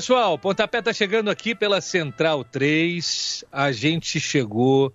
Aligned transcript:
Pessoal, 0.00 0.38
pontapé 0.38 0.78
está 0.78 0.94
chegando 0.94 1.30
aqui 1.30 1.54
pela 1.54 1.78
Central 1.78 2.42
3. 2.42 3.44
A 3.52 3.70
gente 3.70 4.18
chegou 4.18 4.94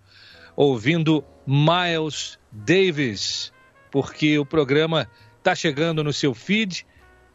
ouvindo 0.56 1.24
Miles 1.46 2.40
Davis, 2.52 3.54
porque 3.92 4.40
o 4.40 4.44
programa 4.44 5.08
está 5.38 5.54
chegando 5.54 6.04
no 6.04 6.12
seu 6.12 6.34
feed 6.34 6.88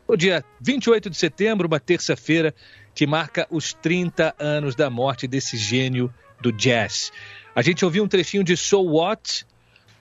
no 0.09 0.17
dia 0.17 0.45
28 0.61 1.11
de 1.11 1.17
setembro, 1.17 1.69
uma 1.69 1.79
terça-feira, 1.79 2.53
que 2.93 3.07
marca 3.07 3.47
os 3.49 3.73
30 3.73 4.35
anos 4.37 4.75
da 4.75 4.91
morte 4.91 5.29
desse 5.29 5.57
gênio 5.57 6.13
do 6.41 6.51
jazz. 6.51 7.13
A 7.55 7.63
gente 7.63 7.85
ouviu 7.85 8.03
um 8.03 8.09
trechinho 8.09 8.43
de 8.43 8.57
So 8.57 8.83
What, 8.83 9.47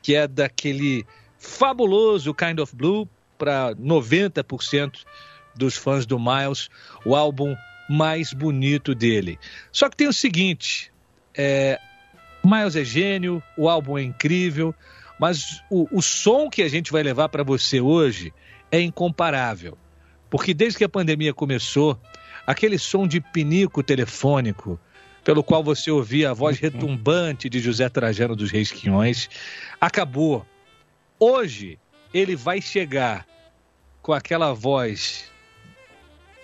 que 0.02 0.16
é 0.16 0.28
daquele 0.28 1.06
fabuloso 1.38 2.34
Kind 2.34 2.58
of 2.58 2.76
Blue 2.76 3.08
para 3.38 3.76
90% 3.76 5.06
dos 5.56 5.76
fãs 5.76 6.06
do 6.06 6.20
Miles, 6.20 6.70
o 7.06 7.16
álbum 7.16 7.56
mais 7.90 8.34
bonito 8.34 8.94
dele. 8.94 9.40
Só 9.72 9.90
que 9.90 9.98
tem 9.98 10.08
o 10.08 10.14
seguinte: 10.14 10.92
é, 11.36 11.80
Miles 12.44 12.76
é 12.76 12.84
gênio, 12.84 13.42
o 13.58 13.68
álbum 13.68 13.98
é 13.98 14.04
incrível, 14.04 14.74
mas 15.20 15.62
o, 15.70 15.88
o 15.92 16.02
som 16.02 16.50
que 16.50 16.62
a 16.62 16.70
gente 16.70 16.92
vai 16.92 17.04
levar 17.04 17.30
para 17.30 17.44
você 17.44 17.82
hoje 17.82 18.34
é 18.72 18.80
incomparável. 18.80 19.78
Porque 20.30 20.54
desde 20.54 20.78
que 20.78 20.84
a 20.84 20.90
pandemia 20.90 21.34
começou, 21.34 22.00
aquele 22.46 22.78
som 22.78 23.08
de 23.08 23.20
pinico 23.20 23.82
telefônico, 23.82 24.80
pelo 25.24 25.44
qual 25.44 25.64
você 25.64 25.92
ouvia 25.92 26.32
a 26.32 26.34
voz 26.34 26.60
retumbante 26.60 27.50
de 27.50 27.60
José 27.60 27.90
Trajano 27.90 28.36
dos 28.36 28.52
Reis 28.52 28.72
Quinhões, 28.72 29.30
acabou. 29.82 30.46
Hoje 31.20 31.78
ele 32.14 32.36
vai 32.36 32.62
chegar 32.62 33.26
com 34.02 34.14
aquela 34.14 34.54
voz 34.54 35.30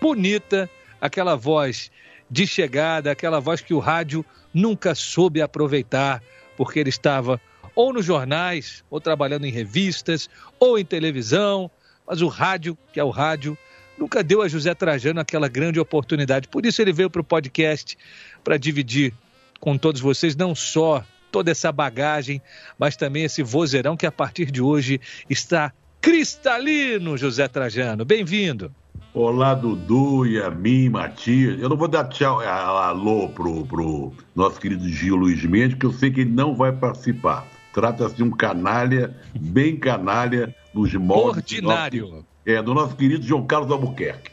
bonita, 0.06 0.70
aquela 1.02 1.36
voz 1.36 1.90
de 2.30 2.46
chegada, 2.46 3.10
aquela 3.10 3.40
voz 3.40 3.60
que 3.60 3.74
o 3.74 3.80
rádio 3.80 4.24
nunca 4.54 4.94
soube 4.94 5.42
aproveitar, 5.42 6.22
porque 6.56 6.80
ele 6.80 6.92
estava 6.92 7.42
ou 7.74 7.92
nos 7.92 8.06
jornais, 8.06 8.84
ou 8.88 9.02
trabalhando 9.02 9.48
em 9.48 9.52
revistas, 9.52 10.30
ou 10.60 10.78
em 10.78 10.86
televisão, 10.86 11.72
mas 12.06 12.22
o 12.22 12.28
rádio, 12.28 12.78
que 12.94 13.00
é 13.00 13.04
o 13.04 13.10
rádio, 13.10 13.58
nunca 13.98 14.24
deu 14.24 14.44
a 14.44 14.48
José 14.48 14.76
Trajano 14.76 15.20
aquela 15.20 15.48
grande 15.48 15.80
oportunidade. 15.80 16.48
Por 16.50 16.68
isso 16.68 16.84
ele 16.84 16.94
veio 16.94 17.10
para 17.10 17.22
o 17.22 17.26
podcast 17.26 17.98
para 18.44 18.58
dividir 18.58 19.12
com 19.60 19.76
todos 19.76 20.00
vocês 20.00 20.36
não 20.36 20.54
só 20.54 21.04
toda 21.32 21.50
essa 21.50 21.72
bagagem, 21.72 22.40
mas 22.78 22.96
também 22.96 23.24
esse 23.24 23.42
vozeirão 23.42 23.98
que 23.98 24.06
a 24.06 24.12
partir 24.12 24.52
de 24.52 24.62
hoje 24.62 25.02
está 25.28 25.74
cristalino, 26.00 27.18
José 27.18 27.48
Trajano. 27.48 28.06
Bem-vindo. 28.06 28.72
Olá, 29.16 29.54
Dudu 29.54 30.28
e 30.28 30.42
a 30.42 30.52
mim, 30.52 30.90
Matias. 30.90 31.58
Eu 31.62 31.70
não 31.70 31.78
vou 31.78 31.88
dar 31.88 32.04
tchau, 32.10 32.42
alô 32.42 33.30
pro, 33.30 33.66
pro 33.66 34.12
nosso 34.36 34.60
querido 34.60 34.86
Gil 34.90 35.16
Luiz 35.16 35.42
Mendes, 35.46 35.76
porque 35.76 35.86
eu 35.86 35.94
sei 35.94 36.12
que 36.12 36.20
ele 36.20 36.32
não 36.32 36.54
vai 36.54 36.74
participar. 36.74 37.48
Trata-se 37.74 38.14
de 38.14 38.24
um 38.24 38.30
canalha, 38.30 39.16
bem 39.34 39.78
canalha, 39.78 40.54
nos 40.74 40.94
moldes. 40.96 41.38
Ordinário. 41.38 42.06
Do 42.08 42.12
nosso, 42.12 42.26
é, 42.46 42.62
do 42.62 42.74
nosso 42.74 42.96
querido 42.98 43.24
João 43.24 43.48
Carlos 43.48 43.72
Albuquerque. 43.72 44.32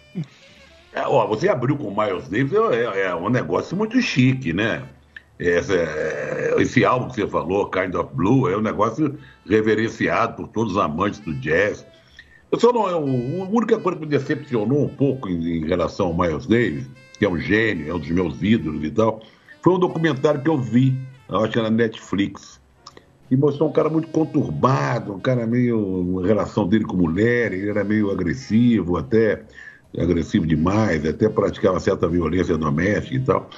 É, 0.92 1.06
ó, 1.06 1.28
você 1.28 1.48
abriu 1.48 1.76
com 1.76 1.86
o 1.86 1.96
Miles 1.96 2.28
Davis, 2.28 2.52
é, 2.72 3.02
é 3.02 3.14
um 3.14 3.30
negócio 3.30 3.76
muito 3.76 4.02
chique, 4.02 4.52
né? 4.52 4.82
Esse, 5.38 5.76
é, 5.76 6.56
esse 6.58 6.84
álbum 6.84 7.06
que 7.06 7.20
você 7.20 7.28
falou, 7.28 7.70
Kind 7.70 7.94
of 7.94 8.12
Blue, 8.16 8.50
é 8.50 8.56
um 8.56 8.60
negócio 8.60 9.16
reverenciado 9.48 10.34
por 10.34 10.48
todos 10.48 10.72
os 10.72 10.78
amantes 10.78 11.20
do 11.20 11.32
jazz. 11.34 11.86
Eu 12.52 12.60
só 12.60 12.70
não, 12.70 12.86
eu, 12.86 12.98
a 12.98 13.48
única 13.48 13.78
coisa 13.78 13.98
que 13.98 14.04
me 14.04 14.10
decepcionou 14.10 14.84
um 14.84 14.88
pouco 14.88 15.26
em, 15.26 15.56
em, 15.56 15.66
relação 15.66 16.08
ao 16.08 16.14
Miles 16.14 16.46
Davis, 16.46 16.86
que 17.18 17.24
é 17.24 17.28
um 17.28 17.38
gênio, 17.38 17.90
é 17.90 17.94
um 17.94 17.98
dos 17.98 18.10
meus 18.10 18.42
ídolos 18.42 18.84
e 18.84 18.90
tal, 18.90 19.22
foi 19.62 19.72
um 19.72 19.78
documentário 19.78 20.42
que 20.42 20.50
eu 20.50 20.58
vi, 20.58 20.94
acho 21.30 21.50
que 21.50 21.58
era 21.58 21.70
Netflix, 21.70 22.60
e 23.30 23.36
mostrou 23.38 23.70
um 23.70 23.72
cara 23.72 23.88
muito 23.88 24.08
conturbado, 24.08 25.14
um 25.14 25.18
cara 25.18 25.46
meio. 25.46 26.20
a 26.22 26.26
relação 26.26 26.68
dele 26.68 26.84
com 26.84 26.94
mulher, 26.94 27.54
ele 27.54 27.70
era 27.70 27.82
meio 27.82 28.10
agressivo, 28.10 28.98
até 28.98 29.42
agressivo 29.98 30.46
demais, 30.46 31.06
até 31.06 31.30
praticava 31.30 31.80
certa 31.80 32.06
violência 32.06 32.58
doméstica 32.58 33.16
e 33.16 33.20
tal. 33.20 33.48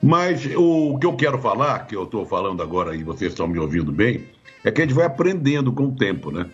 Mas 0.00 0.48
o 0.56 0.96
que 1.00 1.06
eu 1.06 1.16
quero 1.16 1.38
falar, 1.38 1.80
que 1.88 1.96
eu 1.96 2.04
estou 2.04 2.24
falando 2.24 2.62
agora 2.62 2.94
e 2.94 3.02
vocês 3.02 3.32
estão 3.32 3.48
me 3.48 3.58
ouvindo 3.58 3.90
bem, 3.90 4.24
é 4.62 4.70
que 4.70 4.80
a 4.80 4.84
gente 4.84 4.94
vai 4.94 5.06
aprendendo 5.06 5.72
com 5.72 5.86
o 5.86 5.96
tempo, 5.96 6.30
né? 6.30 6.46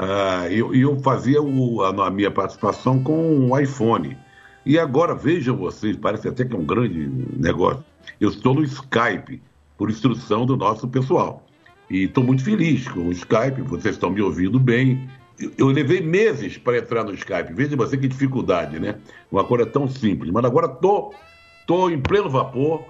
Ah, 0.00 0.46
eu, 0.48 0.72
eu 0.72 0.96
fazia 1.00 1.42
o, 1.42 1.82
a, 1.82 2.06
a, 2.06 2.10
minha 2.10 2.30
participação 2.30 3.02
com 3.02 3.50
o 3.50 3.58
iPhone. 3.58 4.16
E 4.64 4.78
agora, 4.78 5.12
vejam 5.12 5.56
vocês, 5.56 5.96
parece 5.96 6.28
até 6.28 6.44
que 6.44 6.54
é 6.54 6.58
um 6.58 6.64
grande 6.64 7.10
negócio. 7.36 7.84
Eu 8.20 8.28
estou 8.28 8.54
no 8.54 8.62
Skype, 8.62 9.42
por 9.76 9.90
instrução 9.90 10.46
do 10.46 10.56
nosso 10.56 10.86
pessoal. 10.86 11.44
E 11.90 12.04
estou 12.04 12.22
muito 12.22 12.44
feliz 12.44 12.86
com 12.86 13.08
o 13.08 13.12
Skype, 13.12 13.60
vocês 13.62 13.96
estão 13.96 14.10
me 14.10 14.22
ouvindo 14.22 14.60
bem. 14.60 15.10
Eu, 15.36 15.52
eu 15.58 15.66
levei 15.66 16.00
meses 16.00 16.56
para 16.56 16.78
entrar 16.78 17.02
no 17.02 17.12
Skype. 17.14 17.52
Veja 17.52 17.74
você 17.76 17.96
que 17.96 18.06
dificuldade, 18.06 18.78
né? 18.78 19.00
Uma 19.32 19.42
coisa 19.42 19.66
tão 19.66 19.88
simples. 19.88 20.30
Mas 20.30 20.44
agora 20.44 20.66
estou 20.66 21.12
tô, 21.66 21.74
tô 21.74 21.90
em 21.90 22.00
pleno 22.00 22.30
vapor, 22.30 22.84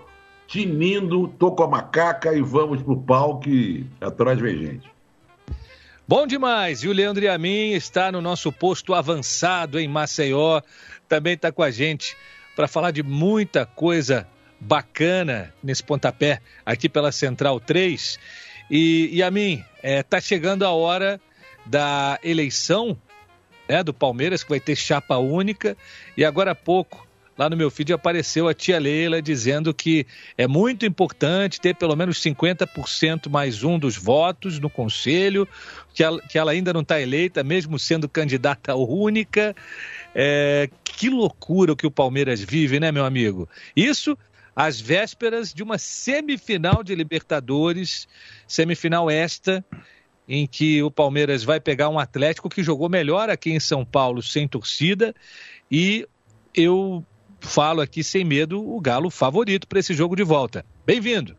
tinindo, 0.47 1.27
tô 1.39 1.53
com 1.53 1.63
a 1.63 1.69
macaca 1.69 2.35
e 2.35 2.43
vamos 2.43 2.83
pro 2.83 2.99
palco 2.99 3.49
e 3.49 3.87
atrás 3.99 4.39
vem 4.39 4.59
gente. 4.59 4.98
Bom 6.09 6.27
demais! 6.27 6.83
E 6.83 6.89
o 6.89 6.93
Leandro 6.93 7.23
Yamin 7.23 7.73
está 7.73 8.11
no 8.11 8.23
nosso 8.23 8.51
posto 8.51 8.95
avançado 8.95 9.79
em 9.79 9.87
Maceió. 9.87 10.63
Também 11.07 11.35
está 11.35 11.53
com 11.53 11.63
a 11.63 11.71
gente 11.71 12.17
para 12.57 12.67
falar 12.67 12.93
de 12.93 13.03
muita 13.03 13.67
coisa 13.67 14.27
bacana 14.59 15.53
nesse 15.63 15.83
pontapé 15.83 16.41
aqui 16.65 16.89
pela 16.89 17.13
Central 17.13 17.61
3. 17.61 18.19
E 18.71 19.19
Yamin, 19.19 19.57
está 19.57 19.67
é, 19.83 20.03
tá 20.03 20.19
chegando 20.19 20.65
a 20.65 20.71
hora 20.71 21.21
da 21.67 22.19
eleição 22.23 22.97
né, 23.69 23.85
do 23.85 23.93
Palmeiras, 23.93 24.43
que 24.43 24.49
vai 24.49 24.61
ter 24.61 24.77
chapa 24.77 25.19
única. 25.19 25.77
E 26.17 26.25
agora 26.25 26.53
há 26.53 26.55
pouco 26.55 27.07
lá 27.39 27.49
no 27.49 27.57
meu 27.57 27.71
feed 27.71 27.93
apareceu 27.93 28.49
a 28.49 28.53
tia 28.53 28.79
Leila 28.79 29.23
dizendo 29.23 29.73
que 29.73 30.05
é 30.37 30.49
muito 30.49 30.85
importante 30.85 31.61
ter 31.61 31.77
pelo 31.77 31.95
menos 31.95 32.21
50% 32.21 33.31
mais 33.31 33.63
um 33.63 33.79
dos 33.79 33.97
votos 33.97 34.59
no 34.59 34.69
conselho, 34.69 35.47
que 35.95 36.03
ela, 36.03 36.21
que 36.21 36.37
ela 36.37 36.51
ainda 36.51 36.73
não 36.73 36.81
está 36.81 37.01
eleita, 37.01 37.45
mesmo 37.45 37.79
sendo 37.79 38.09
candidata 38.09 38.75
única. 38.75 39.55
É, 40.15 40.69
que 40.83 41.09
loucura 41.09 41.73
o 41.73 41.77
que 41.77 41.87
o 41.87 41.91
Palmeiras 41.91 42.41
vive, 42.41 42.81
né, 42.81 42.91
meu 42.91 43.05
amigo? 43.05 43.49
Isso 43.77 44.19
às 44.57 44.81
vésperas 44.81 45.55
de 45.55 45.63
uma 45.63 45.79
semifinal 45.79 46.83
de 46.83 46.93
Libertadores, 46.93 48.09
semifinal 48.45 49.09
esta, 49.09 49.65
em 50.29 50.49
que 50.49 50.83
o 50.83 50.91
Palmeiras 50.91 51.45
vai 51.45 51.61
pegar 51.61 51.89
um 51.89 51.99
Atlético 51.99 52.49
que 52.49 52.65
jogou 52.65 52.89
melhor 52.89 53.31
aqui 53.31 53.51
em 53.51 53.61
São 53.61 53.85
Paulo 53.85 54.21
sem 54.21 54.49
torcida 54.49 55.15
e 55.71 56.09
eu 56.53 57.05
falo 57.41 57.81
aqui 57.81 58.03
sem 58.03 58.25
medo 58.25 58.61
o 58.61 58.81
Galo 58.81 59.11
favorito 59.11 59.67
para 59.67 59.79
esse 59.79 59.95
jogo 59.95 60.17
de 60.17 60.23
volta. 60.23 60.65
Bem-vindo. 60.87 61.37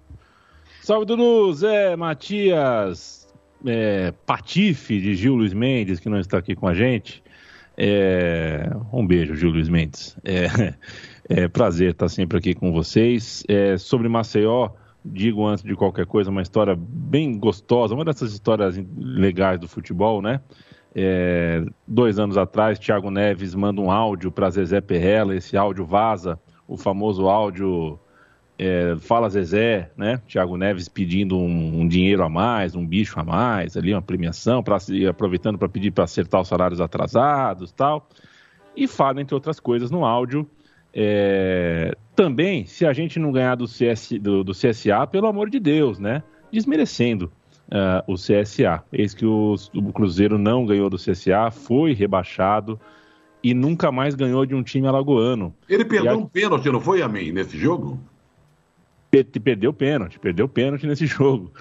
Salve, 0.81 1.05
Dudu, 1.05 1.53
Zé, 1.53 1.95
Matias, 1.95 3.27
é, 3.65 4.11
Patife 4.25 4.99
de 4.99 5.15
Gil 5.15 5.35
Luiz 5.35 5.53
Mendes, 5.53 5.99
que 5.99 6.09
não 6.09 6.19
está 6.19 6.37
aqui 6.37 6.55
com 6.55 6.67
a 6.67 6.73
gente. 6.73 7.23
É, 7.77 8.69
um 8.91 9.05
beijo, 9.05 9.35
Gil 9.35 9.51
Luiz 9.51 9.69
Mendes. 9.69 10.17
É, 10.23 10.73
é 11.43 11.47
prazer 11.47 11.91
estar 11.91 12.09
sempre 12.09 12.37
aqui 12.37 12.53
com 12.53 12.71
vocês. 12.71 13.43
É, 13.47 13.77
sobre 13.77 14.09
Maceió, 14.09 14.71
digo 15.03 15.45
antes 15.45 15.63
de 15.63 15.75
qualquer 15.75 16.05
coisa, 16.05 16.29
uma 16.29 16.41
história 16.41 16.75
bem 16.77 17.37
gostosa, 17.37 17.93
uma 17.93 18.05
dessas 18.05 18.33
histórias 18.33 18.75
legais 18.97 19.59
do 19.59 19.67
futebol, 19.67 20.21
né? 20.21 20.41
É, 20.95 21.63
dois 21.87 22.17
anos 22.17 22.37
atrás, 22.37 22.79
Thiago 22.79 23.11
Neves 23.11 23.53
manda 23.53 23.79
um 23.79 23.91
áudio 23.91 24.31
para 24.31 24.49
Zezé 24.49 24.81
Perrella, 24.81 25.35
esse 25.35 25.55
áudio 25.55 25.85
vaza, 25.85 26.39
o 26.67 26.77
famoso 26.77 27.27
áudio 27.27 27.99
é, 28.57 28.95
Fala 28.99 29.29
Zezé, 29.29 29.89
né? 29.95 30.21
Thiago 30.27 30.57
Neves 30.57 30.89
pedindo 30.89 31.37
um, 31.37 31.81
um, 31.81 31.87
dinheiro 31.87 32.23
a 32.23 32.29
mais, 32.29 32.75
um 32.75 32.85
bicho 32.85 33.19
a 33.19 33.23
mais, 33.23 33.77
ali 33.77 33.93
uma 33.93 34.01
premiação, 34.01 34.61
pra, 34.61 34.77
aproveitando 35.09 35.57
para 35.57 35.69
pedir 35.69 35.91
para 35.91 36.03
acertar 36.03 36.41
os 36.41 36.47
salários 36.47 36.81
atrasados 36.81 37.71
tal. 37.71 38.09
e 38.75 38.85
fala, 38.87 39.21
entre 39.21 39.33
outras 39.33 39.59
coisas, 39.59 39.89
no 39.89 40.03
áudio. 40.03 40.49
É, 40.93 41.95
também, 42.15 42.65
se 42.65 42.85
a 42.85 42.91
gente 42.91 43.19
não 43.19 43.31
ganhar 43.31 43.55
do, 43.55 43.67
CS, 43.67 44.13
do, 44.19 44.43
do 44.43 44.51
CSA, 44.51 45.07
pelo 45.07 45.27
amor 45.27 45.49
de 45.49 45.59
Deus, 45.59 45.99
né? 45.99 46.21
Desmerecendo 46.51 47.31
uh, 47.69 48.11
o 48.11 48.15
CSA. 48.15 48.83
Eis 48.91 49.13
que 49.13 49.25
o, 49.25 49.55
o, 49.73 49.93
Cruzeiro 49.93 50.37
não 50.37 50.65
ganhou 50.65 50.89
do 50.89 50.97
CSA, 50.97 51.51
foi 51.51 51.93
rebaixado 51.93 52.79
e 53.43 53.53
nunca 53.53 53.91
mais 53.91 54.15
ganhou 54.15 54.45
de 54.45 54.53
um 54.53 54.63
time 54.63 54.87
alagoano. 54.87 55.53
Ele 55.67 55.85
perdeu 55.85 56.13
a... 56.13 56.17
um 56.17 56.25
pênalti, 56.25 56.69
não 56.69 56.81
foi, 56.81 57.01
Amin, 57.01 57.31
nesse 57.31 57.57
jogo? 57.57 57.99
Perdeu 59.11 59.73
pênalti, 59.73 60.19
perdeu 60.19 60.47
pênalti 60.47 60.85
nesse 60.85 61.05
jogo. 61.07 61.51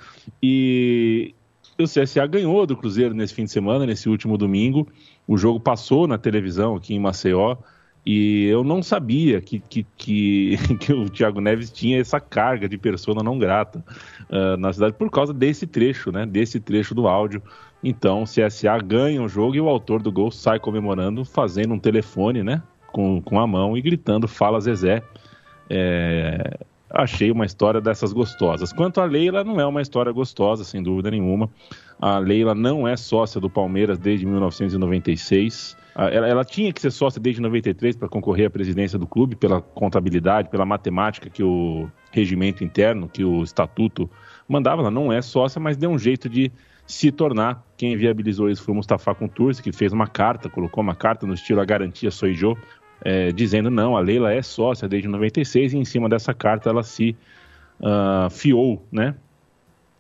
E 0.43 1.34
o 1.78 1.84
CSA 1.84 2.26
ganhou 2.26 2.66
do 2.66 2.76
Cruzeiro 2.76 3.14
nesse 3.14 3.34
fim 3.34 3.44
de 3.44 3.52
semana, 3.52 3.87
nesse 3.87 4.08
último 4.08 4.37
domingo. 4.37 4.88
O 5.26 5.38
jogo 5.38 5.60
passou 5.60 6.06
na 6.06 6.19
televisão 6.19 6.76
aqui 6.76 6.94
em 6.94 6.99
Maceió. 6.99 7.56
E 8.05 8.47
eu 8.47 8.65
não 8.65 8.83
sabia 8.83 9.41
que, 9.41 9.59
que, 9.61 9.87
que, 9.97 10.56
que 10.81 10.93
o 10.93 11.09
Thiago 11.09 11.41
Neves 11.41 11.71
tinha 11.71 12.00
essa 12.00 12.21
carga 12.21 12.69
de 12.69 12.79
persona 12.79 13.23
não 13.23 13.39
grata 13.39 13.85
uh, 14.31 14.56
na 14.56 14.73
cidade 14.73 14.95
por 14.95 15.11
causa 15.11 15.35
desse 15.35 15.67
trecho, 15.67 16.11
né? 16.11 16.25
Desse 16.25 16.59
trecho 16.59 16.95
do 16.95 17.06
áudio. 17.06 17.43
Então, 17.83 18.23
o 18.23 18.25
CSA 18.25 18.79
ganha 18.79 19.23
o 19.23 19.29
jogo 19.29 19.55
e 19.55 19.61
o 19.61 19.69
autor 19.69 20.03
do 20.03 20.11
gol 20.11 20.31
sai 20.31 20.59
comemorando, 20.59 21.25
fazendo 21.25 21.75
um 21.75 21.79
telefone, 21.79 22.43
né? 22.43 22.62
Com, 22.93 23.21
com 23.21 23.39
a 23.39 23.47
mão 23.47 23.77
e 23.77 23.83
gritando: 23.83 24.27
Fala 24.27 24.61
Zezé. 24.61 25.03
É, 25.71 26.59
achei 26.91 27.31
uma 27.31 27.44
história 27.44 27.81
dessas 27.81 28.12
gostosas. 28.12 28.73
Quanto 28.73 29.01
a 29.01 29.05
Leila, 29.05 29.44
não 29.44 29.61
é 29.61 29.67
uma 29.67 29.83
história 29.83 30.11
gostosa, 30.11 30.65
sem 30.65 30.83
dúvida 30.83 31.11
nenhuma. 31.11 31.51
A 32.01 32.19
Leila 32.19 32.55
não 32.55 32.87
é 32.87 32.97
sócia 32.97 33.41
do 33.41 33.51
Palmeiras 33.51 33.99
desde 33.99 34.25
1996. 34.25 35.77
Ela, 35.94 36.29
ela 36.29 36.44
tinha 36.44 36.73
que 36.73 36.81
ser 36.81 36.90
sócia 36.90 37.20
desde 37.20 37.40
93 37.43 37.96
para 37.96 38.08
concorrer 38.08 38.46
à 38.46 38.50
presidência 38.50 38.99
do 38.99 39.06
clube, 39.06 39.35
pela 39.35 39.61
contabilidade, 39.61 40.49
pela 40.49 40.64
matemática 40.64 41.29
que 41.29 41.43
o 41.43 41.90
regimento 42.12 42.62
interno, 42.62 43.08
que 43.08 43.25
o 43.25 43.43
estatuto 43.43 44.08
mandava. 44.49 44.82
Ela 44.82 44.90
não 44.90 45.12
é 45.12 45.20
sócia, 45.20 45.61
mas 45.61 45.76
deu 45.76 45.90
um 45.90 45.99
jeito 45.99 46.29
de 46.29 46.52
se 46.87 47.12
tornar. 47.12 47.64
Quem 47.76 47.96
viabilizou 47.96 48.49
isso 48.49 48.62
foi 48.62 48.73
o 48.73 48.76
Mustafa 48.76 49.14
Contursi, 49.14 49.62
que 49.62 49.73
fez 49.73 49.93
uma 49.93 50.06
carta, 50.06 50.49
colocou 50.49 50.82
uma 50.82 50.94
carta 50.94 51.26
no 51.26 51.35
estilo 51.35 51.61
A 51.61 51.64
Garantia 51.64 52.11
Soijô, 52.11 52.56
é, 53.05 53.31
dizendo 53.31 53.70
não, 53.70 53.96
a 53.96 54.00
Leila 54.00 54.32
é 54.32 54.43
sócia 54.43 54.88
desde 54.88 55.08
96 55.08 55.73
e 55.73 55.79
em 55.79 55.84
cima 55.84 56.08
dessa 56.08 56.34
carta 56.34 56.70
ela 56.70 56.82
se 56.82 57.17
uh, 57.81 58.31
fiou, 58.31 58.84
né? 58.91 59.14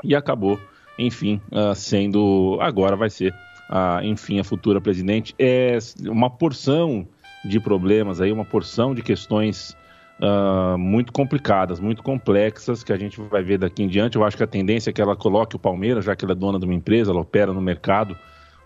E 0.02 0.14
acabou, 0.14 0.58
enfim, 0.98 1.40
uh, 1.52 1.74
sendo 1.74 2.58
agora 2.60 2.96
vai 2.96 3.10
ser 3.10 3.34
a, 3.68 4.00
enfim, 4.02 4.40
a 4.40 4.44
futura 4.44 4.80
presidente, 4.80 5.34
é 5.38 5.78
uma 6.06 6.30
porção 6.30 7.06
de 7.44 7.60
problemas 7.60 8.20
aí, 8.20 8.32
uma 8.32 8.44
porção 8.44 8.94
de 8.94 9.02
questões 9.02 9.76
uh, 10.20 10.76
muito 10.78 11.12
complicadas, 11.12 11.78
muito 11.80 12.02
complexas, 12.02 12.82
que 12.82 12.92
a 12.92 12.96
gente 12.96 13.20
vai 13.20 13.42
ver 13.42 13.58
daqui 13.58 13.82
em 13.82 13.88
diante. 13.88 14.16
Eu 14.16 14.24
acho 14.24 14.36
que 14.36 14.42
a 14.42 14.46
tendência 14.46 14.90
é 14.90 14.92
que 14.92 15.00
ela 15.00 15.16
coloque 15.16 15.56
o 15.56 15.58
Palmeiras, 15.58 16.04
já 16.04 16.16
que 16.16 16.24
ela 16.24 16.32
é 16.32 16.36
dona 16.36 16.58
de 16.58 16.64
uma 16.64 16.74
empresa, 16.74 17.10
ela 17.10 17.20
opera 17.20 17.52
no 17.52 17.60
mercado 17.60 18.16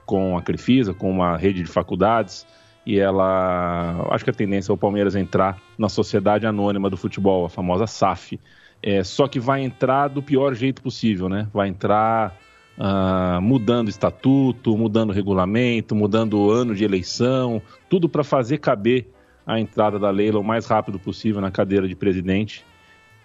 com 0.07 0.37
a 0.37 0.43
Crefisa, 0.43 0.95
com 0.95 1.11
uma 1.11 1.37
rede 1.37 1.63
de 1.63 1.69
faculdades, 1.69 2.47
e 2.85 2.99
ela. 2.99 4.09
Acho 4.11 4.25
que 4.25 4.31
a 4.31 4.35
tendência 4.35 4.73
é 4.73 4.75
o 4.75 4.77
Palmeiras 4.77 5.15
entrar 5.15 5.59
na 5.79 5.89
sociedade 5.89 6.47
anônima 6.47 6.91
do 6.91 6.97
futebol, 6.97 7.45
a 7.45 7.49
famosa 7.49 7.87
SAF. 7.87 8.41
É, 8.83 9.05
só 9.05 9.29
que 9.29 9.39
vai 9.39 9.63
entrar 9.63 10.09
do 10.09 10.21
pior 10.21 10.55
jeito 10.55 10.83
possível, 10.83 11.29
né? 11.29 11.47
Vai 11.53 11.69
entrar 11.69 12.37
uh, 12.79 13.41
mudando 13.41 13.89
estatuto, 13.89 14.77
mudando 14.77 15.13
regulamento, 15.13 15.95
mudando 15.95 16.39
o 16.39 16.51
ano 16.51 16.75
de 16.75 16.85
eleição, 16.85 17.61
tudo 17.89 18.09
para 18.09 18.25
fazer 18.25 18.59
caber 18.59 19.07
a 19.47 19.59
entrada 19.59 19.99
da 19.99 20.11
Leila 20.11 20.39
o 20.39 20.45
mais 20.45 20.67
rápido 20.67 20.99
possível 20.99 21.41
na 21.41 21.51
cadeira 21.51 21.89
de 21.89 21.95
presidente. 21.95 22.65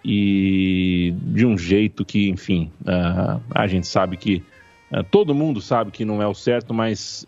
E 0.03 1.13
de 1.21 1.45
um 1.45 1.57
jeito 1.57 2.05
que, 2.05 2.29
enfim, 2.29 2.71
uh, 2.81 3.41
a 3.53 3.67
gente 3.67 3.88
sabe 3.88 4.15
que 4.15 4.44
uh, 4.91 5.03
todo 5.03 5.35
mundo 5.35 5.59
sabe 5.59 5.91
que 5.91 6.05
não 6.05 6.21
é 6.21 6.27
o 6.27 6.33
certo, 6.33 6.73
mas 6.73 7.25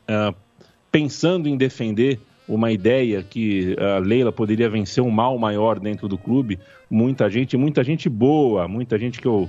pensando 0.92 1.48
em 1.48 1.57
defender 1.57 2.19
uma 2.48 2.72
ideia 2.72 3.22
que 3.22 3.75
a 3.77 4.00
Leila 4.00 4.31
poderia 4.31 4.68
vencer 4.68 5.04
um 5.04 5.12
mal 5.12 5.38
maior 5.38 5.80
dentro 5.80 6.07
do 6.07 6.18
clube, 6.18 6.57
muita 6.89 7.30
gente, 7.30 7.56
muita 7.56 7.83
gente 7.83 8.10
boa, 8.10 8.68
muita 8.68 8.98
gente 8.98 9.22
que 9.22 9.27
eu 9.27 9.48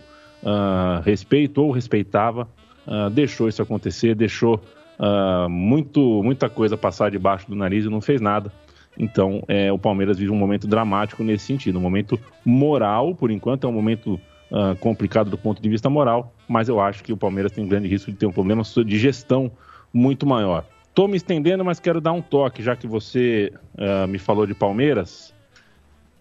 respeito 1.02 1.62
ou 1.62 1.70
respeitava, 1.70 2.46
uh, 2.86 3.10
deixou 3.10 3.48
isso 3.48 3.62
acontecer, 3.62 4.14
deixou 4.14 4.60
uh, 4.98 5.48
muito, 5.48 6.22
muita 6.22 6.48
coisa 6.48 6.76
passar 6.76 7.10
debaixo 7.10 7.48
do 7.48 7.56
nariz 7.56 7.84
e 7.84 7.88
não 7.88 8.00
fez 8.00 8.20
nada. 8.20 8.52
Então, 8.98 9.42
é, 9.48 9.72
o 9.72 9.78
Palmeiras 9.78 10.18
vive 10.18 10.30
um 10.30 10.36
momento 10.36 10.66
dramático 10.66 11.22
nesse 11.22 11.46
sentido, 11.46 11.78
um 11.78 11.82
momento 11.82 12.18
moral, 12.44 13.14
por 13.14 13.30
enquanto 13.30 13.66
é 13.66 13.70
um 13.70 13.72
momento 13.72 14.20
uh, 14.50 14.76
complicado 14.80 15.30
do 15.30 15.38
ponto 15.38 15.62
de 15.62 15.68
vista 15.68 15.88
moral, 15.88 16.34
mas 16.48 16.68
eu 16.68 16.80
acho 16.80 17.02
que 17.02 17.12
o 17.12 17.16
Palmeiras 17.16 17.52
tem 17.52 17.64
um 17.64 17.68
grande 17.68 17.88
risco 17.88 18.10
de 18.10 18.16
ter 18.16 18.26
um 18.26 18.32
problema 18.32 18.62
de 18.62 18.98
gestão 18.98 19.50
muito 19.92 20.26
maior. 20.26 20.66
Estou 20.88 21.06
me 21.06 21.16
estendendo, 21.16 21.64
mas 21.64 21.78
quero 21.78 22.00
dar 22.00 22.12
um 22.12 22.20
toque, 22.20 22.62
já 22.62 22.74
que 22.74 22.86
você 22.86 23.52
uh, 23.74 24.06
me 24.08 24.18
falou 24.18 24.46
de 24.46 24.54
Palmeiras. 24.54 25.32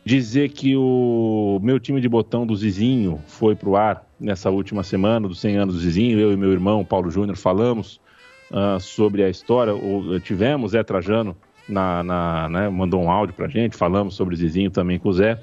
Dizer 0.06 0.50
que 0.50 0.76
o 0.78 1.60
meu 1.62 1.80
time 1.80 2.00
de 2.00 2.08
botão 2.08 2.46
do 2.46 2.56
Zizinho 2.56 3.20
foi 3.28 3.56
para 3.56 3.70
o 3.70 3.76
ar 3.76 4.09
nessa 4.20 4.50
última 4.50 4.84
semana, 4.84 5.28
dos 5.28 5.40
100 5.40 5.58
anos 5.58 5.76
do 5.76 5.82
Zizinho. 5.82 6.20
Eu 6.20 6.34
e 6.34 6.38
meu 6.38 6.52
irmão, 6.52 6.84
Paulo 6.84 7.10
Júnior, 7.10 7.38
falamos 7.38 8.00
uh, 8.52 8.80
sobre 8.80 9.24
a 9.24 9.30
história. 9.30 9.74
O, 9.74 10.20
tivemos 10.20 10.72
Zé 10.72 10.84
Trajano, 10.84 11.36
na, 11.68 12.04
na 12.04 12.50
né, 12.50 12.70
mandou 12.70 13.02
um 13.02 13.10
áudio 13.10 13.36
para 13.36 13.48
gente, 13.48 13.78
falamos 13.78 14.16
sobre 14.16 14.34
o 14.34 14.38
Zizinho 14.38 14.72
também 14.72 15.00
com 15.00 15.10
o 15.10 15.14
Zé. 15.14 15.40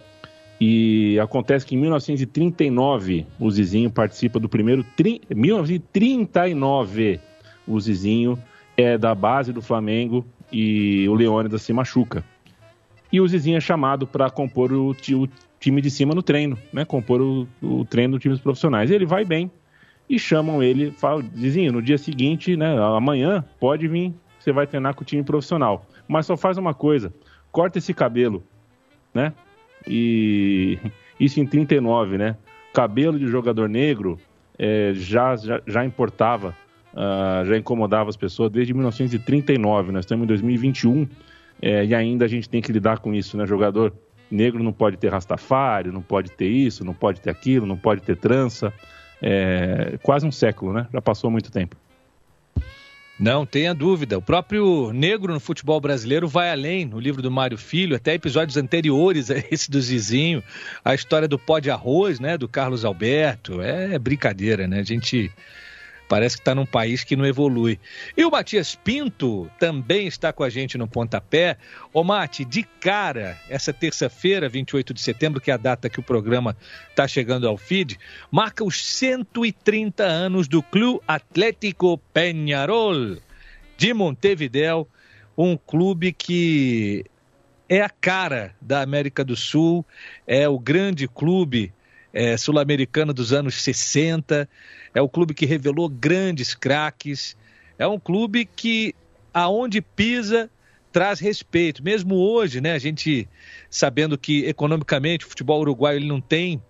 E 0.61 1.19
acontece 1.21 1.67
que 1.67 1.75
em 1.75 1.79
1939 1.79 3.27
o 3.39 3.51
Zizinho 3.51 3.91
participa 3.91 4.41
do 4.41 4.49
primeiro. 4.49 4.85
Tri, 4.97 5.21
1939 5.29 7.21
o 7.67 7.79
Zizinho 7.81 8.39
é 8.77 8.97
da 8.97 9.15
base 9.15 9.53
do 9.53 9.61
Flamengo 9.61 10.25
e 10.51 11.07
o 11.09 11.15
Leônidas 11.15 11.63
se 11.63 11.73
machuca. 11.73 12.25
E 13.13 13.21
o 13.21 13.29
Zizinho 13.29 13.57
é 13.57 13.61
chamado 13.61 14.07
para 14.07 14.31
compor 14.31 14.73
o, 14.73 14.91
o, 14.91 15.29
time 15.61 15.81
de 15.81 15.91
cima 15.91 16.15
no 16.15 16.23
treino, 16.23 16.59
né? 16.73 16.85
Compor 16.85 17.21
o, 17.21 17.49
o 17.63 17.85
treino 17.85 18.13
dos 18.13 18.23
times 18.23 18.41
profissionais. 18.41 18.91
Ele 18.91 19.07
vai 19.07 19.25
bem 19.25 19.51
e 20.09 20.19
chamam 20.19 20.63
ele, 20.63 20.91
falam, 20.93 21.25
Zizinho, 21.37 21.73
no 21.73 21.83
dia 21.83 21.99
seguinte, 21.99 22.57
né? 22.57 22.77
Amanhã 22.97 23.45
pode 23.59 23.89
vir, 23.89 24.15
você 24.39 24.53
vai 24.53 24.67
treinar 24.67 24.95
com 24.95 25.03
o 25.03 25.07
time 25.07 25.23
profissional. 25.23 25.87
Mas 26.07 26.27
só 26.27 26.37
faz 26.37 26.57
uma 26.59 26.75
coisa, 26.75 27.13
corta 27.51 27.79
esse 27.79 27.93
cabelo, 27.93 28.43
né? 29.13 29.33
E 29.87 30.79
isso 31.19 31.41
em 31.41 31.47
39, 31.47 32.19
né? 32.19 32.37
Cabelo 32.73 33.19
de 33.19 33.27
jogador 33.27 33.69
negro 33.69 34.19
é, 34.59 34.93
já, 34.95 35.37
já, 35.37 35.61
já 35.67 35.85
importava 35.85 36.55
uh, 36.97 37.45
já 37.45 37.57
incomodava 37.57 38.09
as 38.09 38.17
pessoas 38.17 38.51
desde 38.51 38.73
1939. 38.73 39.93
Nós 39.93 40.05
estamos 40.05 40.25
em 40.25 40.27
2021 40.27 41.07
é, 41.61 41.85
e 41.85 41.95
ainda 41.95 42.25
a 42.25 42.29
gente 42.29 42.49
tem 42.49 42.63
que 42.63 42.73
lidar 42.73 42.99
com 42.99 43.15
isso, 43.15 43.37
né? 43.37 43.47
Jogador 43.47 43.93
negro 44.31 44.63
não 44.63 44.73
pode 44.73 44.97
ter 44.97 45.11
rastafário, 45.11 45.93
não 45.93 46.03
pode 46.03 46.31
ter 46.31 46.49
isso, 46.49 46.85
não 46.85 46.95
pode 46.95 47.21
ter 47.21 47.31
aquilo, 47.31 47.67
não 47.67 47.77
pode 47.77 48.03
ter 48.03 48.17
trança. 48.17 48.73
É, 49.23 49.99
quase 50.03 50.27
um 50.27 50.33
século, 50.33 50.73
né? 50.73 50.87
Já 50.93 51.01
passou 51.01 51.31
muito 51.31 51.51
tempo. 51.51 51.77
Não 53.19 53.47
tenha 53.47 53.75
dúvida. 53.75 54.19
O 54.19 54.23
próprio 54.23 54.93
negro 54.93 55.33
no 55.33 55.41
futebol 55.41 55.81
brasileiro 55.81 56.29
vai 56.29 56.51
além. 56.51 56.85
No 56.85 57.01
livro 57.01 57.23
do 57.23 57.31
Mário 57.31 57.57
Filho, 57.57 57.97
até 57.97 58.13
episódios 58.13 58.59
anteriores 58.59 59.31
a 59.31 59.39
esse 59.51 59.71
do 59.71 59.81
Zizinho, 59.81 60.43
a 60.85 60.95
história 60.95 61.27
do 61.27 61.39
pó 61.39 61.59
de 61.59 61.71
arroz, 61.71 62.21
né? 62.21 62.37
Do 62.37 62.47
Carlos 62.47 62.85
Alberto. 62.85 63.63
É 63.63 63.99
brincadeira, 63.99 64.69
né? 64.69 64.81
A 64.81 64.85
gente 64.85 65.33
Parece 66.09 66.37
que 66.37 66.43
está 66.43 66.55
num 66.55 66.67
país 66.67 67.03
que 67.03 67.17
não 67.17 67.27
evolui. 67.27 67.81
E 68.17 68.25
o 68.25 68.31
Matias 68.31 68.75
Pinto 68.77 69.51
também 69.59 70.07
está 70.07 70.33
com 70.33 70.45
a 70.45 70.49
gente 70.49 70.79
no 70.79 70.87
pontapé. 70.87 71.57
Ô 71.93 72.05
Mate, 72.05 72.45
de 72.45 72.63
cara, 72.63 73.37
essa 73.49 73.73
terça-feira, 73.73 74.49
28 74.49 74.95
de 74.95 75.01
setembro, 75.01 75.41
que 75.41 75.51
é 75.51 75.55
a 75.55 75.59
data 75.59 75.91
que 75.91 75.99
o 75.99 76.03
programa 76.03 76.57
está 76.89 77.09
chegando 77.09 77.49
ao 77.49 77.57
feed, 77.57 77.99
marca 78.31 78.65
os 78.65 78.85
130 78.85 80.05
anos 80.05 80.47
do 80.47 80.63
Clube 80.63 81.01
Atlético 81.07 81.99
Peñarol 82.15 83.19
de 83.77 83.93
Montevideo, 83.93 84.87
um 85.37 85.57
clube 85.57 86.13
que 86.13 87.05
é 87.69 87.81
a 87.83 87.91
cara 87.91 88.55
da 88.61 88.81
América 88.81 89.25
do 89.25 89.37
Sul, 89.37 89.85
é 90.27 90.49
o 90.49 90.59
grande 90.59 91.09
clube 91.09 91.73
é, 92.17 92.35
sul-americano 92.39 93.13
dos 93.13 93.31
anos 93.35 93.57
60 93.57 94.49
é 94.95 95.03
o 95.03 95.09
clube 95.09 95.35
que 95.35 95.45
revelou 95.45 95.87
grandes 95.87 96.55
craques, 96.55 97.37
é 97.79 97.87
um 97.87 98.01
clube 98.01 98.47
que 98.47 98.95
aonde 99.35 99.83
pisa 99.83 100.49
traz 100.91 101.21
respeito. 101.21 101.85
Mesmo 101.85 102.15
hoje, 102.15 102.59
né, 102.59 102.73
a 102.73 102.79
gente 102.79 103.29
sabendo 103.69 104.17
que 104.17 104.47
economicamente 104.47 105.27
o 105.27 105.29
futebol 105.29 105.61
uruguaio 105.61 105.99
ele 105.99 106.09
não 106.09 106.19
tem 106.19 106.63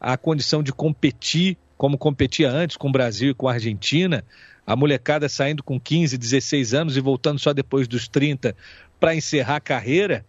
a 0.00 0.16
condição 0.16 0.62
de 0.62 0.72
competir 0.72 1.58
como 1.76 1.98
competia 1.98 2.50
antes 2.50 2.78
com 2.78 2.88
o 2.88 2.92
Brasil 2.92 3.32
e 3.32 3.34
com 3.34 3.46
a 3.46 3.52
Argentina, 3.52 4.24
a 4.66 4.74
molecada 4.74 5.28
saindo 5.28 5.62
com 5.62 5.78
15, 5.78 6.16
16 6.16 6.72
anos 6.72 6.96
e 6.96 7.00
voltando 7.00 7.38
só 7.38 7.52
depois 7.52 7.86
dos 7.86 8.08
30 8.08 8.56
para 8.98 9.14
encerrar 9.14 9.56
a 9.56 9.60
carreira. 9.60 10.24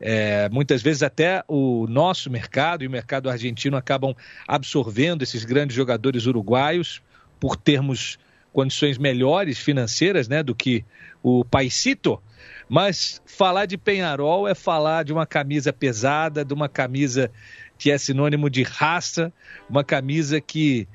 É, 0.00 0.48
muitas 0.48 0.82
vezes 0.82 1.02
até 1.02 1.42
o 1.46 1.86
nosso 1.88 2.30
mercado 2.30 2.82
e 2.82 2.86
o 2.86 2.90
mercado 2.90 3.30
argentino 3.30 3.76
acabam 3.76 4.14
absorvendo 4.46 5.22
esses 5.22 5.44
grandes 5.44 5.76
jogadores 5.76 6.26
uruguaios 6.26 7.00
por 7.38 7.56
termos 7.56 8.18
condições 8.52 8.98
melhores 8.98 9.58
financeiras 9.58 10.28
né, 10.28 10.42
do 10.42 10.54
que 10.54 10.84
o 11.22 11.44
Paisito. 11.44 12.22
Mas 12.68 13.20
falar 13.26 13.66
de 13.66 13.76
Penharol 13.76 14.48
é 14.48 14.54
falar 14.54 15.04
de 15.04 15.12
uma 15.12 15.26
camisa 15.26 15.72
pesada, 15.72 16.44
de 16.44 16.54
uma 16.54 16.68
camisa 16.68 17.30
que 17.78 17.90
é 17.90 17.98
sinônimo 17.98 18.48
de 18.48 18.62
raça, 18.62 19.32
uma 19.68 19.84
camisa 19.84 20.40
que 20.40 20.88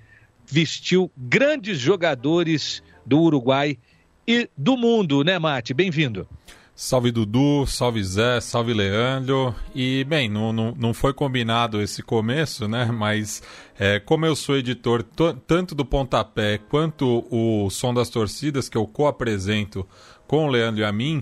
vestiu 0.45 1.11
grandes 1.15 1.77
jogadores 1.77 2.81
do 3.05 3.19
Uruguai 3.19 3.77
e 4.27 4.49
do 4.57 4.77
mundo, 4.77 5.23
né, 5.23 5.37
Mate? 5.37 5.73
Bem-vindo. 5.73 6.27
Salve 6.81 7.11
Dudu, 7.11 7.67
salve 7.67 8.01
Zé, 8.01 8.39
salve 8.39 8.73
Leandro. 8.73 9.53
E, 9.75 10.05
bem, 10.05 10.29
não, 10.29 10.53
não, 10.53 10.73
não 10.79 10.93
foi 10.93 11.13
combinado 11.13 11.81
esse 11.81 12.01
começo, 12.01 12.69
né? 12.69 12.85
Mas, 12.85 13.43
é, 13.77 13.99
como 13.99 14.25
eu 14.25 14.33
sou 14.33 14.55
editor 14.55 15.03
tanto 15.45 15.75
do 15.75 15.83
Pontapé 15.83 16.57
quanto 16.57 17.27
o 17.29 17.69
Som 17.69 17.93
das 17.93 18.07
Torcidas, 18.07 18.69
que 18.69 18.77
eu 18.77 18.87
co-apresento 18.87 19.85
com 20.25 20.45
o 20.45 20.47
Leandro 20.47 20.79
e 20.79 20.85
a 20.85 20.91
mim, 20.93 21.21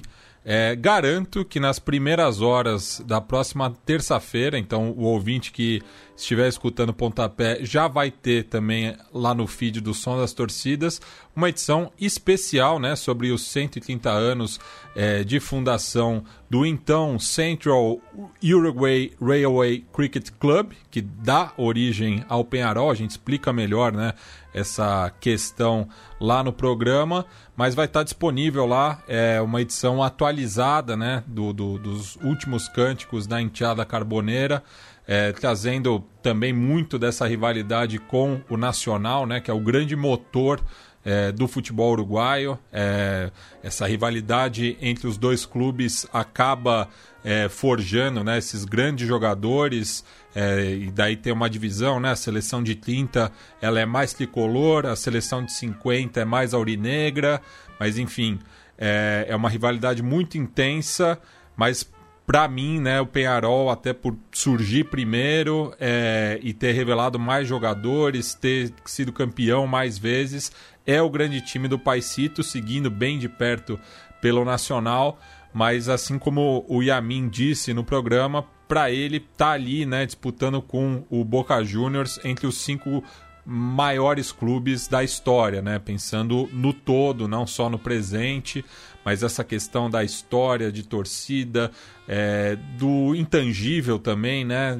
é, 0.50 0.77
garanto 0.77 1.44
que 1.44 1.60
nas 1.60 1.77
primeiras 1.77 2.39
horas 2.39 3.04
da 3.06 3.20
próxima 3.20 3.70
terça-feira, 3.86 4.58
então 4.58 4.92
o 4.92 5.01
ouvinte 5.01 5.51
que 5.51 5.82
estiver 6.16 6.48
escutando 6.48 6.94
Pontapé 6.94 7.60
já 7.66 7.89
vai 7.89 8.10
ter 8.10 8.46
também 8.46 8.96
lá 9.13 9.34
no 9.34 9.46
feed 9.46 9.82
do 9.82 9.94
Som 9.94 10.18
das 10.18 10.32
Torcidas 10.32 11.01
uma 11.36 11.50
edição 11.50 11.92
especial 12.00 12.80
né, 12.80 12.96
sobre 12.96 13.30
os 13.30 13.42
130 13.42 14.10
anos 14.10 14.58
é, 14.96 15.22
de 15.22 15.38
fundação 15.42 16.24
do 16.50 16.66
então 16.66 17.20
Central 17.20 18.00
Uruguay 18.42 19.12
Railway 19.22 19.86
Cricket 19.94 20.30
Club, 20.39 20.72
que 20.89 21.01
dá 21.01 21.51
origem 21.58 22.24
ao 22.30 22.46
Penharol. 22.46 22.89
A 22.89 22.96
gente 22.96 23.12
explica 23.12 23.51
melhor 23.51 23.92
né, 23.92 24.13
essa 24.57 25.11
questão 25.19 25.87
lá 26.19 26.43
no 26.43 26.51
programa, 26.51 27.25
mas 27.55 27.75
vai 27.75 27.85
estar 27.85 28.03
disponível 28.03 28.65
lá 28.65 29.03
é, 29.07 29.39
uma 29.41 29.61
edição 29.61 30.01
atualizada 30.01 30.95
né, 30.95 31.23
do, 31.27 31.53
do 31.53 31.77
dos 31.77 32.15
últimos 32.17 32.67
cânticos 32.67 33.27
da 33.27 33.41
Enteada 33.41 33.85
Carboneira 33.85 34.63
é, 35.07 35.31
trazendo 35.31 36.03
também 36.21 36.51
muito 36.51 36.99
dessa 36.99 37.25
rivalidade 37.25 37.97
com 37.97 38.41
o 38.49 38.57
Nacional, 38.57 39.25
né, 39.25 39.39
que 39.39 39.49
é 39.49 39.53
o 39.53 39.59
grande 39.59 39.95
motor 39.95 40.59
é, 41.05 41.31
do 41.31 41.47
futebol 41.47 41.93
uruguaio. 41.93 42.59
É, 42.71 43.31
essa 43.63 43.87
rivalidade 43.87 44.77
entre 44.81 45.07
os 45.07 45.17
dois 45.17 45.45
clubes 45.45 46.05
acaba 46.11 46.89
é, 47.23 47.47
forjando 47.47 48.21
né, 48.21 48.37
esses 48.37 48.65
grandes 48.65 49.07
jogadores. 49.07 50.03
É, 50.39 50.72
e 50.72 50.91
daí 50.91 51.15
tem 51.15 51.34
uma 51.34 51.50
divisão, 51.50 52.00
né? 52.00 52.12
A 52.12 52.15
seleção 52.15 52.62
de 52.62 52.75
30 52.75 53.32
ela 53.60 53.79
é 53.79 53.88
mais 53.88 54.13
tricolor, 54.13 54.86
a 54.86 54.96
seleção 54.96 55.44
de 55.44 55.51
50 55.51 56.20
é 56.20 56.25
mais 56.25 56.53
aurinegra, 56.53 57.41
mas 57.79 57.98
enfim, 57.98 58.38
é, 58.77 59.25
é 59.27 59.36
uma 59.36 59.50
rivalidade 59.50 60.03
muito 60.03 60.38
intensa, 60.38 61.20
mas 61.56 61.91
para 62.24 62.48
mim, 62.48 62.79
né, 62.79 63.01
o 63.01 63.08
Penharol, 63.08 63.72
até 63.72 63.94
por 63.94 64.15
surgir 64.32 64.84
primeiro 64.84 65.74
é, 65.79 66.39
e 66.44 66.53
ter 66.53 66.72
revelado 66.74 67.17
mais 67.17 67.48
jogadores, 67.48 68.36
ter 68.36 68.72
sido 68.86 69.12
campeão 69.12 69.65
mais 69.65 69.98
vezes, 69.98 70.51
é 70.86 71.01
o 71.01 71.10
grande 71.10 71.41
time 71.41 71.67
do 71.67 71.79
Paisito, 71.79 72.44
seguindo 72.44 72.91
bem 72.91 73.17
de 73.17 73.27
perto 73.27 73.79
pelo 74.22 74.46
Nacional. 74.46 75.20
Mas 75.51 75.89
assim 75.89 76.20
como 76.20 76.63
o 76.67 76.84
Yamin 76.84 77.27
disse 77.27 77.74
no 77.74 77.84
programa, 77.84 78.46
para 78.67 78.91
ele 78.91 79.19
tá 79.19 79.51
ali, 79.51 79.86
né, 79.86 80.05
disputando 80.05 80.62
com 80.62 81.03
o 81.09 81.24
Boca 81.24 81.63
Juniors 81.63 82.19
entre 82.24 82.45
os 82.45 82.57
cinco 82.57 83.03
maiores 83.50 84.29
clubes 84.29 84.89
da 84.89 85.05
história, 85.05 85.62
né? 85.62 85.79
Pensando 85.79 86.50
no 86.51 86.74
todo, 86.74 87.29
não 87.29 87.47
só 87.47 87.69
no 87.69 87.79
presente, 87.79 88.63
mas 89.05 89.24
essa 89.24 89.41
questão 89.41 89.89
da 89.89 90.03
história 90.03 90.69
de 90.69 90.83
torcida, 90.83 91.71
é, 92.05 92.57
do 92.77 93.15
intangível 93.15 93.97
também, 93.97 94.43
né? 94.43 94.77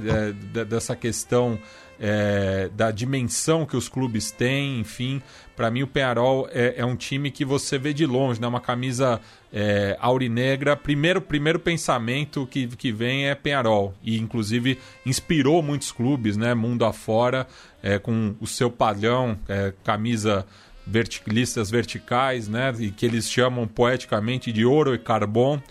É, 0.54 0.66
dessa 0.66 0.98
questão 0.98 1.58
é, 1.98 2.70
da 2.76 2.92
dimensão 2.92 3.66
que 3.66 3.78
os 3.78 3.88
clubes 3.88 4.32
têm, 4.32 4.82
enfim. 4.82 5.22
Para 5.56 5.72
mim, 5.72 5.84
o 5.84 5.88
Penharol 5.88 6.48
é, 6.52 6.76
é, 6.78 6.86
um 6.86 6.96
time 6.96 7.32
que 7.32 7.46
você 7.46 7.78
vê 7.78 7.94
de 7.94 8.06
longe, 8.06 8.40
né? 8.40 8.48
Uma 8.48 8.62
camisa 8.62 9.20
é, 9.52 9.98
aurinegra. 10.00 10.76
Primeiro, 10.76 11.22
primeiro 11.22 11.60
pensamento 11.60 12.48
que, 12.48 12.68
que 12.68 12.92
vem 12.92 13.28
é 13.28 13.36
Penharol. 13.36 13.94
E, 14.04 14.18
inclusive, 14.18 14.80
inspirou 15.06 15.62
muitos 15.62 15.92
clubes, 15.92 16.38
né? 16.38 16.54
Mundo 16.54 16.86
afora, 16.86 17.48
é, 17.82 17.98
com 18.00 18.36
o 18.40 18.48
seu 18.48 18.70
padrão, 18.70 19.38
é, 19.48 19.74
camisa 19.84 20.46
verticalistas 20.86 21.70
verticais, 21.70 22.48
né? 22.48 22.74
E 22.80 22.92
que 22.92 23.06
eles 23.06 23.30
chamam 23.30 23.68
poeticamente 23.68 24.52
de 24.52 24.66
ouro 24.66 24.96
e 24.96 25.00
carbono. 25.00 25.62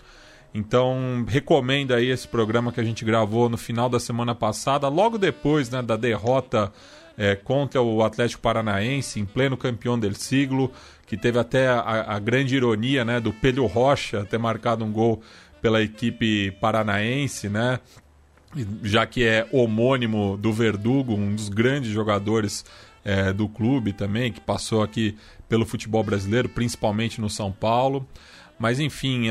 Então, 0.53 1.25
recomendo 1.27 1.93
aí 1.93 2.09
esse 2.09 2.27
programa 2.27 2.71
que 2.71 2.79
a 2.79 2.83
gente 2.83 3.05
gravou 3.05 3.49
no 3.49 3.57
final 3.57 3.89
da 3.89 3.99
semana 3.99 4.33
passada, 4.33 4.87
logo 4.87 5.17
depois 5.17 5.69
né, 5.69 5.81
da 5.81 5.95
derrota 5.95 6.71
é, 7.17 7.35
contra 7.35 7.81
o 7.81 8.03
Atlético 8.03 8.41
Paranaense, 8.41 9.19
em 9.19 9.25
pleno 9.25 9.57
campeão 9.57 9.99
del 9.99 10.13
siglo, 10.13 10.71
que 11.07 11.15
teve 11.15 11.39
até 11.39 11.67
a, 11.69 12.15
a, 12.15 12.19
grande 12.19 12.55
ironia 12.55 13.03
né, 13.05 13.19
do 13.19 13.31
Pedro 13.31 13.65
Rocha 13.65 14.25
ter 14.25 14.37
marcado 14.37 14.83
um 14.83 14.91
gol 14.91 15.21
pela 15.61 15.81
equipe 15.81 16.51
paranaense, 16.59 17.49
né? 17.49 17.79
Já 18.83 19.05
que 19.05 19.23
é 19.23 19.47
homônimo 19.51 20.37
do 20.37 20.51
Verdugo, 20.53 21.13
um 21.13 21.33
dos 21.33 21.49
grandes 21.49 21.89
jogadores 21.89 22.65
é, 23.03 23.31
do 23.31 23.47
clube 23.47 23.93
também, 23.93 24.31
que 24.31 24.41
passou 24.41 24.83
aqui 24.83 25.15
pelo 25.47 25.65
futebol 25.65 26.03
brasileiro, 26.03 26.49
principalmente 26.49 27.21
no 27.21 27.29
São 27.29 27.51
Paulo. 27.51 28.05
Mas 28.59 28.79
enfim, 28.79 29.27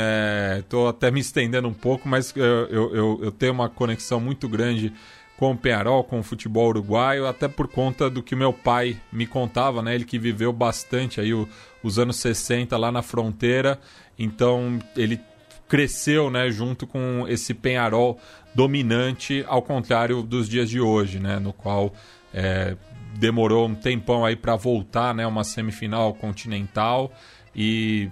estou 0.59 0.87
é, 0.87 0.91
até 0.91 1.11
me 1.11 1.21
estendendo 1.21 1.69
um 1.69 1.75
pouco, 1.75 2.09
mas 2.09 2.33
eu, 2.37 2.45
eu, 2.45 3.25
eu, 3.25 3.33
tenho 3.33 3.53
uma 3.53 3.69
conexão 3.69 4.21
muito 4.21 4.49
grande 4.49 4.93
com 5.37 5.53
o 5.53 5.57
Penharol, 5.57 6.03
com 6.03 6.21
o 6.21 6.23
futebol 6.23 6.69
uruguaio, 6.69 7.27
até 7.27 7.47
por 7.47 7.69
conta 7.69 8.09
do 8.09 8.23
que 8.23 8.35
meu 8.35 8.53
pai 8.53 8.97
me 9.13 9.27
contava, 9.27 9.83
né? 9.83 9.95
Ele 9.95 10.05
que 10.05 10.19
viveu 10.19 10.53
bastante 10.53 11.21
aí 11.21 11.35
o, 11.35 11.49
os 11.83 11.99
anos 11.99 12.17
60 12.17 12.77
lá 12.77 12.91
na 12.91 13.03
fronteira, 13.03 13.79
então 14.19 14.79
ele 14.97 15.21
cresceu, 15.69 16.31
né, 16.31 16.49
junto 16.51 16.87
com 16.87 17.27
esse 17.29 17.53
Penharol 17.53 18.19
dominante, 18.55 19.45
ao 19.49 19.61
contrário 19.61 20.23
dos 20.23 20.49
dias 20.49 20.71
de 20.71 20.81
hoje, 20.81 21.19
né, 21.19 21.39
no 21.39 21.53
qual 21.53 21.93
é, 22.33 22.77
demorou 23.19 23.67
um 23.67 23.75
tempão 23.75 24.25
aí 24.25 24.37
para 24.37 24.55
voltar, 24.57 25.15
né, 25.15 25.27
uma 25.27 25.45
semifinal 25.45 26.15
continental. 26.15 27.13
E 27.55 28.11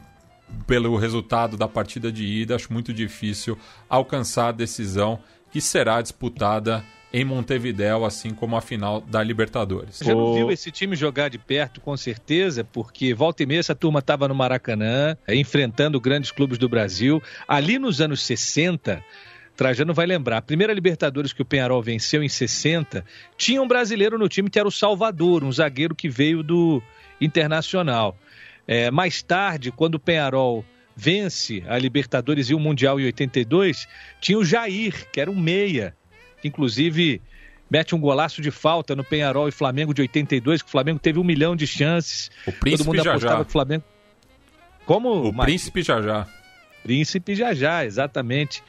pelo 0.67 0.97
resultado 0.97 1.57
da 1.57 1.69
partida 1.69 2.11
de 2.11 2.25
ida, 2.25 2.55
acho 2.55 2.73
muito 2.73 2.93
difícil 2.93 3.59
alcançar 3.89 4.49
a 4.49 4.53
decisão 4.53 5.19
que 5.51 5.61
será 5.61 6.03
disputada 6.03 6.85
em 7.15 7.25
Montevidéu, 7.25 8.05
assim 8.05 8.31
como 8.31 8.57
a 8.57 8.61
final 8.61 9.01
da 9.01 9.23
Libertadores. 9.23 10.01
Já 10.05 10.13
não 10.13 10.35
viu 10.35 10.51
esse 10.51 10.73
time 10.73 10.97
jogar 10.97 11.29
de 11.29 11.39
perto, 11.39 11.81
com 11.81 11.97
certeza, 11.97 12.65
porque 12.65 13.15
volta 13.15 13.45
e 13.45 13.47
meia 13.47 13.61
essa 13.61 13.73
turma 13.73 14.01
estava 14.01 14.27
no 14.27 14.35
Maracanã, 14.35 15.17
enfrentando 15.29 16.01
grandes 16.01 16.33
clubes 16.33 16.59
do 16.59 16.69
Brasil. 16.69 17.23
Ali 17.47 17.79
nos 17.79 18.01
anos 18.01 18.21
60, 18.27 19.01
Trajano 19.55 19.95
vai 19.95 20.07
lembrar, 20.07 20.39
a 20.39 20.43
primeira 20.43 20.73
Libertadores 20.73 21.33
que 21.33 21.41
o 21.41 21.45
Penharol 21.45 21.81
venceu 21.81 22.21
em 22.21 22.29
60, 22.29 23.05
tinha 23.39 23.63
um 23.63 23.69
brasileiro 23.69 24.19
no 24.19 24.29
time 24.29 24.51
que 24.51 24.59
era 24.59 24.67
o 24.67 24.73
Salvador, 24.73 25.45
um 25.45 25.53
zagueiro 25.53 25.95
que 25.95 26.09
veio 26.09 26.43
do 26.43 26.83
Internacional. 27.21 28.19
É, 28.67 28.91
mais 28.91 29.23
tarde, 29.23 29.71
quando 29.71 29.95
o 29.95 30.01
Penharol 30.01 30.65
vence 30.97 31.63
a 31.69 31.79
Libertadores 31.79 32.51
e 32.51 32.55
o 32.55 32.59
Mundial 32.59 32.99
em 32.99 33.05
82, 33.05 33.87
tinha 34.21 34.37
o 34.37 34.45
Jair, 34.45 35.09
que 35.13 35.21
era 35.21 35.31
um 35.31 35.39
meia, 35.39 35.95
que 36.45 36.49
inclusive 36.49 37.23
mete 37.71 37.95
um 37.95 38.01
golaço 38.01 38.43
de 38.43 38.51
falta 38.51 38.95
no 38.95 39.03
Penharol 39.03 39.49
e 39.49 39.53
Flamengo 39.53 39.95
de 39.95 40.03
82, 40.03 40.61
que 40.61 40.69
o 40.69 40.71
Flamengo 40.71 40.99
teve 40.99 41.19
um 41.19 41.25
milhão 41.25 41.57
de 41.57 41.67
chances. 41.67 42.31
O 42.47 42.53
Príncipe 42.53 42.85
Todo 42.85 42.97
mundo 42.97 43.09
apostava 43.09 43.45
que 43.45 43.49
o 43.49 43.53
Flamengo... 43.53 43.85
Como, 44.85 45.09
O 45.09 45.33
Mike? 45.33 45.45
Príncipe 45.45 45.83
Jajá. 45.83 46.27
Príncipe 46.83 47.35
Jajá, 47.35 47.87
exatamente. 47.87 48.63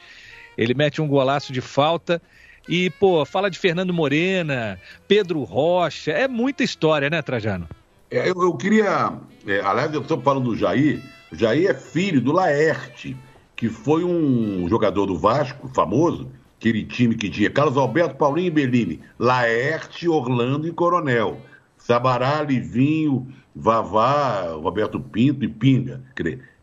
Ele 0.56 0.72
mete 0.72 1.02
um 1.02 1.06
golaço 1.06 1.52
de 1.52 1.60
falta 1.60 2.22
e, 2.66 2.88
pô, 2.88 3.26
fala 3.26 3.50
de 3.50 3.58
Fernando 3.58 3.92
Morena, 3.92 4.80
Pedro 5.06 5.44
Rocha, 5.44 6.12
é 6.12 6.26
muita 6.26 6.64
história, 6.64 7.10
né, 7.10 7.20
Trajano? 7.20 7.68
É, 8.10 8.30
eu, 8.30 8.42
eu, 8.42 8.54
queria. 8.54 9.12
É, 9.46 9.60
aliás, 9.60 9.92
eu 9.92 10.00
estou 10.00 10.18
falando 10.22 10.44
do 10.44 10.56
Jair. 10.56 11.02
O 11.30 11.36
Jair 11.36 11.68
é 11.68 11.74
filho 11.74 12.22
do 12.22 12.32
Laerte, 12.32 13.14
que 13.54 13.68
foi 13.68 14.02
um 14.02 14.66
jogador 14.66 15.04
do 15.04 15.18
Vasco, 15.18 15.68
famoso, 15.68 16.30
aquele 16.58 16.84
time 16.84 17.14
que 17.14 17.28
tinha 17.28 17.50
Carlos 17.50 17.76
Alberto, 17.76 18.16
Paulinho 18.16 18.48
e 18.48 18.50
Bellini, 18.50 19.00
Laerte, 19.18 20.08
Orlando 20.08 20.66
e 20.66 20.72
Coronel. 20.72 21.40
Sabará, 21.76 22.42
Livinho, 22.42 23.28
Vavá, 23.54 24.50
Roberto 24.52 24.98
Pinto 24.98 25.44
e 25.44 25.48
Pinga. 25.48 26.02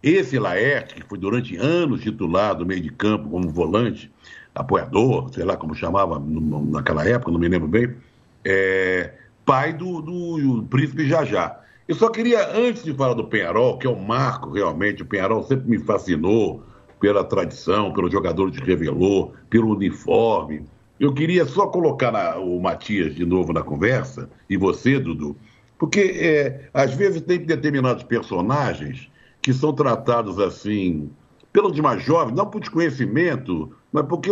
Esse 0.01 0.37
Laerte, 0.37 0.95
que 0.95 1.03
foi 1.07 1.17
durante 1.17 1.55
anos 1.55 2.01
titular 2.01 2.55
do 2.55 2.65
meio 2.65 2.81
de 2.81 2.91
campo 2.91 3.29
como 3.29 3.49
volante, 3.49 4.11
apoiador, 4.53 5.33
sei 5.33 5.45
lá 5.45 5.55
como 5.55 5.73
chamava 5.73 6.21
naquela 6.69 7.07
época, 7.07 7.31
não 7.31 7.39
me 7.39 7.47
lembro 7.47 7.67
bem, 7.67 7.95
é, 8.43 9.13
pai 9.45 9.73
do, 9.73 10.01
do 10.01 10.63
príncipe 10.63 11.07
Jajá. 11.07 11.59
Eu 11.87 11.95
só 11.95 12.09
queria, 12.09 12.49
antes 12.55 12.83
de 12.83 12.93
falar 12.93 13.13
do 13.13 13.25
Penharol, 13.25 13.77
que 13.77 13.87
é 13.87 13.89
um 13.89 13.99
marco 13.99 14.51
realmente, 14.51 15.03
o 15.03 15.05
Penharol 15.05 15.43
sempre 15.43 15.69
me 15.69 15.79
fascinou 15.79 16.63
pela 17.03 17.21
tradição, 17.21 17.91
pelo 17.91 18.09
jogador 18.09 18.49
que 18.49 18.63
revelou, 18.63 19.33
pelo 19.49 19.75
uniforme. 19.75 20.65
Eu 20.97 21.13
queria 21.13 21.45
só 21.45 21.67
colocar 21.67 22.39
o 22.39 22.61
Matias 22.61 23.13
de 23.13 23.25
novo 23.25 23.51
na 23.51 23.61
conversa, 23.61 24.29
e 24.49 24.55
você, 24.55 24.97
Dudu, 24.97 25.35
porque 25.77 25.99
é, 25.99 26.69
às 26.73 26.93
vezes 26.93 27.21
tem 27.21 27.39
determinados 27.39 28.03
personagens 28.03 29.11
que 29.41 29.53
são 29.53 29.73
tratados 29.73 30.39
assim, 30.39 31.11
pelo 31.51 31.73
de 31.73 31.81
mais 31.81 32.01
jovem, 32.01 32.33
não 32.33 32.45
por 32.45 32.61
desconhecimento, 32.61 33.75
mas 33.91 34.05
porque 34.05 34.29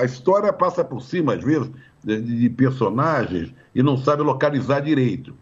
a 0.00 0.02
história 0.02 0.50
passa 0.50 0.82
por 0.82 1.02
cima, 1.02 1.34
às 1.34 1.44
vezes, 1.44 1.70
de, 2.02 2.22
de 2.22 2.48
personagens 2.48 3.52
e 3.74 3.82
não 3.82 3.98
sabe 3.98 4.22
localizar 4.22 4.80
direito. 4.80 5.34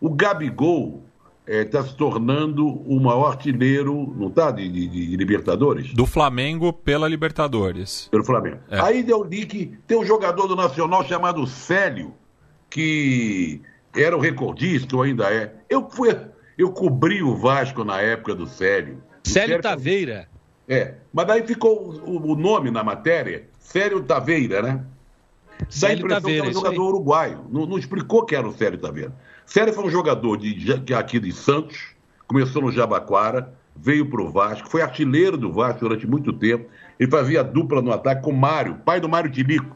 O 0.00 0.10
Gabigol 0.10 1.04
está 1.48 1.78
é, 1.78 1.82
se 1.82 1.96
tornando 1.96 2.66
o 2.66 3.00
maior 3.00 3.28
artilheiro, 3.28 4.14
não 4.16 4.28
está, 4.28 4.50
de, 4.50 4.68
de, 4.68 4.86
de, 4.86 5.16
Libertadores? 5.16 5.94
Do 5.94 6.04
Flamengo 6.04 6.72
pela 6.72 7.08
Libertadores. 7.08 8.08
Pelo 8.10 8.22
Flamengo. 8.22 8.58
É. 8.70 8.78
Aí 8.80 9.02
deu 9.02 9.24
link, 9.24 9.78
tem 9.86 9.98
um 9.98 10.04
jogador 10.04 10.46
do 10.46 10.54
Nacional 10.54 11.04
chamado 11.06 11.46
Célio, 11.46 12.14
que 12.68 13.62
era 13.96 14.14
o 14.14 14.20
recordista, 14.20 14.94
ou 14.94 15.02
ainda 15.02 15.32
é. 15.32 15.54
Eu 15.70 15.88
fui, 15.88 16.14
eu 16.58 16.70
cobri 16.70 17.22
o 17.22 17.34
Vasco 17.34 17.82
na 17.82 18.00
época 18.00 18.34
do 18.34 18.46
Célio. 18.46 19.02
Célio, 19.24 19.48
Célio 19.48 19.62
Taveira. 19.62 20.28
É, 20.68 20.96
mas 21.10 21.26
daí 21.26 21.46
ficou 21.46 21.94
o, 22.04 22.32
o 22.32 22.36
nome 22.36 22.70
na 22.70 22.84
matéria, 22.84 23.48
Célio 23.58 24.02
Taveira, 24.02 24.60
né? 24.60 24.84
Dá 25.80 25.88
a 25.88 25.92
impressão 25.94 26.20
Taveira, 26.20 26.42
que 26.42 26.48
era 26.48 26.50
um 26.50 26.52
jogador 26.52 26.88
uruguaio. 26.88 27.46
Não, 27.50 27.66
não, 27.66 27.78
explicou 27.78 28.24
que 28.24 28.36
era 28.36 28.46
o 28.46 28.52
Célio 28.52 28.78
Taveira. 28.78 29.12
Célio 29.48 29.72
foi 29.72 29.86
um 29.86 29.90
jogador 29.90 30.36
de, 30.36 30.52
de, 30.52 30.92
aqui 30.92 31.18
de 31.18 31.32
Santos, 31.32 31.94
começou 32.26 32.60
no 32.60 32.70
Jabaquara, 32.70 33.50
veio 33.74 34.04
para 34.04 34.20
o 34.20 34.30
Vasco, 34.30 34.68
foi 34.68 34.82
artilheiro 34.82 35.38
do 35.38 35.50
Vasco 35.50 35.80
durante 35.80 36.06
muito 36.06 36.34
tempo. 36.34 36.68
Ele 37.00 37.10
fazia 37.10 37.42
dupla 37.42 37.80
no 37.80 37.90
ataque 37.90 38.22
com 38.22 38.30
Mário, 38.30 38.74
pai 38.84 39.00
do 39.00 39.08
Mário 39.08 39.30
Tilico. 39.30 39.74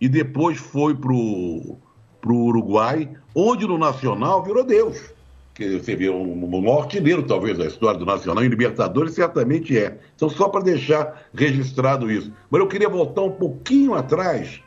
E 0.00 0.08
depois 0.08 0.56
foi 0.56 0.94
para 0.94 1.12
o 1.12 1.78
Uruguai, 2.26 3.10
onde 3.34 3.66
no 3.66 3.76
Nacional 3.76 4.42
virou 4.42 4.64
Deus 4.64 5.12
que 5.54 5.80
você 5.80 5.96
vê 5.96 6.08
um, 6.08 6.44
um 6.44 6.78
artilheiro, 6.78 7.24
talvez, 7.24 7.58
da 7.58 7.66
história 7.66 7.98
do 7.98 8.06
Nacional, 8.06 8.44
em 8.44 8.48
Libertadores, 8.48 9.14
certamente 9.14 9.76
é. 9.76 9.98
Então, 10.14 10.30
só 10.30 10.48
para 10.48 10.62
deixar 10.62 11.28
registrado 11.34 12.08
isso. 12.08 12.32
Mas 12.48 12.60
eu 12.60 12.68
queria 12.68 12.88
voltar 12.88 13.22
um 13.22 13.32
pouquinho 13.32 13.92
atrás, 13.92 14.60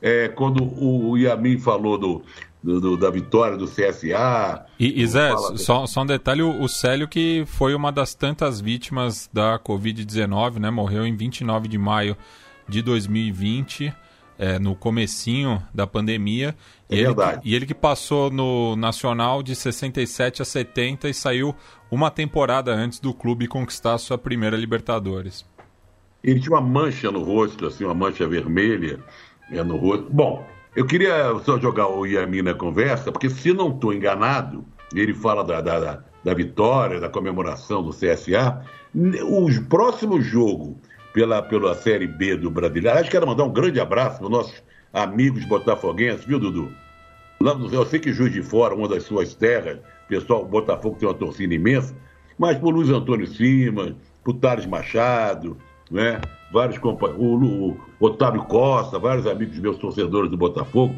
é, 0.00 0.28
quando 0.28 0.64
o 0.82 1.18
Yamin 1.18 1.58
falou 1.58 1.98
do, 1.98 2.22
do, 2.62 2.80
do, 2.80 2.96
da 2.96 3.10
vitória 3.10 3.56
do 3.56 3.66
CSA. 3.66 4.66
E, 4.78 5.02
e 5.02 5.06
Zé, 5.06 5.30
só, 5.56 5.86
só, 5.86 6.02
um 6.02 6.06
detalhe: 6.06 6.42
o, 6.42 6.62
o 6.62 6.68
Célio, 6.68 7.08
que 7.08 7.44
foi 7.46 7.74
uma 7.74 7.92
das 7.92 8.14
tantas 8.14 8.60
vítimas 8.60 9.28
da 9.32 9.58
Covid-19, 9.58 10.58
né? 10.58 10.70
Morreu 10.70 11.06
em 11.06 11.16
29 11.16 11.68
de 11.68 11.78
maio 11.78 12.16
de 12.68 12.82
2020 12.82 13.92
é, 14.38 14.58
no 14.58 14.74
comecinho 14.74 15.62
da 15.74 15.86
pandemia. 15.86 16.54
É 16.88 16.96
e, 16.96 17.00
ele 17.00 17.14
que, 17.14 17.22
e 17.44 17.54
ele 17.54 17.66
que 17.66 17.74
passou 17.74 18.30
no 18.30 18.76
Nacional 18.76 19.42
de 19.42 19.54
67 19.54 20.42
a 20.42 20.44
70 20.44 21.08
e 21.08 21.14
saiu 21.14 21.54
uma 21.90 22.10
temporada 22.10 22.72
antes 22.72 23.00
do 23.00 23.12
clube 23.12 23.48
conquistar 23.48 23.98
sua 23.98 24.16
primeira 24.16 24.56
Libertadores. 24.56 25.44
Ele 26.22 26.40
tinha 26.40 26.54
uma 26.54 26.60
mancha 26.60 27.10
no 27.10 27.22
rosto, 27.22 27.66
assim, 27.66 27.84
uma 27.84 27.94
mancha 27.94 28.26
vermelha 28.26 29.00
é, 29.50 29.62
no 29.62 29.76
rosto. 29.76 30.08
Bom, 30.10 30.44
eu 30.78 30.86
queria 30.86 31.36
só 31.44 31.58
jogar 31.58 31.88
o 31.88 32.06
Yamin 32.06 32.42
na 32.42 32.54
conversa, 32.54 33.10
porque 33.10 33.28
se 33.28 33.52
não 33.52 33.70
estou 33.70 33.92
enganado, 33.92 34.64
ele 34.94 35.12
fala 35.12 35.42
da, 35.42 35.60
da, 35.60 36.04
da 36.22 36.34
vitória, 36.34 37.00
da 37.00 37.08
comemoração 37.08 37.82
do 37.82 37.90
CSA. 37.90 38.62
O 39.24 39.48
próximo 39.68 40.22
jogo 40.22 40.78
pela, 41.12 41.42
pela 41.42 41.74
Série 41.74 42.06
B 42.06 42.36
do 42.36 42.48
Brasileiro. 42.48 43.02
Que 43.02 43.10
quero 43.10 43.26
mandar 43.26 43.42
um 43.42 43.52
grande 43.52 43.80
abraço 43.80 44.18
para 44.18 44.26
os 44.26 44.30
nossos 44.30 44.62
amigos 44.92 45.44
botafoguenses, 45.46 46.24
viu, 46.24 46.38
Dudu? 46.38 46.72
Lá 47.40 47.58
eu 47.72 47.84
sei 47.84 47.98
que 47.98 48.12
Juiz 48.12 48.32
de 48.32 48.42
Fora, 48.44 48.72
uma 48.72 48.86
das 48.86 49.02
suas 49.02 49.34
terras, 49.34 49.80
pessoal, 50.08 50.42
o 50.42 50.46
Botafogo 50.46 50.96
tem 50.96 51.08
uma 51.08 51.14
torcida 51.14 51.52
imensa, 51.52 51.92
mas 52.38 52.56
por 52.56 52.72
Luiz 52.72 52.88
Antônio 52.88 53.26
Simas, 53.26 53.94
por 54.22 54.34
Thales 54.34 54.64
Machado, 54.64 55.56
né? 55.90 56.20
Vários 56.52 56.78
companheiros, 56.78 57.24
o, 57.24 57.76
o, 58.00 58.06
Otávio 58.06 58.42
Costa, 58.44 58.98
vários 58.98 59.26
amigos 59.26 59.58
meus 59.58 59.78
torcedores 59.78 60.30
do 60.30 60.36
Botafogo. 60.36 60.94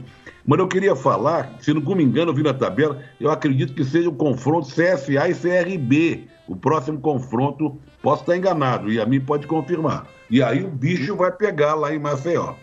Mas 0.47 0.59
eu 0.59 0.69
queria 0.69 0.97
falar, 0.97 1.53
se 1.61 1.73
não 1.73 1.83
me 1.95 2.03
engano, 2.03 2.31
eu 2.31 2.35
vi 2.35 2.43
na 2.43 2.55
tabela, 2.55 3.03
eu 3.21 3.31
acredito 3.31 3.75
que 3.75 3.85
seja 3.85 4.09
o 4.09 4.15
confronto 4.15 4.69
CSA 4.69 5.29
e 5.29 5.35
CRB. 5.35 6.29
O 6.49 6.57
próximo 6.57 6.99
confronto, 6.99 7.79
posso 8.03 8.23
estar 8.23 8.37
enganado, 8.37 8.91
e 8.91 9.01
a 9.01 9.07
mim 9.07 9.21
pode 9.21 9.47
confirmar. 9.47 10.07
E 10.29 10.43
aí 10.43 10.65
o 10.65 10.69
bicho 10.69 11.15
vai 11.15 11.31
pegar 11.31 11.75
lá 11.75 11.95
em 11.95 11.99
Maceió. 11.99 12.55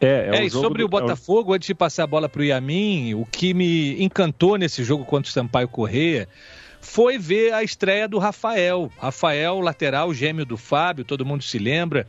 É, 0.00 0.30
é, 0.32 0.36
é 0.36 0.44
e 0.44 0.50
sobre 0.50 0.78
do... 0.78 0.86
o 0.86 0.88
Botafogo, 0.88 1.52
antes 1.52 1.66
de 1.66 1.74
passar 1.74 2.04
a 2.04 2.06
bola 2.06 2.28
para 2.28 2.40
o 2.40 2.44
Yamin, 2.44 3.14
o 3.14 3.26
que 3.26 3.52
me 3.52 4.02
encantou 4.02 4.56
nesse 4.56 4.82
jogo 4.82 5.04
contra 5.04 5.28
o 5.28 5.32
Sampaio 5.32 5.68
Correia 5.68 6.26
foi 6.80 7.18
ver 7.18 7.52
a 7.52 7.62
estreia 7.62 8.08
do 8.08 8.18
Rafael. 8.18 8.90
Rafael, 8.98 9.60
lateral, 9.60 10.12
gêmeo 10.14 10.44
do 10.44 10.56
Fábio, 10.56 11.04
todo 11.04 11.24
mundo 11.26 11.42
se 11.42 11.58
lembra 11.58 12.06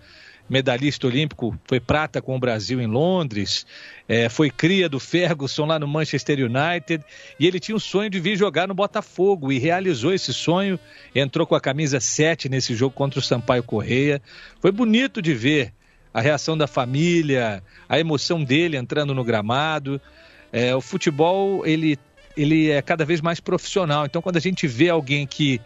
medalhista 0.52 1.08
olímpico, 1.08 1.58
foi 1.64 1.80
prata 1.80 2.22
com 2.22 2.36
o 2.36 2.40
Brasil 2.40 2.82
em 2.82 2.86
Londres, 2.86 3.66
é, 4.06 4.28
foi 4.28 4.50
cria 4.50 4.90
do 4.90 5.00
Ferguson 5.00 5.66
lá 5.66 5.80
no 5.80 5.88
Manchester 5.88 6.40
United, 6.40 7.06
e 7.40 7.48
ele 7.48 7.58
tinha 7.58 7.74
o 7.74 7.80
sonho 7.80 8.10
de 8.10 8.20
vir 8.20 8.36
jogar 8.36 8.68
no 8.68 8.74
Botafogo 8.74 9.50
e 9.50 9.58
realizou 9.58 10.14
esse 10.14 10.34
sonho, 10.34 10.78
entrou 11.16 11.48
com 11.48 11.56
a 11.56 11.62
camisa 11.62 12.02
7 12.02 12.50
nesse 12.50 12.76
jogo 12.76 12.94
contra 12.94 13.18
o 13.18 13.24
Sampaio 13.24 13.64
Correia. 13.64 14.22
Foi 14.60 14.74
bonito 14.74 15.22
de 15.22 15.34
ver 15.34 15.74
a 16.14 16.20
reação 16.20 16.58
da 16.58 16.68
família, 16.68 17.64
a 17.88 17.98
emoção 17.98 18.44
dele 18.44 18.76
entrando 18.76 19.16
no 19.16 19.24
gramado. 19.24 20.02
É, 20.52 20.76
o 20.76 20.82
futebol, 20.82 21.66
ele, 21.66 21.98
ele 22.36 22.70
é 22.70 22.82
cada 22.82 23.06
vez 23.06 23.22
mais 23.22 23.40
profissional, 23.40 24.06
então 24.06 24.22
quando 24.22 24.38
a 24.38 24.42
gente 24.42 24.68
vê 24.68 24.90
alguém 24.90 25.26
que 25.26 25.62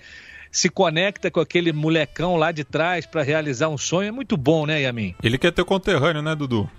se 0.55 0.69
conecta 0.69 1.29
com 1.29 1.41
aquele 1.41 1.73
molecão 1.73 2.37
lá 2.37 2.49
de 2.49 2.63
trás 2.63 3.05
para 3.05 3.21
realizar 3.21 3.67
um 3.67 3.77
sonho. 3.77 4.07
É 4.07 4.11
muito 4.11 4.37
bom, 4.37 4.65
né, 4.65 4.83
Yamin? 4.83 5.13
Ele 5.21 5.37
quer 5.37 5.51
ter 5.51 5.65
conterrâneo, 5.65 6.21
né, 6.21 6.33
Dudu? 6.33 6.69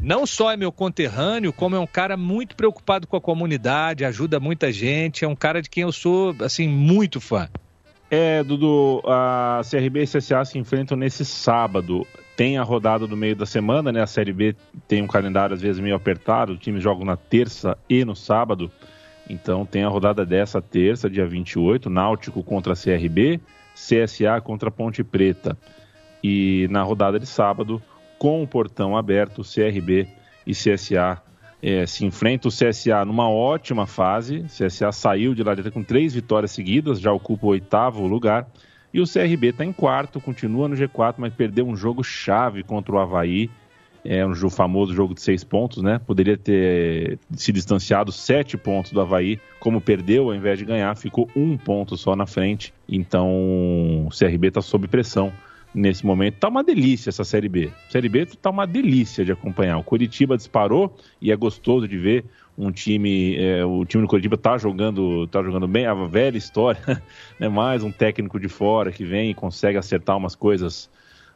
Não 0.00 0.26
só 0.26 0.50
é 0.50 0.56
meu 0.56 0.72
conterrâneo, 0.72 1.52
como 1.52 1.76
é 1.76 1.78
um 1.78 1.86
cara 1.86 2.16
muito 2.16 2.56
preocupado 2.56 3.06
com 3.06 3.16
a 3.16 3.20
comunidade, 3.20 4.04
ajuda 4.04 4.40
muita 4.40 4.72
gente, 4.72 5.24
é 5.24 5.28
um 5.28 5.36
cara 5.36 5.62
de 5.62 5.70
quem 5.70 5.82
eu 5.82 5.92
sou, 5.92 6.34
assim, 6.40 6.66
muito 6.66 7.20
fã. 7.20 7.48
É, 8.10 8.42
Dudu, 8.42 9.00
a 9.06 9.60
CRB 9.70 10.02
e 10.02 10.06
CSA 10.06 10.44
se 10.44 10.58
enfrentam 10.58 10.96
nesse 10.96 11.24
sábado. 11.24 12.04
Tem 12.34 12.58
a 12.58 12.62
rodada 12.64 13.06
do 13.06 13.16
meio 13.16 13.36
da 13.36 13.46
semana, 13.46 13.92
né? 13.92 14.02
A 14.02 14.06
Série 14.06 14.32
B 14.32 14.56
tem 14.88 15.02
um 15.02 15.06
calendário 15.06 15.54
às 15.54 15.62
vezes 15.62 15.80
meio 15.80 15.94
apertado, 15.94 16.54
os 16.54 16.58
times 16.58 16.82
jogam 16.82 17.04
na 17.04 17.16
terça 17.16 17.78
e 17.88 18.04
no 18.04 18.16
sábado. 18.16 18.72
Então 19.30 19.64
tem 19.64 19.84
a 19.84 19.88
rodada 19.88 20.26
dessa 20.26 20.60
terça, 20.60 21.08
dia 21.08 21.24
28, 21.24 21.88
Náutico 21.88 22.42
contra 22.42 22.74
CRB, 22.74 23.40
CSA 23.74 24.40
contra 24.42 24.72
Ponte 24.72 25.04
Preta. 25.04 25.56
E 26.22 26.66
na 26.68 26.82
rodada 26.82 27.18
de 27.18 27.26
sábado, 27.26 27.80
com 28.18 28.42
o 28.42 28.46
portão 28.46 28.96
aberto, 28.96 29.42
CRB 29.42 30.08
e 30.44 30.52
CSA 30.52 31.22
é, 31.62 31.86
se 31.86 32.04
enfrentam. 32.04 32.48
O 32.48 32.52
CSA 32.52 33.04
numa 33.04 33.30
ótima 33.30 33.86
fase, 33.86 34.46
CSA 34.48 34.90
saiu 34.90 35.32
de 35.32 35.44
lá 35.44 35.54
com 35.72 35.84
três 35.84 36.12
vitórias 36.12 36.50
seguidas, 36.50 37.00
já 37.00 37.12
ocupa 37.12 37.46
o 37.46 37.50
oitavo 37.50 38.08
lugar. 38.08 38.48
E 38.92 39.00
o 39.00 39.06
CRB 39.06 39.50
está 39.50 39.64
em 39.64 39.72
quarto, 39.72 40.20
continua 40.20 40.66
no 40.66 40.74
G4, 40.74 41.14
mas 41.18 41.32
perdeu 41.32 41.68
um 41.68 41.76
jogo 41.76 42.02
chave 42.02 42.64
contra 42.64 42.92
o 42.92 42.98
Havaí 42.98 43.48
é 44.04 44.26
um 44.26 44.34
jogo, 44.34 44.52
famoso 44.52 44.94
jogo 44.94 45.14
de 45.14 45.20
seis 45.20 45.44
pontos, 45.44 45.82
né? 45.82 45.98
Poderia 45.98 46.36
ter 46.36 47.18
se 47.34 47.52
distanciado 47.52 48.10
sete 48.12 48.56
pontos 48.56 48.92
do 48.92 49.00
Havaí, 49.00 49.38
como 49.58 49.80
perdeu, 49.80 50.28
ao 50.28 50.34
invés 50.34 50.58
de 50.58 50.64
ganhar, 50.64 50.96
ficou 50.96 51.28
um 51.36 51.56
ponto 51.56 51.96
só 51.96 52.16
na 52.16 52.26
frente. 52.26 52.72
Então 52.88 53.28
o 54.06 54.08
CRB 54.10 54.48
está 54.48 54.62
sob 54.62 54.88
pressão 54.88 55.32
nesse 55.74 56.04
momento. 56.04 56.38
Tá 56.38 56.48
uma 56.48 56.64
delícia 56.64 57.10
essa 57.10 57.24
Série 57.24 57.48
B. 57.48 57.70
Série 57.88 58.08
B 58.08 58.26
tá 58.26 58.50
uma 58.50 58.66
delícia 58.66 59.24
de 59.24 59.32
acompanhar. 59.32 59.78
O 59.78 59.84
Curitiba 59.84 60.36
disparou 60.36 60.94
e 61.20 61.30
é 61.30 61.36
gostoso 61.36 61.86
de 61.86 61.96
ver 61.98 62.24
um 62.58 62.70
time, 62.70 63.36
é, 63.36 63.64
o 63.64 63.84
time 63.84 64.02
do 64.02 64.08
Curitiba 64.08 64.36
tá 64.36 64.58
jogando, 64.58 65.26
tá 65.28 65.42
jogando 65.42 65.66
bem, 65.66 65.86
a 65.86 65.94
velha 65.94 66.36
história, 66.36 66.80
né? 67.38 67.48
Mais 67.48 67.82
um 67.82 67.90
técnico 67.90 68.38
de 68.38 68.48
fora 68.48 68.92
que 68.92 69.04
vem 69.04 69.30
e 69.30 69.34
consegue 69.34 69.78
acertar 69.78 70.16
umas 70.16 70.34
coisas 70.34 70.90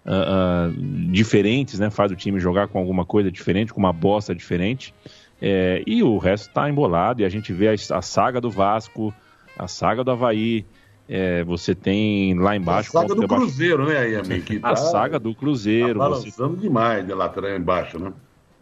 uh, 0.05 0.69
uh, 0.69 1.11
diferentes, 1.11 1.79
né? 1.79 1.91
Faz 1.91 2.13
o 2.13 2.17
time 2.17 2.39
jogar 2.39 2.69
com 2.69 2.79
alguma 2.79 3.05
coisa 3.05 3.31
diferente, 3.31 3.73
com 3.73 3.81
uma 3.81 3.93
bosta 3.93 4.35
diferente. 4.35 4.95
É, 5.41 5.83
e 5.87 6.03
o 6.03 6.17
resto 6.19 6.49
está 6.49 6.71
embolado 6.71 7.21
e 7.21 7.25
a 7.25 7.29
gente 7.29 7.53
vê 7.53 7.69
a, 7.69 7.73
a, 7.73 8.03
saga 8.03 8.41
do 8.41 8.51
Vasco, 8.51 9.13
a 9.59 9.67
saga 9.67 10.05
do 10.05 10.11
Havaí 10.11 10.65
É, 11.09 11.45
você 11.45 11.75
tem 11.75 12.35
lá 12.39 12.57
embaixo. 12.57 12.97
A 12.97 13.03
saga 13.03 13.15
do 13.15 13.29
Cruzeiro, 13.29 13.87
né? 13.87 14.41
Que 14.41 14.59
tá, 14.59 14.71
a 14.71 14.77
saga 14.77 15.19
do 15.19 15.35
Cruzeiro. 15.35 15.99
Tá 15.99 16.09
balançando 16.09 16.55
você... 16.55 16.63
demais 16.63 17.07
de 17.07 17.13
lá 17.13 17.27
atrás 17.27 17.61
embaixo, 17.61 17.99
né? 17.99 18.13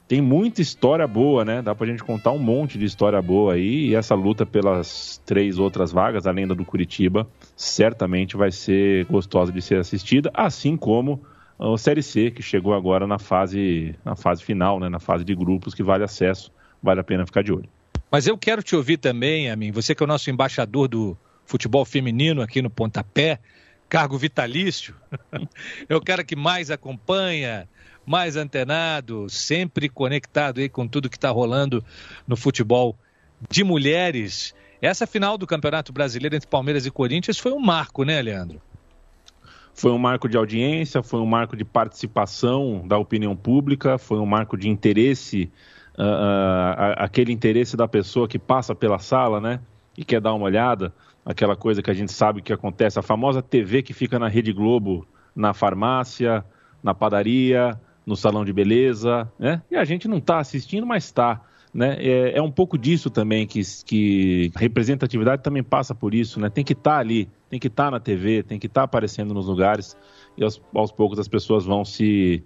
Tem 0.09 0.21
muita 0.21 0.61
história 0.61 1.07
boa, 1.07 1.45
né? 1.45 1.63
Dá 1.63 1.75
pra 1.75 1.87
gente 1.87 2.03
contar 2.03 2.33
um 2.33 2.39
monte 2.39 2.77
de 2.77 2.85
história 2.85 3.23
boa 3.23 3.55
aí. 3.55 3.91
E 3.91 3.95
essa 3.95 4.15
luta 4.15 4.45
pelas 4.45 5.23
três 5.25 5.59
outras 5.59 5.93
vagas, 5.93 6.27
além 6.27 6.47
da 6.47 6.55
do 6.55 6.65
Curitiba, 6.65 7.27
certamente 7.57 8.37
vai 8.37 8.51
ser 8.51 9.07
gostosa 9.07 9.53
de 9.53 9.63
ser 9.63 9.79
assistida, 9.79 10.31
assim 10.35 10.77
como 10.77 11.23
a 11.63 11.79
Série 11.79 12.03
C, 12.03 12.31
que 12.31 12.43
chegou 12.43 12.75
agora 12.75 13.07
na 13.07 13.19
fase, 13.19 13.95
na 14.05 14.17
fase 14.17 14.43
final, 14.43 14.81
né? 14.81 14.89
na 14.89 14.99
fase 14.99 15.25
de 15.25 15.35
grupos, 15.35 15.75
que 15.75 15.83
vale 15.83 16.03
acesso, 16.03 16.51
vale 16.83 17.01
a 17.01 17.05
pena 17.05 17.25
ficar 17.25 17.43
de 17.43 17.53
olho. 17.53 17.69
Mas 18.11 18.27
eu 18.27 18.37
quero 18.37 18.63
te 18.63 18.75
ouvir 18.75 18.97
também, 18.97 19.51
Amin, 19.51 19.71
você 19.71 19.95
que 19.95 20.03
é 20.03 20.05
o 20.05 20.09
nosso 20.09 20.29
embaixador 20.29 20.89
do 20.89 21.17
futebol 21.47 21.85
feminino 21.85 22.43
aqui 22.43 22.61
no 22.61 22.69
Pontapé, 22.69 23.39
cargo 23.89 24.19
vitalício, 24.19 24.95
é 25.89 25.95
o 25.95 26.01
cara 26.01 26.25
que 26.25 26.35
mais 26.35 26.71
acompanha, 26.71 27.69
mais 28.05 28.37
antenado, 28.37 29.31
sempre 29.31 29.89
conectado 29.89 30.61
aí 30.61 30.69
com 30.69 30.89
tudo 30.89 31.09
que 31.09 31.17
está 31.17 31.31
rolando 31.31 31.85
no 32.27 32.37
futebol 32.37 32.99
de 33.49 33.63
mulheres. 33.63 34.55
Essa 34.81 35.07
final 35.07 35.39
do 35.39 35.47
Campeonato 35.47 35.93
Brasileiro 35.93 36.35
entre 36.35 36.49
Palmeiras 36.49 36.85
e 36.87 36.91
Corinthians 36.91 37.39
foi 37.39 37.53
um 37.53 37.61
marco, 37.61 38.03
né, 38.03 38.21
Leandro? 38.21 38.61
Foi 39.75 39.91
um 39.91 39.99
marco 39.99 40.29
de 40.29 40.37
audiência, 40.37 41.03
foi 41.03 41.21
um 41.21 41.27
marco 41.27 41.57
de 41.57 41.65
participação 41.65 42.87
da 42.87 42.99
opinião 42.99 43.35
pública, 43.35 43.99
foi 43.99 44.19
um 44.19 44.27
marco 44.27 44.57
de 44.57 44.69
interesse, 44.69 45.51
uh, 45.99 46.03
uh, 46.03 46.95
aquele 46.97 47.33
interesse 47.33 47.77
da 47.77 47.89
pessoa 47.89 48.29
que 48.29 48.39
passa 48.39 48.75
pela 48.75 48.99
sala, 48.99 49.41
né? 49.41 49.61
E 49.97 50.05
quer 50.05 50.21
dar 50.21 50.35
uma 50.35 50.45
olhada, 50.45 50.93
aquela 51.25 51.57
coisa 51.57 51.83
que 51.83 51.91
a 51.91 51.95
gente 51.95 52.13
sabe 52.13 52.43
que 52.43 52.53
acontece, 52.53 52.99
a 52.99 53.03
famosa 53.03 53.43
TV 53.43 53.83
que 53.83 53.93
fica 53.93 54.19
na 54.19 54.29
Rede 54.29 54.53
Globo, 54.53 55.07
na 55.35 55.55
farmácia, 55.55 56.45
na 56.83 56.95
padaria, 56.95 57.79
no 58.05 58.17
salão 58.17 58.45
de 58.45 58.53
beleza, 58.53 59.31
né? 59.39 59.63
E 59.71 59.77
a 59.77 59.85
gente 59.85 60.09
não 60.09 60.19
está 60.19 60.39
assistindo, 60.39 60.87
mas 60.87 61.05
está. 61.05 61.41
Né? 61.73 61.97
É, 61.99 62.39
é, 62.39 62.43
um 62.43 62.51
pouco 62.51 62.77
disso 62.77 63.09
também 63.09 63.47
que, 63.47 63.63
que 63.87 64.53
representatividade 64.57 65.43
também 65.43 65.63
passa 65.63 65.95
por 65.95 66.13
isso, 66.13 66.39
né? 66.39 66.51
Tem 66.51 66.65
que 66.65 66.75
estar 66.75 66.93
tá 66.93 66.99
ali, 66.99 67.29
tem 67.53 67.61
que 67.61 67.67
estar 67.67 67.85
tá 67.85 67.91
na 67.91 68.01
TV, 68.01 68.43
tem 68.43 68.59
que 68.59 68.67
estar 68.67 68.81
tá 68.81 68.85
aparecendo 68.87 69.35
nos 69.35 69.47
lugares 69.47 69.95
e 70.39 70.43
aos, 70.43 70.59
aos 70.75 70.91
poucos 70.91 71.19
as 71.19 71.29
pessoas 71.29 71.67
vão 71.67 71.85
se, 71.85 72.43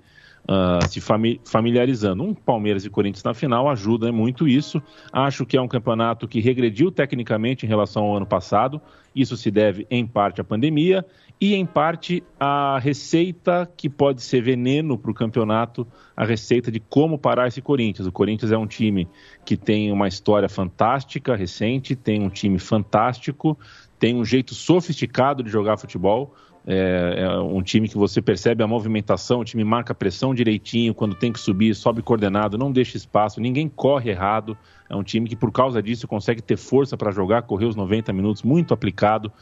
uh, 0.49 0.85
se 0.89 1.01
familiarizando. 1.45 2.25
Um 2.25 2.35
Palmeiras 2.35 2.85
e 2.85 2.91
Corinthians 2.91 3.23
na 3.23 3.33
final 3.33 3.69
ajuda 3.69 4.11
muito 4.11 4.49
isso. 4.49 4.83
Acho 5.13 5.47
que 5.47 5.57
é 5.57 5.63
um 5.63 5.69
campeonato 5.69 6.27
que 6.27 6.41
regrediu 6.41 6.91
tecnicamente 6.91 7.65
em 7.65 7.69
relação 7.69 8.03
ao 8.03 8.17
ano 8.17 8.27
passado. 8.27 8.83
Isso 9.15 9.37
se 9.37 9.49
deve 9.49 9.87
em 9.89 10.05
parte 10.05 10.41
à 10.41 10.45
pandemia 10.45 11.07
e, 11.41 11.55
em 11.55 11.67
parte, 11.67 12.23
a 12.41 12.79
receita 12.79 13.71
que 13.77 13.91
pode 13.91 14.23
ser 14.23 14.41
veneno 14.41 14.97
para 14.97 15.11
o 15.11 15.15
campeonato, 15.15 15.87
a 16.17 16.25
receita 16.25 16.71
de 16.71 16.81
como 16.81 17.19
parar 17.19 17.47
esse 17.47 17.61
Corinthians. 17.61 18.09
O 18.09 18.13
Corinthians 18.13 18.53
é 18.53 18.57
um 18.57 18.67
time 18.67 19.07
que 19.45 19.57
tem 19.57 19.93
uma 19.93 20.09
história 20.09 20.49
fantástica, 20.49 21.37
recente, 21.37 21.95
tem 21.95 22.23
um 22.23 22.31
time 22.31 22.59
fantástico, 22.59 23.59
tem 23.99 24.15
um 24.15 24.25
jeito 24.25 24.55
sofisticado 24.55 25.43
de 25.43 25.51
jogar 25.51 25.77
futebol. 25.77 26.35
É, 26.69 27.15
é, 27.19 27.39
um 27.39 27.63
time 27.63 27.89
que 27.89 27.97
você 27.97 28.21
percebe 28.21 28.63
a 28.63 28.67
movimentação, 28.67 29.41
o 29.41 29.45
time 29.45 29.63
marca 29.63 29.95
pressão 29.95 30.35
direitinho, 30.35 30.93
quando 30.93 31.15
tem 31.15 31.33
que 31.33 31.39
subir, 31.39 31.75
sobe 31.77 32.03
coordenado, 32.03 32.59
não 32.59 32.73
deixa 32.73 32.97
espaço, 32.97 33.41
ninguém 33.41 33.69
corre 33.69 34.11
errado. 34.11 34.59
É 34.91 34.97
um 34.97 35.03
time 35.03 35.29
que, 35.29 35.37
por 35.37 35.53
causa 35.53 35.81
disso, 35.81 36.09
consegue 36.09 36.43
ter 36.43 36.57
força 36.57 36.97
para 36.97 37.13
jogar, 37.13 37.43
correr 37.43 37.67
os 37.67 37.77
90 37.77 38.13
minutos, 38.13 38.43
muito 38.43 38.75
aplicado. 38.75 39.33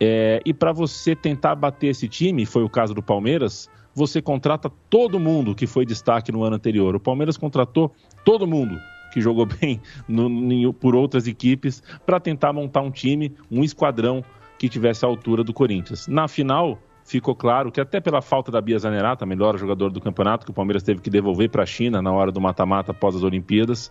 É, 0.00 0.40
e 0.44 0.54
para 0.54 0.72
você 0.72 1.16
tentar 1.16 1.54
bater 1.56 1.88
esse 1.88 2.08
time, 2.08 2.46
foi 2.46 2.62
o 2.62 2.68
caso 2.68 2.94
do 2.94 3.02
Palmeiras, 3.02 3.68
você 3.94 4.22
contrata 4.22 4.70
todo 4.88 5.18
mundo 5.20 5.54
que 5.54 5.66
foi 5.66 5.84
destaque 5.84 6.30
no 6.32 6.44
ano 6.44 6.56
anterior. 6.56 6.94
O 6.94 7.00
Palmeiras 7.00 7.36
contratou 7.36 7.92
todo 8.24 8.46
mundo 8.46 8.78
que 9.12 9.20
jogou 9.20 9.46
bem 9.60 9.80
no, 10.08 10.28
no, 10.28 10.72
por 10.72 10.96
outras 10.96 11.26
equipes 11.26 11.82
para 12.04 12.18
tentar 12.18 12.52
montar 12.52 12.80
um 12.80 12.90
time, 12.90 13.34
um 13.50 13.62
esquadrão 13.62 14.24
que 14.58 14.68
tivesse 14.68 15.04
a 15.04 15.08
altura 15.08 15.44
do 15.44 15.52
Corinthians. 15.52 16.08
Na 16.08 16.26
final, 16.26 16.78
ficou 17.04 17.34
claro 17.34 17.70
que 17.70 17.80
até 17.80 18.00
pela 18.00 18.22
falta 18.22 18.50
da 18.50 18.60
Bia 18.60 18.78
Zanerato, 18.78 19.24
a 19.24 19.26
melhor 19.26 19.58
jogadora 19.58 19.92
do 19.92 20.00
campeonato, 20.00 20.44
que 20.44 20.50
o 20.50 20.54
Palmeiras 20.54 20.82
teve 20.82 21.00
que 21.00 21.10
devolver 21.10 21.50
para 21.50 21.62
a 21.62 21.66
China 21.66 22.00
na 22.00 22.12
hora 22.12 22.32
do 22.32 22.40
mata-mata 22.40 22.92
após 22.92 23.14
as 23.16 23.22
Olimpíadas, 23.22 23.90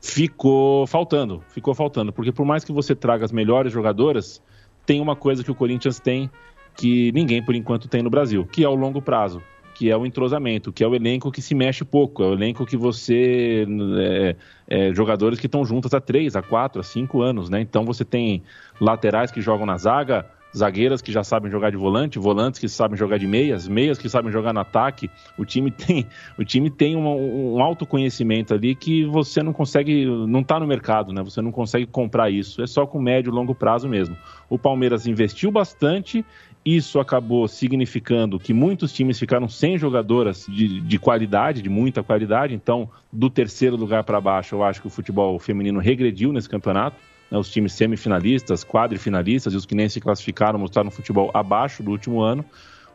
ficou 0.00 0.86
faltando, 0.86 1.42
ficou 1.48 1.74
faltando, 1.74 2.12
porque 2.12 2.32
por 2.32 2.44
mais 2.44 2.64
que 2.64 2.72
você 2.72 2.94
traga 2.94 3.24
as 3.24 3.32
melhores 3.32 3.72
jogadoras, 3.72 4.42
tem 4.84 5.00
uma 5.00 5.16
coisa 5.16 5.42
que 5.42 5.50
o 5.50 5.54
Corinthians 5.54 5.98
tem 5.98 6.30
que 6.76 7.10
ninguém 7.12 7.42
por 7.42 7.54
enquanto 7.54 7.88
tem 7.88 8.02
no 8.02 8.10
Brasil, 8.10 8.44
que 8.44 8.62
é 8.62 8.68
o 8.68 8.74
longo 8.74 9.00
prazo, 9.00 9.42
que 9.76 9.90
é 9.90 9.96
o 9.96 10.06
entrosamento, 10.06 10.72
que 10.72 10.82
é 10.82 10.88
o 10.88 10.94
elenco 10.94 11.30
que 11.30 11.42
se 11.42 11.54
mexe 11.54 11.84
pouco, 11.84 12.22
é 12.22 12.26
o 12.28 12.32
elenco 12.32 12.64
que 12.64 12.76
você. 12.78 13.66
É, 13.98 14.36
é, 14.68 14.94
jogadores 14.94 15.38
que 15.38 15.46
estão 15.46 15.64
juntos 15.64 15.92
há 15.92 16.00
três, 16.00 16.34
há 16.34 16.42
quatro, 16.42 16.80
há 16.80 16.82
cinco 16.82 17.20
anos, 17.20 17.50
né? 17.50 17.60
Então 17.60 17.84
você 17.84 18.04
tem 18.04 18.42
laterais 18.80 19.30
que 19.30 19.40
jogam 19.40 19.66
na 19.66 19.76
zaga, 19.76 20.26
zagueiras 20.56 21.02
que 21.02 21.12
já 21.12 21.22
sabem 21.22 21.50
jogar 21.50 21.70
de 21.70 21.76
volante, 21.76 22.18
volantes 22.18 22.58
que 22.58 22.68
sabem 22.68 22.96
jogar 22.96 23.18
de 23.18 23.26
meias, 23.26 23.68
meias 23.68 23.98
que 23.98 24.08
sabem 24.08 24.32
jogar 24.32 24.54
no 24.54 24.60
ataque. 24.60 25.10
O 25.36 25.44
time 25.44 25.70
tem, 25.70 26.06
o 26.38 26.44
time 26.44 26.70
tem 26.70 26.96
um, 26.96 27.54
um 27.56 27.62
autoconhecimento 27.62 28.54
ali 28.54 28.74
que 28.74 29.04
você 29.04 29.42
não 29.42 29.52
consegue, 29.52 30.06
não 30.06 30.40
está 30.40 30.58
no 30.58 30.66
mercado, 30.66 31.12
né? 31.12 31.22
Você 31.22 31.42
não 31.42 31.52
consegue 31.52 31.86
comprar 31.86 32.30
isso. 32.30 32.62
É 32.62 32.66
só 32.66 32.86
com 32.86 32.98
médio 32.98 33.30
e 33.30 33.34
longo 33.34 33.54
prazo 33.54 33.88
mesmo. 33.88 34.16
O 34.48 34.58
Palmeiras 34.58 35.06
investiu 35.06 35.50
bastante 35.50 36.24
isso 36.66 36.98
acabou 36.98 37.46
significando 37.46 38.40
que 38.40 38.52
muitos 38.52 38.92
times 38.92 39.16
ficaram 39.20 39.48
sem 39.48 39.78
jogadoras 39.78 40.44
de, 40.48 40.80
de 40.80 40.98
qualidade, 40.98 41.62
de 41.62 41.68
muita 41.68 42.02
qualidade. 42.02 42.54
Então, 42.54 42.90
do 43.12 43.30
terceiro 43.30 43.76
lugar 43.76 44.02
para 44.02 44.20
baixo, 44.20 44.56
eu 44.56 44.64
acho 44.64 44.80
que 44.80 44.88
o 44.88 44.90
futebol 44.90 45.38
feminino 45.38 45.78
regrediu 45.78 46.32
nesse 46.32 46.48
campeonato 46.48 46.96
né, 47.30 47.38
os 47.38 47.52
times 47.52 47.72
semifinalistas, 47.72 48.64
quadrifinalistas 48.64 49.54
e 49.54 49.56
os 49.56 49.64
que 49.64 49.76
nem 49.76 49.88
se 49.88 50.00
classificaram 50.00 50.58
mostraram 50.58 50.90
futebol 50.90 51.30
abaixo 51.32 51.84
do 51.84 51.92
último 51.92 52.20
ano, 52.20 52.44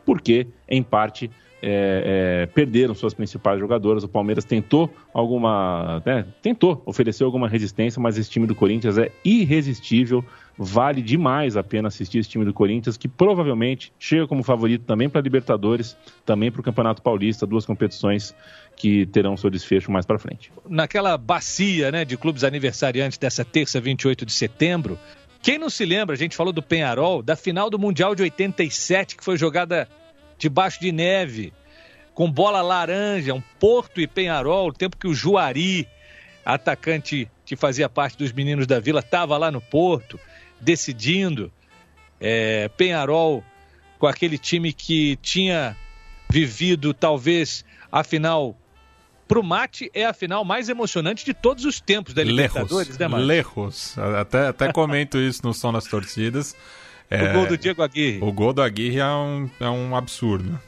porque, 0.04 0.46
em 0.68 0.82
parte, 0.82 1.30
é, 1.62 2.42
é, 2.42 2.46
perderam 2.46 2.94
suas 2.94 3.14
principais 3.14 3.58
jogadoras. 3.58 4.04
O 4.04 4.08
Palmeiras 4.08 4.44
tentou 4.44 4.90
alguma. 5.14 6.02
Né, 6.04 6.26
tentou 6.42 6.82
oferecer 6.84 7.24
alguma 7.24 7.48
resistência, 7.48 8.02
mas 8.02 8.18
esse 8.18 8.28
time 8.28 8.46
do 8.46 8.54
Corinthians 8.54 8.98
é 8.98 9.10
irresistível. 9.24 10.22
Vale 10.56 11.00
demais 11.00 11.56
a 11.56 11.62
pena 11.62 11.88
assistir 11.88 12.18
esse 12.18 12.28
time 12.28 12.44
do 12.44 12.52
Corinthians, 12.52 12.96
que 12.96 13.08
provavelmente 13.08 13.92
chega 13.98 14.26
como 14.26 14.42
favorito 14.42 14.84
também 14.84 15.08
para 15.08 15.20
a 15.20 15.22
Libertadores, 15.22 15.96
também 16.26 16.52
para 16.52 16.60
o 16.60 16.64
Campeonato 16.64 17.00
Paulista, 17.00 17.46
duas 17.46 17.64
competições 17.64 18.34
que 18.76 19.06
terão 19.06 19.36
seu 19.36 19.48
desfecho 19.48 19.90
mais 19.90 20.04
para 20.04 20.18
frente. 20.18 20.52
Naquela 20.68 21.16
bacia 21.16 21.90
né, 21.90 22.04
de 22.04 22.16
clubes 22.16 22.44
aniversariantes 22.44 23.16
dessa 23.16 23.44
terça, 23.44 23.80
28 23.80 24.26
de 24.26 24.32
setembro, 24.32 24.98
quem 25.42 25.58
não 25.58 25.70
se 25.70 25.84
lembra, 25.84 26.14
a 26.14 26.18
gente 26.18 26.36
falou 26.36 26.52
do 26.52 26.62
Penharol, 26.62 27.22
da 27.22 27.34
final 27.34 27.68
do 27.68 27.78
Mundial 27.78 28.14
de 28.14 28.22
87, 28.22 29.16
que 29.16 29.24
foi 29.24 29.36
jogada 29.36 29.88
debaixo 30.38 30.80
de 30.80 30.92
neve, 30.92 31.52
com 32.14 32.30
bola 32.30 32.60
laranja, 32.60 33.34
um 33.34 33.42
Porto 33.58 34.00
e 34.00 34.06
Penharol, 34.06 34.68
o 34.68 34.72
tempo 34.72 34.96
que 34.96 35.08
o 35.08 35.14
Juari, 35.14 35.88
atacante 36.44 37.28
que 37.44 37.56
fazia 37.56 37.88
parte 37.88 38.16
dos 38.18 38.32
meninos 38.32 38.66
da 38.66 38.78
vila, 38.78 39.00
estava 39.00 39.36
lá 39.36 39.50
no 39.50 39.60
Porto, 39.60 40.18
decidindo. 40.62 41.52
É, 42.20 42.68
Penharol 42.76 43.44
com 43.98 44.06
aquele 44.06 44.38
time 44.38 44.72
que 44.72 45.16
tinha 45.16 45.76
vivido 46.30 46.94
talvez 46.94 47.64
a 47.90 48.02
final 48.02 48.56
pro 49.28 49.42
Mate 49.42 49.90
é 49.94 50.04
a 50.04 50.12
final 50.12 50.44
mais 50.44 50.68
emocionante 50.68 51.24
de 51.24 51.34
todos 51.34 51.64
os 51.64 51.80
tempos 51.80 52.14
da 52.14 52.22
Libertadores, 52.22 52.96
né, 52.98 53.08
Mate? 53.08 53.24
Lerros. 53.24 53.96
Até, 53.98 54.48
até 54.48 54.72
comento 54.72 55.18
isso 55.18 55.40
no 55.44 55.52
Som 55.52 55.72
das 55.72 55.84
Torcidas. 55.84 56.54
É, 57.10 57.30
o 57.30 57.32
gol 57.32 57.46
do 57.46 57.58
Diego 57.58 57.82
Aguirre. 57.82 58.18
O 58.20 58.32
gol 58.32 58.52
do 58.52 58.62
Aguirre 58.62 58.98
é 58.98 59.06
um, 59.06 59.50
é 59.60 59.68
um 59.68 59.96
absurdo. 59.96 60.60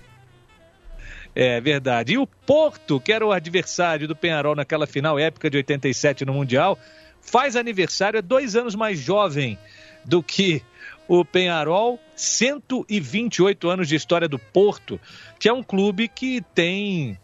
É 1.34 1.60
verdade. 1.60 2.12
E 2.12 2.18
o 2.18 2.26
Porto, 2.26 3.00
que 3.00 3.12
era 3.12 3.26
o 3.26 3.32
adversário 3.32 4.06
do 4.06 4.14
Penharol 4.14 4.54
naquela 4.54 4.86
final 4.86 5.18
épica 5.18 5.50
de 5.50 5.56
87 5.56 6.24
no 6.24 6.32
Mundial, 6.34 6.78
faz 7.20 7.56
aniversário, 7.56 8.18
é 8.18 8.22
dois 8.22 8.54
anos 8.54 8.74
mais 8.74 8.98
jovem 8.98 9.58
do 10.04 10.22
que 10.22 10.62
o 11.06 11.24
Penharol, 11.24 12.00
128 12.16 13.68
anos 13.68 13.88
de 13.88 13.94
história 13.94 14.28
do 14.28 14.38
Porto, 14.38 15.00
que 15.38 15.48
é 15.48 15.52
um 15.52 15.62
clube 15.62 16.08
que 16.08 16.42
tem 16.54 17.18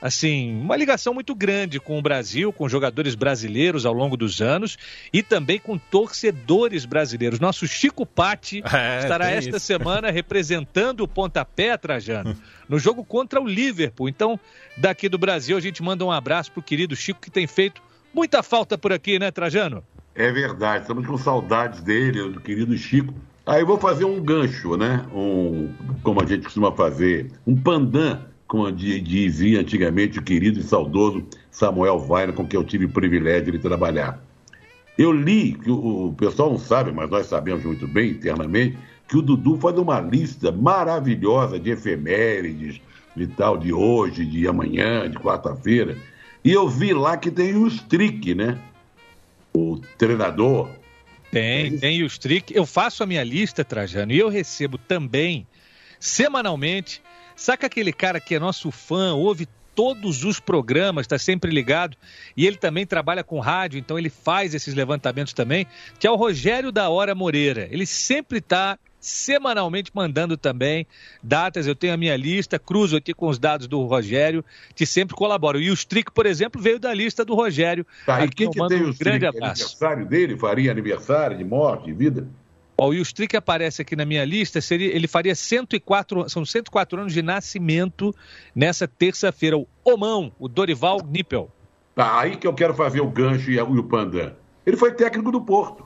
assim, 0.00 0.60
uma 0.60 0.76
ligação 0.76 1.14
muito 1.14 1.34
grande 1.34 1.80
com 1.80 1.98
o 1.98 2.02
Brasil, 2.02 2.52
com 2.52 2.68
jogadores 2.68 3.14
brasileiros 3.14 3.86
ao 3.86 3.92
longo 3.92 4.16
dos 4.16 4.40
anos 4.40 4.76
e 5.12 5.22
também 5.22 5.58
com 5.58 5.78
torcedores 5.78 6.84
brasileiros. 6.84 7.40
Nosso 7.40 7.66
Chico 7.66 8.04
Patti 8.04 8.62
é, 8.72 8.98
estará 9.00 9.30
esta 9.30 9.56
isso. 9.56 9.66
semana 9.66 10.10
representando 10.10 11.00
o 11.00 11.08
Pontapé, 11.08 11.76
Trajano, 11.76 12.36
no 12.68 12.78
jogo 12.78 13.04
contra 13.04 13.40
o 13.40 13.46
Liverpool. 13.46 14.08
Então, 14.08 14.38
daqui 14.76 15.08
do 15.08 15.18
Brasil, 15.18 15.56
a 15.56 15.60
gente 15.60 15.82
manda 15.82 16.04
um 16.04 16.12
abraço 16.12 16.52
pro 16.52 16.62
querido 16.62 16.94
Chico, 16.94 17.20
que 17.20 17.30
tem 17.30 17.46
feito 17.46 17.82
muita 18.14 18.42
falta 18.42 18.78
por 18.78 18.92
aqui, 18.92 19.18
né, 19.18 19.30
Trajano? 19.30 19.82
É 20.16 20.32
verdade, 20.32 20.80
estamos 20.80 21.06
com 21.06 21.18
saudades 21.18 21.82
dele, 21.82 22.30
do 22.30 22.40
querido 22.40 22.74
Chico. 22.78 23.12
Aí 23.44 23.62
vou 23.62 23.76
fazer 23.76 24.06
um 24.06 24.18
gancho, 24.18 24.74
né? 24.74 25.04
Um, 25.14 25.68
como 26.02 26.22
a 26.22 26.26
gente 26.26 26.44
costuma 26.44 26.72
fazer, 26.72 27.30
um 27.46 27.54
pandan, 27.54 28.22
como 28.48 28.72
dizia 28.72 29.60
antigamente 29.60 30.18
o 30.18 30.22
querido 30.22 30.58
e 30.58 30.62
saudoso 30.62 31.22
Samuel 31.50 32.02
Weiner, 32.08 32.34
com 32.34 32.46
quem 32.46 32.58
eu 32.58 32.64
tive 32.64 32.86
o 32.86 32.88
privilégio 32.88 33.52
de 33.52 33.58
trabalhar. 33.58 34.18
Eu 34.96 35.12
li, 35.12 35.52
que 35.52 35.70
o, 35.70 36.06
o 36.06 36.14
pessoal 36.14 36.50
não 36.50 36.58
sabe, 36.58 36.90
mas 36.92 37.10
nós 37.10 37.26
sabemos 37.26 37.62
muito 37.62 37.86
bem 37.86 38.12
internamente, 38.12 38.78
que 39.06 39.18
o 39.18 39.22
Dudu 39.22 39.58
faz 39.58 39.76
uma 39.76 40.00
lista 40.00 40.50
maravilhosa 40.50 41.60
de 41.60 41.70
efemérides, 41.70 42.80
de 43.14 43.26
tal, 43.26 43.58
de 43.58 43.70
hoje, 43.70 44.24
de 44.24 44.48
amanhã, 44.48 45.10
de 45.10 45.18
quarta-feira. 45.18 45.94
E 46.42 46.50
eu 46.50 46.66
vi 46.66 46.94
lá 46.94 47.18
que 47.18 47.30
tem 47.30 47.54
o 47.54 47.66
Strick, 47.66 48.34
né? 48.34 48.58
O 49.56 49.80
treinador. 49.96 50.68
Tem, 51.30 51.78
tem 51.78 52.02
o 52.02 52.06
Strick. 52.06 52.54
Eu 52.54 52.66
faço 52.66 53.02
a 53.02 53.06
minha 53.06 53.24
lista, 53.24 53.64
Trajano, 53.64 54.12
e 54.12 54.18
eu 54.18 54.28
recebo 54.28 54.76
também, 54.76 55.46
semanalmente. 55.98 57.02
Saca 57.34 57.66
aquele 57.66 57.92
cara 57.92 58.20
que 58.20 58.34
é 58.34 58.38
nosso 58.38 58.70
fã, 58.70 59.14
ouve 59.14 59.48
todos 59.74 60.24
os 60.24 60.38
programas, 60.38 61.04
está 61.04 61.18
sempre 61.18 61.50
ligado. 61.50 61.96
E 62.36 62.46
ele 62.46 62.56
também 62.56 62.86
trabalha 62.86 63.24
com 63.24 63.40
rádio, 63.40 63.78
então 63.78 63.98
ele 63.98 64.10
faz 64.10 64.54
esses 64.54 64.74
levantamentos 64.74 65.32
também, 65.32 65.66
que 65.98 66.06
é 66.06 66.10
o 66.10 66.16
Rogério 66.16 66.70
da 66.70 66.90
Hora 66.90 67.14
Moreira. 67.14 67.66
Ele 67.70 67.86
sempre 67.86 68.38
está 68.38 68.78
semanalmente 69.00 69.90
mandando 69.94 70.36
também 70.36 70.86
datas. 71.22 71.66
Eu 71.66 71.74
tenho 71.74 71.94
a 71.94 71.96
minha 71.96 72.16
lista, 72.16 72.58
cruzo 72.58 72.96
aqui 72.96 73.14
com 73.14 73.28
os 73.28 73.38
dados 73.38 73.66
do 73.66 73.84
Rogério, 73.84 74.44
que 74.74 74.86
sempre 74.86 75.16
colaboram. 75.16 75.60
E 75.60 75.70
o 75.70 75.74
Strick, 75.74 76.12
por 76.12 76.26
exemplo, 76.26 76.60
veio 76.60 76.78
da 76.78 76.92
lista 76.92 77.24
do 77.24 77.34
Rogério. 77.34 77.86
Tá, 78.04 78.24
e 78.24 78.28
quem 78.28 78.50
que 78.50 78.56
tem 78.56 78.62
um 78.62 78.64
o 78.64 78.68
grande 78.68 78.92
Strick? 78.92 79.26
abraço. 79.26 79.62
aniversário 79.62 80.06
dele? 80.06 80.36
Faria 80.36 80.70
aniversário 80.70 81.36
de 81.36 81.44
morte, 81.44 81.86
de 81.86 81.92
vida? 81.92 82.28
Ó, 82.78 82.88
o 82.88 82.94
Strick 82.94 83.34
aparece 83.36 83.80
aqui 83.80 83.96
na 83.96 84.04
minha 84.04 84.24
lista, 84.24 84.60
seria, 84.60 84.94
ele 84.94 85.08
faria 85.08 85.34
104, 85.34 86.28
são 86.28 86.44
104 86.44 87.00
anos 87.00 87.12
de 87.12 87.22
nascimento 87.22 88.14
nessa 88.54 88.86
terça-feira. 88.86 89.56
O 89.56 89.66
Omão, 89.82 90.30
o 90.38 90.46
Dorival 90.46 91.00
Nippel. 91.08 91.50
Tá, 91.94 92.20
aí 92.20 92.36
que 92.36 92.46
eu 92.46 92.52
quero 92.52 92.74
fazer 92.74 93.00
o 93.00 93.08
gancho 93.08 93.50
e 93.50 93.58
o 93.58 93.82
Pandan. 93.82 94.34
Ele 94.66 94.76
foi 94.76 94.92
técnico 94.92 95.32
do 95.32 95.40
Porto. 95.40 95.85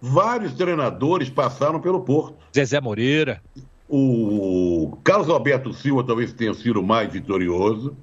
Vários 0.00 0.54
treinadores 0.54 1.28
passaram 1.28 1.80
pelo 1.80 2.00
Porto. 2.00 2.36
Zezé 2.54 2.80
Moreira. 2.80 3.42
O 3.88 4.96
Carlos 5.02 5.28
Alberto 5.28 5.72
Silva 5.72 6.04
talvez 6.04 6.32
tenha 6.32 6.54
sido 6.54 6.80
o 6.80 6.82
mais 6.82 7.12
vitorioso. 7.12 7.96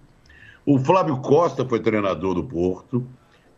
O 0.65 0.77
Flávio 0.77 1.17
Costa 1.19 1.65
foi 1.65 1.79
treinador 1.79 2.35
do 2.35 2.43
Porto. 2.43 3.03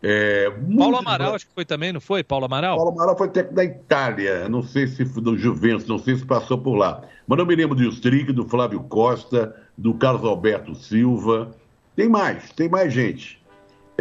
É, 0.02 0.50
Paulo 0.78 0.96
Amaral, 0.96 1.36
acho 1.36 1.48
que 1.48 1.54
foi 1.54 1.66
também, 1.66 1.92
não 1.92 2.00
foi? 2.00 2.24
Paulo 2.24 2.46
Amaral? 2.46 2.78
Paulo 2.78 2.92
Amaral 2.92 3.18
foi 3.18 3.28
técnico 3.28 3.56
da 3.56 3.66
Itália, 3.66 4.48
não 4.48 4.64
sei 4.64 4.88
se 4.88 5.04
do 5.04 5.38
Juventus, 5.38 5.88
não 5.88 6.00
sei 6.00 6.16
se 6.16 6.26
passou 6.26 6.58
por 6.58 6.76
lá. 6.76 7.02
Mas 7.28 7.38
não 7.38 7.46
me 7.46 7.56
lembro 7.56 7.76
do 7.76 7.84
Strick, 7.90 8.32
do 8.32 8.48
Flávio 8.48 8.80
Costa, 8.84 9.56
do 9.78 9.94
Carlos 9.96 10.24
Alberto 10.24 10.74
Silva. 10.74 11.52
Tem 11.96 12.08
mais, 12.08 12.50
tem 12.52 12.70
mais 12.70 12.94
gente. 12.94 13.39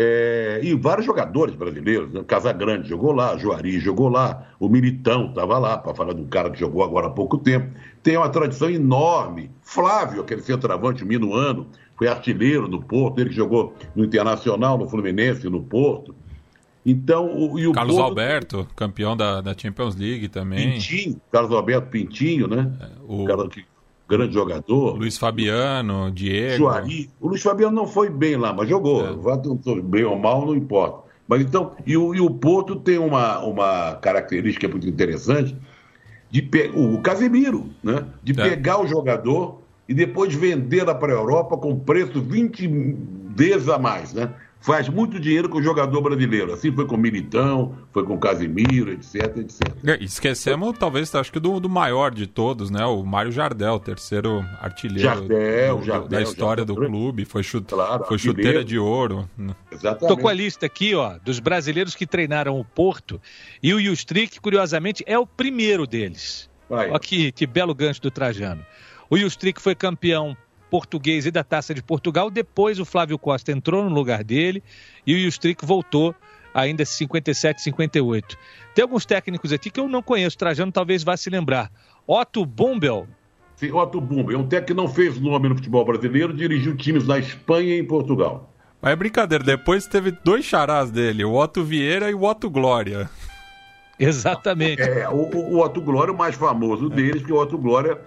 É, 0.01 0.61
e 0.63 0.75
vários 0.75 1.05
jogadores 1.05 1.57
brasileiros, 1.57 2.13
né? 2.13 2.23
Casagrande 2.25 2.89
jogou 2.89 3.11
lá, 3.11 3.37
Juari 3.37 3.81
jogou 3.81 4.09
lá, 4.09 4.47
o 4.61 4.69
Militão 4.69 5.27
estava 5.27 5.59
lá, 5.59 5.77
para 5.77 5.93
falar 5.93 6.13
de 6.13 6.21
um 6.21 6.29
cara 6.29 6.51
que 6.51 6.61
jogou 6.61 6.85
agora 6.85 7.09
há 7.09 7.11
pouco 7.11 7.37
tempo. 7.37 7.77
Tem 8.01 8.17
uma 8.17 8.29
tradição 8.29 8.71
enorme. 8.71 9.51
Flávio, 9.61 10.23
aquele 10.23 10.41
centroavante 10.41 11.05
minuano, 11.05 11.67
foi 11.97 12.07
artilheiro 12.07 12.69
do 12.69 12.81
Porto, 12.81 13.19
ele 13.19 13.31
que 13.31 13.35
jogou 13.35 13.75
no 13.97 14.05
Internacional, 14.05 14.79
no 14.79 14.89
Fluminense, 14.89 15.49
no 15.49 15.65
Porto. 15.65 16.15
Então, 16.87 17.37
o, 17.37 17.59
e 17.59 17.67
o 17.67 17.73
Carlos 17.73 17.97
Porto... 17.97 18.09
Alberto, 18.09 18.69
campeão 18.77 19.17
da, 19.17 19.41
da 19.41 19.53
Champions 19.53 19.97
League 19.97 20.29
também. 20.29 20.75
Pintinho, 20.75 21.21
Carlos 21.33 21.51
Alberto 21.51 21.89
Pintinho, 21.89 22.47
né? 22.47 22.73
É, 22.81 22.89
o... 23.05 23.25
cara 23.25 23.49
que 23.49 23.65
grande 24.09 24.33
jogador. 24.33 24.97
Luiz 24.97 25.19
Fabiano, 25.19 26.11
Diego. 26.11 26.57
Juari. 26.57 27.11
O 27.21 27.29
Luiz 27.29 27.43
Fabiano 27.43 27.77
não 27.77 27.87
foi 27.87 28.09
bem 28.09 28.37
lá, 28.37 28.53
mas 28.53 28.69
jogou. 28.69 29.07
É. 29.07 29.83
Bem 29.83 30.05
ou 30.05 30.19
mal, 30.19 30.47
não 30.47 30.57
importa. 30.57 31.07
Mas 31.29 31.43
então, 31.43 31.73
e 31.87 31.95
o, 31.95 32.15
e 32.15 32.21
o 32.21 32.31
Porto 32.31 32.75
tem 32.77 32.99
uma, 32.99 33.39
uma 33.41 33.97
característica 33.97 34.67
muito 34.67 34.89
interessante 34.89 35.55
de 36.31 36.41
pe... 36.41 36.71
o 36.75 37.01
Casemiro, 37.03 37.69
né? 37.83 38.07
De 38.23 38.33
é. 38.33 38.49
pegar 38.49 38.81
o 38.81 38.87
jogador 38.87 39.61
e 39.87 39.93
depois 39.93 40.35
vender 40.35 40.87
para 40.95 41.13
a 41.13 41.17
Europa 41.17 41.59
com 41.59 41.79
preço 41.79 42.23
20 42.23 42.97
vezes 43.37 43.69
a 43.69 43.79
mais, 43.79 44.15
né? 44.15 44.33
Faz 44.61 44.89
muito 44.89 45.19
dinheiro 45.19 45.49
com 45.49 45.59
o 45.59 45.63
jogador 45.63 46.01
brasileiro. 46.01 46.53
Assim 46.53 46.73
foi 46.73 46.87
com 46.87 46.97
o 46.97 46.99
Militão, 46.99 47.77
foi 47.93 48.05
com 48.05 48.15
o 48.15 48.19
Casimiro, 48.19 48.93
etc, 48.93 49.37
etc. 49.39 49.61
É, 49.85 50.03
esquecemos, 50.03 50.77
talvez, 50.79 51.15
acho 51.15 51.33
que 51.33 51.41
do, 51.41 51.61
do, 51.61 51.69
maior 51.69 52.13
de 52.13 52.27
todos, 52.27 52.71
né? 52.71 52.85
O 52.85 53.03
Mário 53.05 53.31
Jardel, 53.31 53.79
terceiro 53.79 54.45
artilheiro 54.61 55.01
Jardel, 55.01 55.79
do, 55.79 55.85
Jardel, 55.85 56.09
da 56.09 56.23
história 56.23 56.61
Jardel, 56.63 56.77
do 56.77 56.87
clube. 56.87 57.25
Foi, 57.25 57.43
chute, 57.43 57.75
claro, 57.75 58.05
foi 58.05 58.19
chuteira 58.19 58.65
de 58.65 58.79
ouro. 58.79 59.29
Exatamente. 59.71 60.09
Tô 60.09 60.21
com 60.21 60.29
a 60.29 60.33
lista 60.33 60.67
aqui, 60.67 60.95
ó, 60.95 61.19
dos 61.25 61.39
brasileiros 61.39 61.95
que 61.95 62.07
treinaram 62.07 62.59
o 62.59 62.65
Porto. 62.65 63.21
E 63.63 63.73
o 63.73 63.81
Justric, 63.81 64.41
curiosamente, 64.41 65.05
é 65.07 65.19
o 65.19 65.27
primeiro 65.27 65.87
deles. 65.87 66.49
Vai. 66.69 66.91
Olha 66.91 66.99
que, 66.99 67.33
que 67.33 67.47
belo 67.47 67.75
gancho 67.75 68.03
do 68.03 68.11
Trajano. 68.11 68.65
O 69.09 69.17
Justric 69.17 69.61
foi 69.61 69.75
campeão 69.75 70.37
português 70.71 71.27
e 71.27 71.31
da 71.31 71.45
Taça 71.45 71.75
de 71.75 71.83
Portugal. 71.83 72.31
Depois 72.31 72.79
o 72.79 72.85
Flávio 72.85 73.19
Costa 73.19 73.53
entrou 73.53 73.85
no 73.85 73.91
lugar 73.91 74.23
dele 74.23 74.63
e 75.07 75.15
o 75.15 75.19
Justric 75.19 75.65
voltou 75.65 76.15
ainda 76.55 76.85
57, 76.85 77.63
58. 77.63 78.37
Tem 78.75 78.83
alguns 78.83 79.05
técnicos 79.07 79.53
aqui 79.53 79.71
que 79.71 79.81
eu 79.81 79.89
não 79.89 80.03
conheço, 80.03 80.37
Trajano 80.39 80.73
talvez 80.73 81.03
vá 81.03 81.17
se 81.17 81.31
lembrar. 81.31 81.71
Otto 82.07 82.45
Bumbel. 82.45 83.07
Sim, 83.57 83.73
Otto 83.73 84.01
Bumbel, 84.01 84.37
é 84.37 84.39
um 84.39 84.47
técnico 84.47 84.67
que 84.69 84.75
não 84.75 84.89
fez 84.89 85.21
nome 85.21 85.49
no 85.49 85.57
futebol 85.57 85.85
brasileiro, 85.85 86.33
dirigiu 86.33 86.77
times 86.77 87.07
na 87.07 87.19
Espanha 87.19 87.75
e 87.75 87.81
em 87.81 87.85
Portugal. 87.85 88.53
Mas 88.81 88.93
é 88.93 88.97
brincadeira, 88.97 89.43
depois 89.43 89.87
teve 89.87 90.13
dois 90.25 90.45
charás 90.45 90.91
dele, 90.91 91.25
o 91.25 91.35
Otto 91.35 91.65
Vieira 91.65 92.11
e 92.11 92.15
o 92.15 92.23
Otto 92.23 92.49
Glória. 92.49 93.11
Exatamente. 93.99 94.81
É, 94.81 95.09
o, 95.09 95.29
o 95.35 95.61
Otto 95.61 95.81
Glória 95.81 96.13
é 96.13 96.15
o 96.15 96.17
mais 96.17 96.37
famoso 96.37 96.89
deles, 96.89 97.21
porque 97.21 97.33
o 97.33 97.41
Otto 97.41 97.59
Glória 97.59 97.99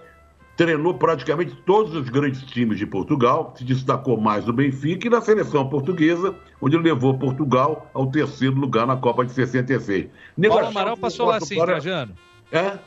treinou 0.64 0.94
praticamente 0.94 1.56
todos 1.66 1.94
os 1.94 2.08
grandes 2.08 2.42
times 2.44 2.78
de 2.78 2.86
Portugal, 2.86 3.52
se 3.56 3.64
destacou 3.64 4.16
mais 4.20 4.46
no 4.46 4.52
Benfica 4.52 5.08
e 5.08 5.10
na 5.10 5.20
seleção 5.20 5.68
portuguesa, 5.68 6.34
onde 6.60 6.78
levou 6.78 7.18
Portugal 7.18 7.90
ao 7.92 8.06
terceiro 8.06 8.54
lugar 8.54 8.86
na 8.86 8.96
Copa 8.96 9.24
de 9.24 9.32
66. 9.32 10.06
Paulo 10.48 10.66
Amaral 10.66 10.96
passou 10.96 11.26
lá 11.26 11.40
sim, 11.40 11.56
Trajano. 11.56 12.14
É? 12.52 12.78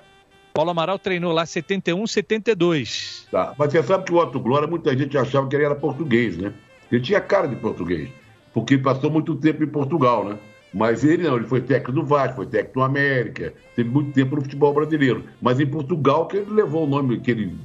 Paulo 0.54 0.72
Amaral 0.72 0.98
treinou 0.98 1.34
lá 1.34 1.46
71, 1.46 2.08
72. 2.08 3.28
Tá, 3.30 3.54
mas 3.58 3.72
você 3.72 3.84
sabe 3.84 4.06
que 4.06 4.14
o 4.14 4.18
Otto 4.18 4.40
Glória, 4.40 4.68
muita 4.68 4.98
gente 4.98 5.18
achava 5.18 5.48
que 5.50 5.56
ele 5.56 5.66
era 5.66 5.76
português, 5.76 6.38
né? 6.38 6.54
Ele 6.90 7.02
tinha 7.02 7.20
cara 7.20 7.46
de 7.48 7.58
português, 7.58 8.10
porque 8.54 8.78
passou 8.78 9.12
muito 9.12 9.36
tempo 9.36 9.64
em 9.64 9.68
Portugal, 9.68 10.24
né? 10.24 10.38
Mas 10.76 11.06
ele 11.06 11.24
não, 11.24 11.38
ele 11.38 11.46
foi 11.46 11.62
técnico 11.62 11.94
do 11.94 12.04
Vasco, 12.04 12.36
foi 12.36 12.48
técnico 12.48 12.80
do 12.80 12.84
América, 12.84 13.54
teve 13.78 13.90
muito 13.90 14.12
tempo 14.12 14.36
no 14.36 14.42
futebol 14.42 14.74
brasileiro. 14.74 15.24
Mas 15.42 15.58
em 15.58 15.66
Portugal 15.66 16.28
que 16.28 16.36
ele 16.36 16.52
levou 16.52 16.84
o 16.84 16.86
nome, 16.86 17.18
que 17.22 17.32
ele, 17.32 17.58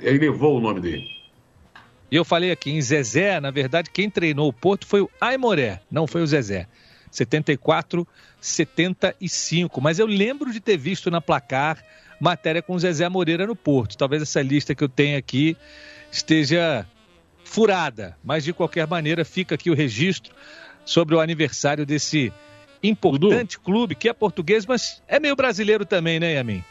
ele 0.00 0.18
levou 0.18 0.56
o 0.56 0.60
nome 0.60 0.80
dele. 0.80 1.06
E 2.10 2.16
eu 2.16 2.24
falei 2.24 2.50
aqui 2.50 2.72
em 2.72 2.82
Zezé, 2.82 3.38
na 3.38 3.52
verdade, 3.52 3.88
quem 3.88 4.10
treinou 4.10 4.48
o 4.48 4.52
Porto 4.52 4.84
foi 4.84 5.00
o 5.00 5.10
Aimoré, 5.20 5.80
não 5.88 6.08
foi 6.08 6.22
o 6.22 6.26
Zezé. 6.26 6.66
74, 7.08 8.04
75. 8.40 9.80
Mas 9.80 10.00
eu 10.00 10.06
lembro 10.06 10.52
de 10.52 10.58
ter 10.58 10.76
visto 10.76 11.08
na 11.08 11.20
placar 11.20 11.78
matéria 12.20 12.60
com 12.60 12.74
o 12.74 12.78
Zezé 12.80 13.08
Moreira 13.08 13.46
no 13.46 13.54
Porto. 13.54 13.96
Talvez 13.96 14.22
essa 14.22 14.42
lista 14.42 14.74
que 14.74 14.82
eu 14.82 14.88
tenho 14.88 15.16
aqui 15.16 15.56
esteja 16.10 16.84
furada, 17.44 18.16
mas 18.24 18.42
de 18.42 18.52
qualquer 18.52 18.88
maneira 18.88 19.24
fica 19.24 19.54
aqui 19.54 19.70
o 19.70 19.74
registro 19.74 20.34
sobre 20.84 21.14
o 21.14 21.20
aniversário 21.20 21.86
desse 21.86 22.32
importante 22.82 23.56
Dudu. 23.56 23.64
clube 23.64 23.94
que 23.94 24.08
é 24.08 24.12
português, 24.12 24.66
mas 24.66 25.02
é 25.08 25.18
meio 25.18 25.36
brasileiro 25.36 25.84
também, 25.84 26.20
né, 26.20 26.34
Yamin? 26.34 26.62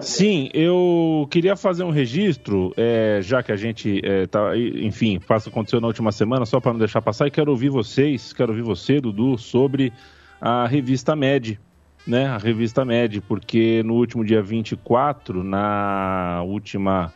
Sim, 0.00 0.48
eu 0.54 1.26
queria 1.30 1.56
fazer 1.56 1.82
um 1.82 1.90
registro, 1.90 2.72
é, 2.76 3.18
já 3.20 3.42
que 3.42 3.50
a 3.50 3.56
gente 3.56 4.00
é, 4.04 4.26
tá, 4.26 4.56
enfim, 4.56 5.18
faça 5.18 5.48
aconteceu 5.48 5.80
na 5.80 5.88
última 5.88 6.12
semana, 6.12 6.46
só 6.46 6.60
para 6.60 6.72
não 6.72 6.78
deixar 6.78 7.02
passar, 7.02 7.26
e 7.26 7.30
quero 7.30 7.50
ouvir 7.50 7.68
vocês, 7.68 8.32
quero 8.32 8.52
ouvir 8.52 8.62
você, 8.62 9.00
Dudu, 9.00 9.36
sobre 9.36 9.92
a 10.40 10.66
revista 10.66 11.16
Med, 11.16 11.58
né? 12.06 12.26
A 12.26 12.38
revista 12.38 12.84
Med, 12.84 13.20
porque 13.22 13.82
no 13.84 13.94
último 13.94 14.24
dia 14.24 14.40
24, 14.40 15.42
na 15.42 16.42
última 16.44 17.12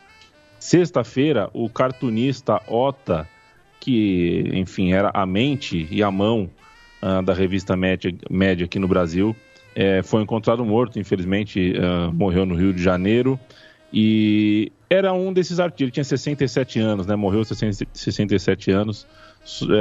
sexta-feira, 0.58 1.48
o 1.52 1.68
cartunista 1.68 2.60
Ota, 2.66 3.28
que, 3.78 4.50
enfim, 4.52 4.92
era 4.92 5.10
a 5.14 5.24
mente 5.24 5.86
e 5.90 6.02
a 6.02 6.10
mão 6.10 6.50
uh, 7.02 7.22
da 7.22 7.34
revista 7.34 7.76
Média, 7.76 8.14
Média 8.30 8.64
aqui 8.64 8.78
no 8.78 8.88
Brasil, 8.88 9.34
é, 9.74 10.02
foi 10.02 10.22
encontrado 10.22 10.64
morto, 10.64 10.98
infelizmente, 10.98 11.72
uh, 11.72 12.12
morreu 12.12 12.46
no 12.46 12.54
Rio 12.54 12.72
de 12.72 12.82
Janeiro. 12.82 13.38
E 13.92 14.72
era 14.88 15.12
um 15.12 15.32
desses 15.32 15.60
artistas, 15.60 15.82
ele 15.82 15.90
tinha 15.90 16.04
67 16.04 16.78
anos, 16.80 17.06
né? 17.06 17.14
Morreu 17.14 17.44
67 17.44 18.70
anos. 18.70 19.06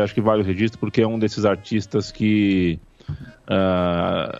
Acho 0.03 0.13
que 0.13 0.21
vale 0.21 0.41
o 0.41 0.45
registro 0.45 0.79
porque 0.79 1.01
é 1.01 1.07
um 1.07 1.19
desses 1.19 1.45
artistas 1.45 2.11
que 2.11 2.79
Uh, 3.47 4.39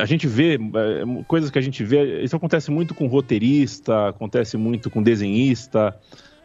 a 0.00 0.04
gente 0.06 0.26
vê 0.26 0.56
uh, 0.56 1.24
coisas 1.24 1.50
que 1.50 1.58
a 1.58 1.62
gente 1.62 1.84
vê, 1.84 2.22
isso 2.22 2.36
acontece 2.36 2.70
muito 2.70 2.94
com 2.94 3.06
roteirista, 3.06 4.08
acontece 4.08 4.56
muito 4.56 4.88
com 4.88 5.02
desenhista, 5.02 5.94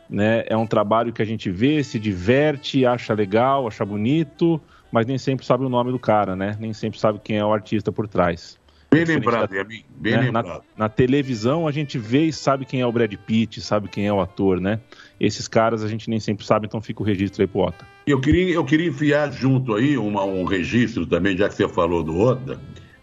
né? 0.09 0.43
É 0.47 0.57
um 0.57 0.67
trabalho 0.67 1.13
que 1.13 1.21
a 1.21 1.25
gente 1.25 1.49
vê, 1.49 1.83
se 1.83 1.97
diverte, 1.97 2.85
acha 2.85 3.13
legal, 3.13 3.67
acha 3.67 3.85
bonito, 3.85 4.59
mas 4.91 5.05
nem 5.05 5.17
sempre 5.17 5.45
sabe 5.45 5.63
o 5.63 5.69
nome 5.69 5.91
do 5.91 5.99
cara, 5.99 6.35
né? 6.35 6.57
Nem 6.59 6.73
sempre 6.73 6.99
sabe 6.99 7.19
quem 7.23 7.37
é 7.37 7.45
o 7.45 7.53
artista 7.53 7.91
por 7.91 8.07
trás. 8.07 8.59
Bem 8.93 9.05
lembrado, 9.05 9.49
da, 9.49 9.63
bem 9.63 9.85
né? 10.03 10.19
lembrado. 10.19 10.47
Na, 10.47 10.61
na, 10.79 10.89
televisão 10.89 11.65
a 11.65 11.71
gente 11.71 11.97
vê 11.97 12.25
e 12.25 12.33
sabe 12.33 12.65
quem 12.65 12.81
é 12.81 12.85
o 12.85 12.91
Brad 12.91 13.13
Pitt, 13.13 13.61
sabe 13.61 13.87
quem 13.87 14.05
é 14.05 14.11
o 14.11 14.19
ator, 14.19 14.59
né? 14.59 14.81
Esses 15.17 15.47
caras 15.47 15.81
a 15.81 15.87
gente 15.87 16.09
nem 16.09 16.19
sempre 16.19 16.45
sabe, 16.45 16.67
então 16.67 16.81
fica 16.81 17.01
o 17.01 17.05
registro 17.05 17.41
aí 17.41 17.47
pro 17.47 17.61
Ota. 17.61 17.85
Eu 18.05 18.19
queria, 18.19 18.53
eu 18.53 18.65
queria 18.65 18.89
enfiar 18.89 19.31
junto 19.31 19.75
aí 19.75 19.97
uma, 19.97 20.25
um 20.25 20.43
registro 20.43 21.05
também, 21.05 21.37
já 21.37 21.47
que 21.47 21.55
você 21.55 21.69
falou 21.69 22.03
do 22.03 22.19
Ota, 22.19 22.59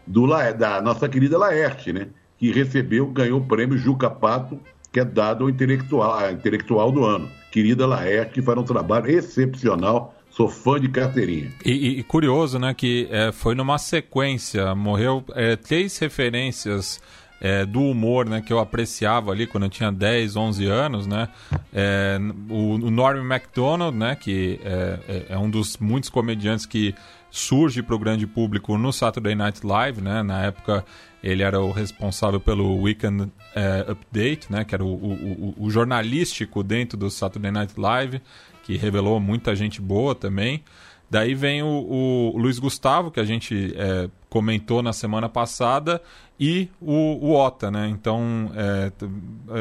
do, 0.06 0.26
da 0.26 0.82
nossa 0.82 1.08
querida 1.08 1.38
Laerte, 1.38 1.90
né? 1.90 2.08
Que 2.36 2.52
recebeu, 2.52 3.06
ganhou 3.06 3.40
o 3.40 3.44
prêmio 3.46 3.78
Juca 3.78 4.10
Pato, 4.10 4.60
que 4.92 5.00
é 5.00 5.04
dado 5.06 5.44
ao 5.44 5.50
intelectual, 5.50 6.30
intelectual 6.30 6.92
do 6.92 7.02
ano. 7.02 7.30
Querida 7.50 7.86
Laerte, 7.86 8.34
que 8.34 8.42
faz 8.42 8.58
um 8.58 8.62
trabalho 8.62 9.10
excepcional 9.10 10.14
Sou 10.38 10.48
fã 10.48 10.78
de 10.78 10.88
carteirinha. 10.88 11.50
E, 11.64 11.98
e 11.98 12.02
curioso, 12.04 12.60
né, 12.60 12.72
que 12.72 13.08
é, 13.10 13.32
foi 13.32 13.56
numa 13.56 13.76
sequência, 13.76 14.72
morreu 14.72 15.24
é, 15.34 15.56
três 15.56 15.98
referências 15.98 17.00
é, 17.40 17.66
do 17.66 17.82
humor, 17.82 18.24
né, 18.24 18.40
que 18.40 18.52
eu 18.52 18.60
apreciava 18.60 19.32
ali 19.32 19.48
quando 19.48 19.64
eu 19.64 19.68
tinha 19.68 19.90
10, 19.90 20.36
11 20.36 20.66
anos, 20.66 21.08
né, 21.08 21.28
é, 21.74 22.20
o, 22.48 22.74
o 22.74 22.88
Norm 22.88 23.20
MacDonald, 23.20 23.96
né, 23.96 24.14
que 24.14 24.60
é, 24.62 24.98
é, 25.08 25.26
é, 25.30 25.38
um 25.38 25.50
dos 25.50 25.76
muitos 25.78 26.08
comediantes 26.08 26.66
que 26.66 26.94
surge 27.32 27.82
para 27.82 27.96
o 27.96 27.98
grande 27.98 28.24
público 28.24 28.78
no 28.78 28.92
Saturday 28.92 29.34
Night 29.34 29.66
Live, 29.66 30.00
né, 30.00 30.22
na 30.22 30.44
época 30.44 30.84
ele 31.20 31.42
era 31.42 31.60
o 31.60 31.72
responsável 31.72 32.38
pelo 32.38 32.80
Weekend 32.80 33.28
é, 33.56 33.90
Update, 33.90 34.52
né, 34.52 34.64
que 34.64 34.72
era 34.72 34.84
o, 34.84 34.94
o, 34.94 35.54
o, 35.58 35.64
o 35.64 35.68
jornalístico 35.68 36.62
dentro 36.62 36.96
do 36.96 37.10
Saturday 37.10 37.50
Night 37.50 37.74
Live, 37.76 38.22
que 38.68 38.76
revelou 38.76 39.18
muita 39.18 39.56
gente 39.56 39.80
boa 39.80 40.14
também. 40.14 40.62
Daí 41.08 41.34
vem 41.34 41.62
o, 41.62 42.34
o 42.34 42.36
Luiz 42.36 42.58
Gustavo, 42.58 43.10
que 43.10 43.18
a 43.18 43.24
gente 43.24 43.74
é, 43.74 44.10
comentou 44.28 44.82
na 44.82 44.92
semana 44.92 45.26
passada, 45.26 46.02
e 46.38 46.68
o, 46.78 46.92
o 46.92 47.34
Ota, 47.34 47.70
né? 47.70 47.88
Então, 47.88 48.52
é, 48.54 48.92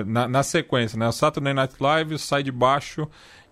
na, 0.03 0.27
na, 0.27 0.43
sequência, 0.43 0.99
né? 0.99 1.07
O 1.07 1.13
Saturday 1.13 1.53
Night 1.53 1.75
Live, 1.79 2.15
o 2.15 2.19
Sai 2.19 2.43
de 2.43 2.51
Baixo 2.51 3.07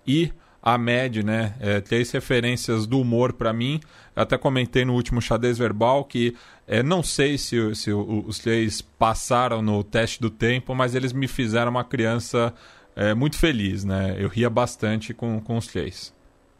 e 0.05 0.29
a 0.61 0.77
Med, 0.77 1.23
né? 1.23 1.55
É, 1.61 1.79
três 1.79 2.11
referências 2.11 2.85
do 2.85 2.99
humor 2.99 3.31
para 3.31 3.53
mim. 3.53 3.79
Eu 4.13 4.23
até 4.23 4.37
comentei 4.37 4.83
no 4.83 4.93
último 4.93 5.21
xadrez 5.21 5.57
verbal 5.57 6.03
que 6.03 6.35
é, 6.67 6.83
não 6.83 7.01
sei 7.01 7.37
se, 7.37 7.73
se 7.75 7.93
os 7.93 8.39
três 8.39 8.81
passaram 8.81 9.61
no 9.61 9.85
teste 9.85 10.19
do 10.19 10.29
tempo, 10.29 10.75
mas 10.75 10.95
eles 10.95 11.13
me 11.13 11.29
fizeram 11.29 11.71
uma 11.71 11.83
criança 11.85 12.53
é, 12.95 13.13
muito 13.13 13.37
feliz, 13.37 13.83
né? 13.83 14.15
Eu 14.17 14.29
ria 14.29 14.49
bastante 14.49 15.13
com, 15.13 15.39
com 15.41 15.57
os 15.57 15.67
três. 15.67 16.13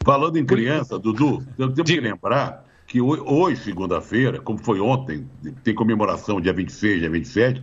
Falando 0.04 0.36
em 0.36 0.44
criança, 0.44 0.98
Dudu, 0.98 1.44
eu 1.58 1.72
tenho 1.72 1.84
que 1.84 2.00
lembrar 2.00 2.64
que 2.86 3.00
hoje, 3.00 3.62
segunda-feira, 3.62 4.38
como 4.40 4.58
foi 4.58 4.78
ontem, 4.78 5.28
tem 5.64 5.74
comemoração 5.74 6.40
dia 6.40 6.52
26, 6.52 7.00
dia 7.00 7.10
27, 7.10 7.62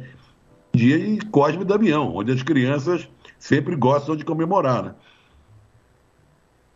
dia 0.74 1.00
de 1.00 1.26
Cosme 1.28 1.62
e 1.62 1.66
Damião, 1.66 2.14
onde 2.14 2.32
as 2.32 2.44
crianças 2.44 3.08
sempre 3.40 3.76
gostam 3.76 4.16
de 4.16 4.26
comemorar, 4.26 4.84
né? 4.84 4.96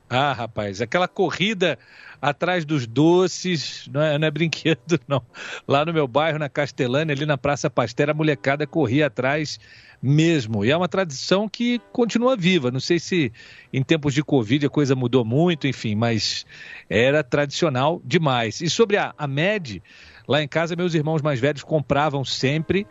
Ah, 0.10 0.32
rapaz, 0.32 0.82
aquela 0.82 1.08
corrida 1.08 1.78
atrás 2.22 2.64
dos 2.64 2.88
doces, 2.88 3.90
não 3.92 4.02
é, 4.02 4.18
não 4.18 4.28
é, 4.28 4.32
brinquedo, 4.32 5.00
não. 5.06 5.22
Lá 5.68 5.86
no 5.86 5.94
meu 5.94 6.08
bairro, 6.08 6.40
na 6.40 6.48
Castelânia, 6.48 7.14
ali 7.14 7.26
na 7.26 7.38
Praça 7.38 7.70
Pastera, 7.70 8.14
a 8.14 8.16
molecada 8.16 8.66
corria 8.66 9.08
atrás 9.08 9.60
mesmo. 10.02 10.64
E 10.64 10.72
é 10.72 10.78
uma 10.78 10.88
tradição 10.88 11.48
que 11.50 11.80
continua 11.92 12.36
viva. 12.36 12.72
Não 12.72 12.80
sei 12.80 13.00
se 13.00 13.32
em 13.74 13.84
tempos 13.84 14.14
de 14.14 14.24
Covid 14.24 14.66
a 14.66 14.70
coisa 14.70 14.96
mudou 14.96 15.26
muito, 15.26 15.68
enfim, 15.68 15.96
mas 15.96 16.46
era 16.90 17.24
tradicional 17.24 18.02
demais. 18.04 18.62
E 18.62 18.70
sobre 18.70 18.98
a, 18.98 19.14
a 19.18 19.28
MED, 19.28 19.82
lá 20.28 20.42
em 20.42 20.48
casa 20.48 20.76
meus 20.76 20.94
irmãos 20.94 21.22
mais 21.22 21.40
velhos 21.40 21.64
compravam 21.64 22.24
sempre 22.24 22.86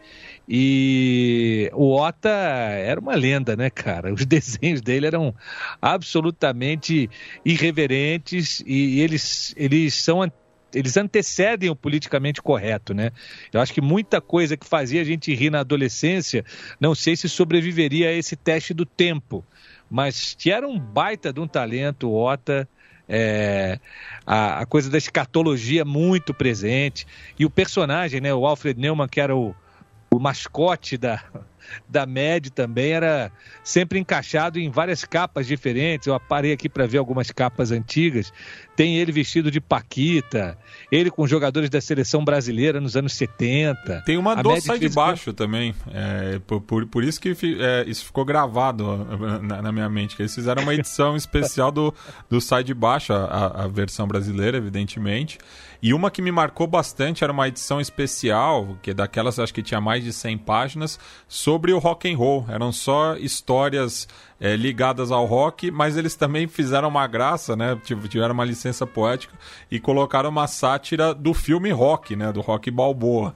e 0.49 1.71
o 1.75 1.95
Ota 1.95 2.29
era 2.29 2.99
uma 2.99 3.15
lenda, 3.15 3.55
né, 3.55 3.69
cara? 3.71 4.13
Os 4.13 4.25
desenhos 4.27 4.81
dele 4.81 5.07
eram 5.07 5.35
absolutamente 5.81 7.11
irreverentes 7.45 8.63
e 8.67 9.01
eles, 9.01 9.55
eles 9.57 9.95
são 9.95 10.23
eles 10.77 10.95
antecedem 10.99 11.71
o 11.71 11.75
politicamente 11.75 12.43
correto, 12.43 12.93
né? 12.93 13.11
Eu 13.51 13.63
acho 13.63 13.73
que 13.73 13.81
muita 13.81 14.21
coisa 14.21 14.59
que 14.59 14.67
fazia 14.67 15.01
a 15.01 15.05
gente 15.05 15.35
rir 15.35 15.49
na 15.49 15.61
adolescência, 15.61 16.45
não 16.79 16.95
sei 16.95 17.17
se 17.17 17.31
sobreviveria 17.31 18.11
a 18.11 18.13
esse 18.13 18.37
teste 18.37 18.75
do 18.75 18.85
tempo, 18.85 19.43
mas 19.91 20.35
que 20.35 20.53
era 20.53 20.69
um 20.69 20.79
baita 20.79 21.33
de 21.33 21.41
um 21.41 21.49
talento, 21.49 22.13
Ota, 22.13 22.69
é, 23.09 23.81
a, 24.27 24.61
a, 24.61 24.67
coisa 24.67 24.91
da 24.91 24.99
escatologia 24.99 25.83
muito 25.83 26.35
presente, 26.35 27.07
e 27.39 27.47
o 27.47 27.51
personagem, 27.51 28.21
né, 28.21 28.35
o 28.35 28.45
Alfred 28.47 28.79
Neumann, 28.79 29.09
que 29.09 29.21
era 29.21 29.35
o, 29.35 29.55
o 30.11 30.19
mascote 30.19 30.99
da, 30.99 31.25
da 31.89 32.07
MED 32.07 32.51
também 32.51 32.93
era 32.93 33.31
sempre 33.63 33.99
encaixado 33.99 34.59
em 34.59 34.71
várias 34.71 35.05
capas 35.05 35.47
diferentes. 35.47 36.07
Eu 36.07 36.19
parei 36.21 36.53
aqui 36.53 36.69
para 36.69 36.87
ver 36.87 36.99
algumas 36.99 37.31
capas 37.31 37.71
antigas. 37.71 38.33
Tem 38.75 38.99
ele 38.99 39.11
vestido 39.11 39.51
de 39.51 39.61
Paquita, 39.61 40.59
ele 40.93 41.11
com 41.11 41.27
jogadores 41.27 41.71
da 41.71 41.81
seleção 41.81 42.25
brasileira 42.25 42.79
nos 42.81 42.95
anos 42.95 43.15
70. 43.15 44.03
Tem 44.05 44.19
uma 44.19 44.37
do 44.37 44.61
Sai 44.61 44.79
de 44.79 44.89
Baixo 44.91 45.33
também. 45.33 45.75
É, 45.93 46.39
por, 46.47 46.61
por, 46.61 46.87
por, 46.87 47.03
isso 47.03 47.19
que 47.19 47.35
é, 47.59 47.85
isso 47.87 48.05
ficou 48.05 48.25
gravado 48.25 48.85
na, 49.43 49.63
na, 49.63 49.73
minha 49.73 49.89
mente. 49.89 50.15
Que 50.15 50.23
eles 50.23 50.35
fizeram 50.35 50.63
uma 50.63 50.75
edição 50.75 51.17
especial 51.17 51.73
do, 51.73 51.95
do 52.29 52.41
Sai 52.41 52.63
de 52.63 52.75
Baixo, 52.75 53.15
a, 53.15 53.65
a 53.65 53.67
versão 53.67 54.07
brasileira, 54.07 54.59
evidentemente. 54.59 55.39
E 55.83 55.95
uma 55.95 56.11
que 56.11 56.21
me 56.21 56.33
marcou 56.33 56.67
bastante 56.67 57.23
era 57.23 57.33
uma 57.33 57.49
edição 57.49 57.81
especial, 57.81 58.77
que 58.83 58.93
daquelas 58.93 59.39
acho 59.39 59.53
que 59.53 59.63
tinha 59.63 59.81
mais 59.81 60.03
de 60.03 60.13
100 60.13 60.39
páginas, 60.39 60.99
sobre 61.29 61.56
o 61.57 61.79
rock 61.79 62.11
and 62.13 62.17
roll. 62.17 62.45
Eram 62.49 62.73
só 62.73 63.17
histórias 63.17 64.09
é, 64.41 64.57
ligadas 64.57 65.11
ao 65.11 65.25
rock, 65.25 65.71
mas 65.71 65.97
eles 65.97 66.15
também 66.15 66.47
fizeram 66.47 66.89
uma 66.89 67.07
graça, 67.07 67.57
né? 67.57 67.79
Tiveram 68.09 68.35
uma 68.35 68.45
licença 68.45 68.87
poética 68.87 69.35
e 69.71 69.81
colocaram 69.81 70.31
uma 70.31 70.47
sátira 70.47 71.15
do 71.15 71.33
filme 71.35 71.71
rock, 71.71 72.15
né? 72.17 72.33
Do 72.33 72.41
rock 72.41 72.71
balboa. 72.71 73.35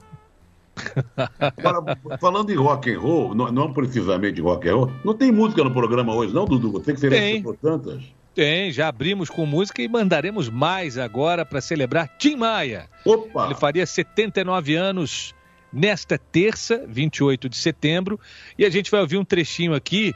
Agora, 1.39 1.97
falando 2.19 2.49
em 2.49 2.55
rock 2.55 2.91
and 2.91 2.99
roll, 2.99 3.35
não, 3.35 3.51
não, 3.51 3.73
precisamente 3.73 4.41
rock 4.41 4.69
and 4.69 4.75
roll, 4.75 4.91
não 5.03 5.13
tem 5.13 5.31
música 5.31 5.63
no 5.63 5.71
programa 5.71 6.13
hoje, 6.13 6.33
não, 6.33 6.45
Dudu? 6.45 6.71
Você 6.71 6.93
que 6.93 6.99
selecionou 6.99 7.57
tantas. 7.61 8.01
Tem, 8.33 8.71
já 8.71 8.87
abrimos 8.87 9.29
com 9.29 9.45
música 9.45 9.81
e 9.81 9.89
mandaremos 9.89 10.47
mais 10.49 10.97
agora 10.97 11.45
para 11.45 11.59
celebrar 11.59 12.07
Tim 12.17 12.37
Maia. 12.37 12.87
Opa! 13.05 13.45
Ele 13.45 13.55
faria 13.55 13.85
79 13.85 14.75
anos 14.75 15.35
nesta 15.71 16.17
terça, 16.17 16.83
28 16.87 17.47
de 17.49 17.57
setembro, 17.57 18.19
e 18.57 18.65
a 18.65 18.69
gente 18.69 18.91
vai 18.91 19.01
ouvir 19.01 19.17
um 19.17 19.25
trechinho 19.25 19.73
aqui 19.73 20.13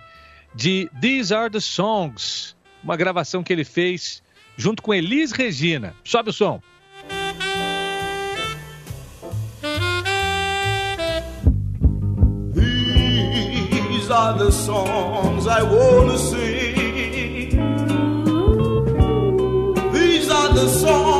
de 0.53 0.89
These 1.01 1.33
Are 1.33 1.49
the 1.49 1.59
Songs, 1.59 2.55
uma 2.83 2.95
gravação 2.95 3.43
que 3.43 3.51
ele 3.51 3.63
fez 3.63 4.21
junto 4.57 4.81
com 4.81 4.93
Elis 4.93 5.31
Regina. 5.31 5.95
Sobe 6.03 6.29
o 6.29 6.33
som. 6.33 6.61
These 12.53 14.11
are 14.11 14.37
the 14.37 14.51
songs 14.51 15.47
I 15.47 15.63
wanna 15.63 16.17
sing. 16.17 16.75
the 20.55 20.69
songs 20.69 21.14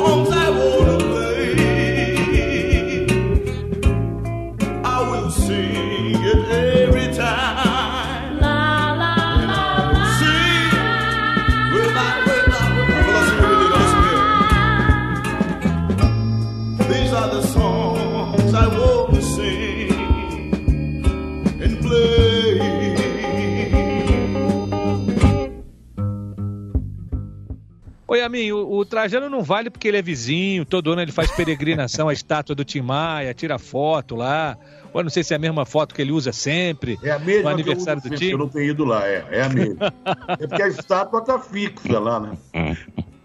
Oi, 28.26 28.28
Amin, 28.28 28.52
o, 28.52 28.78
o, 28.78 28.86
Trajano 28.86 29.30
não 29.30 29.44
vale 29.44 29.69
porque 29.69 29.88
ele 29.88 29.98
é 29.98 30.02
vizinho, 30.02 30.65
todo 30.65 30.92
ano 30.92 31.02
ele 31.02 31.12
faz 31.12 31.30
peregrinação 31.32 32.10
à 32.10 32.13
estátua 32.13 32.56
do 32.56 32.65
Tim 32.65 32.82
Maia, 32.82 33.34
tira 33.36 33.60
foto 33.60 34.15
lá. 34.15 34.58
Ou 34.92 35.04
não 35.04 35.10
sei 35.10 35.23
se 35.23 35.34
é 35.34 35.36
a 35.36 35.40
mesma 35.40 35.65
foto 35.65 35.94
que 35.94 36.02
ele 36.02 36.12
usa 36.12 36.32
sempre. 36.32 36.98
É 37.04 37.12
a 37.12 37.19
mesma 37.19 37.50
no 37.50 37.56
aniversário 37.56 38.02
do 38.02 38.10
time. 38.10 38.32
Eu 38.32 38.38
não 38.38 38.50
tenho 38.50 38.71
ido 38.71 38.84
lá, 38.84 39.06
é, 39.08 39.26
é 39.30 39.42
a 39.44 39.50
mesma. 39.50 39.94
é 40.40 40.48
porque 40.48 40.63
a 40.63 40.67
estátua 40.67 41.21
tá 41.21 41.38
fixa 41.38 42.00
lá, 42.00 42.19
né? 42.19 42.38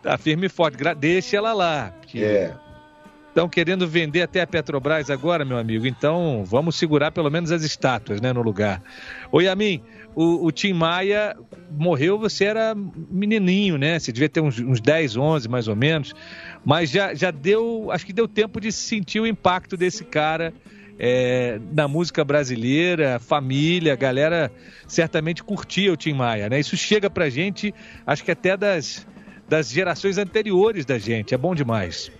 Tá 0.02 0.18
firme 0.18 0.46
e 0.46 0.48
forte, 0.48 0.76
deixa 0.98 1.36
ela 1.36 1.52
lá. 1.52 1.94
É. 2.14 2.52
Estão 3.40 3.48
querendo 3.48 3.88
vender 3.88 4.20
até 4.20 4.42
a 4.42 4.46
Petrobras 4.46 5.08
agora, 5.08 5.46
meu 5.46 5.56
amigo. 5.56 5.86
Então, 5.86 6.44
vamos 6.44 6.76
segurar 6.76 7.10
pelo 7.10 7.30
menos 7.30 7.50
as 7.50 7.62
estátuas, 7.62 8.20
né, 8.20 8.34
no 8.34 8.42
lugar. 8.42 8.82
Oi, 9.32 9.44
Yamin, 9.44 9.82
o, 10.14 10.44
o 10.44 10.52
Tim 10.52 10.74
Maia 10.74 11.34
morreu, 11.70 12.18
você 12.18 12.44
era 12.44 12.74
menininho, 13.10 13.78
né? 13.78 13.98
Você 13.98 14.12
devia 14.12 14.28
ter 14.28 14.42
uns, 14.42 14.58
uns 14.58 14.78
10, 14.78 15.16
11 15.16 15.48
mais 15.48 15.68
ou 15.68 15.74
menos. 15.74 16.14
Mas 16.66 16.90
já, 16.90 17.14
já 17.14 17.30
deu, 17.30 17.88
acho 17.90 18.04
que 18.04 18.12
deu 18.12 18.28
tempo 18.28 18.60
de 18.60 18.70
sentir 18.70 19.20
o 19.20 19.26
impacto 19.26 19.74
desse 19.74 20.04
cara 20.04 20.52
é, 20.98 21.58
na 21.72 21.88
música 21.88 22.22
brasileira, 22.22 23.18
família, 23.18 23.96
galera 23.96 24.52
certamente 24.86 25.42
curtia 25.42 25.90
o 25.90 25.96
Tim 25.96 26.12
Maia, 26.12 26.50
né? 26.50 26.60
Isso 26.60 26.76
chega 26.76 27.08
pra 27.08 27.30
gente, 27.30 27.72
acho 28.06 28.22
que 28.22 28.30
até 28.30 28.54
das, 28.54 29.06
das 29.48 29.70
gerações 29.70 30.18
anteriores 30.18 30.84
da 30.84 30.98
gente, 30.98 31.32
é 31.32 31.38
bom 31.38 31.54
demais. 31.54 32.12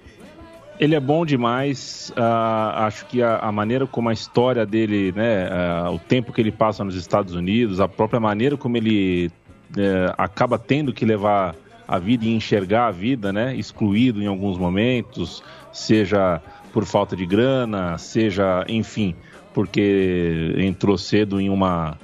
Ele 0.81 0.95
é 0.95 1.01
bom 1.01 1.27
demais. 1.27 2.11
Uh, 2.17 2.73
acho 2.77 3.05
que 3.05 3.23
a, 3.23 3.37
a, 3.37 3.53
maneira 3.53 3.87
como 3.87 4.09
a 4.09 4.15
história 4.15 4.65
dele, 4.65 5.13
né, 5.13 5.47
uh, 5.47 5.93
o 5.93 5.99
tempo 5.99 6.33
que 6.33 6.41
ele 6.41 6.51
passa 6.51 6.83
nos 6.83 6.95
Estados 6.95 7.35
Unidos, 7.35 7.81
a 7.81 7.87
própria 7.87 8.19
maneira 8.19 8.57
como 8.57 8.79
ele 8.79 9.31
uh, 9.77 10.15
acaba 10.17 10.59
tendo 10.59 10.91
que 10.91 11.05
levar 11.05 11.55
a 11.87 11.99
vida 11.99 12.25
e 12.25 12.35
enxergar 12.35 12.87
a 12.87 12.91
vida, 12.91 13.31
né, 13.31 13.55
excluído 13.55 14.23
em 14.23 14.27
alguns 14.27 14.57
momentos, 14.57 15.43
seja 15.71 16.41
por 16.73 16.87
falta 16.87 17.15
de 17.15 17.27
grana, 17.27 17.99
seja, 17.99 18.65
enfim, 18.67 19.15
porque 19.53 20.55
entrou 20.57 20.97
cedo 20.97 21.39
em 21.39 21.51
uma 21.51 21.99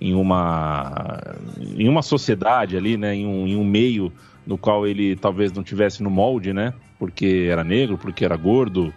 em 0.00 0.14
uma 0.14 1.20
em 1.76 1.88
uma 1.88 2.02
sociedade 2.02 2.76
ali, 2.76 2.96
né, 2.96 3.14
em 3.14 3.24
um, 3.24 3.46
em 3.46 3.54
um 3.54 3.64
meio 3.64 4.12
no 4.44 4.58
qual 4.58 4.84
ele 4.84 5.14
talvez 5.14 5.52
não 5.52 5.62
tivesse 5.62 6.02
no 6.02 6.10
molde, 6.10 6.52
né? 6.52 6.74
Porque 6.98 7.48
era 7.50 7.62
negro, 7.62 7.98
porque 7.98 8.24
era 8.24 8.36
gordo, 8.36 8.92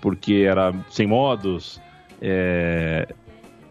porque 0.00 0.44
era 0.48 0.74
sem 0.90 1.06
modos. 1.06 1.80
É... 2.20 3.08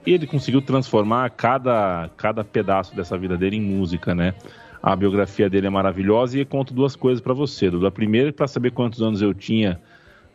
Ele 0.06 0.28
conseguiu 0.28 0.62
transformar 0.62 1.30
cada, 1.30 2.10
cada 2.18 2.44
pedaço 2.44 2.96
dessa 2.96 3.18
vida 3.18 3.38
dele 3.38 3.56
em 3.56 3.62
música, 3.62 4.14
né? 4.14 4.34
A 4.82 4.96
biografia 4.96 5.50
dele 5.50 5.68
é 5.68 5.70
maravilhosa 5.70 6.38
e 6.38 6.44
conto 6.44 6.74
duas 6.74 6.96
coisas 6.96 7.22
para 7.22 7.34
você. 7.34 7.72
Da 7.72 7.90
primeira, 7.90 8.34
para 8.34 8.48
saber 8.48 8.72
quantos 8.72 9.02
anos 9.02 9.22
eu 9.22 9.34
tinha 9.34 9.80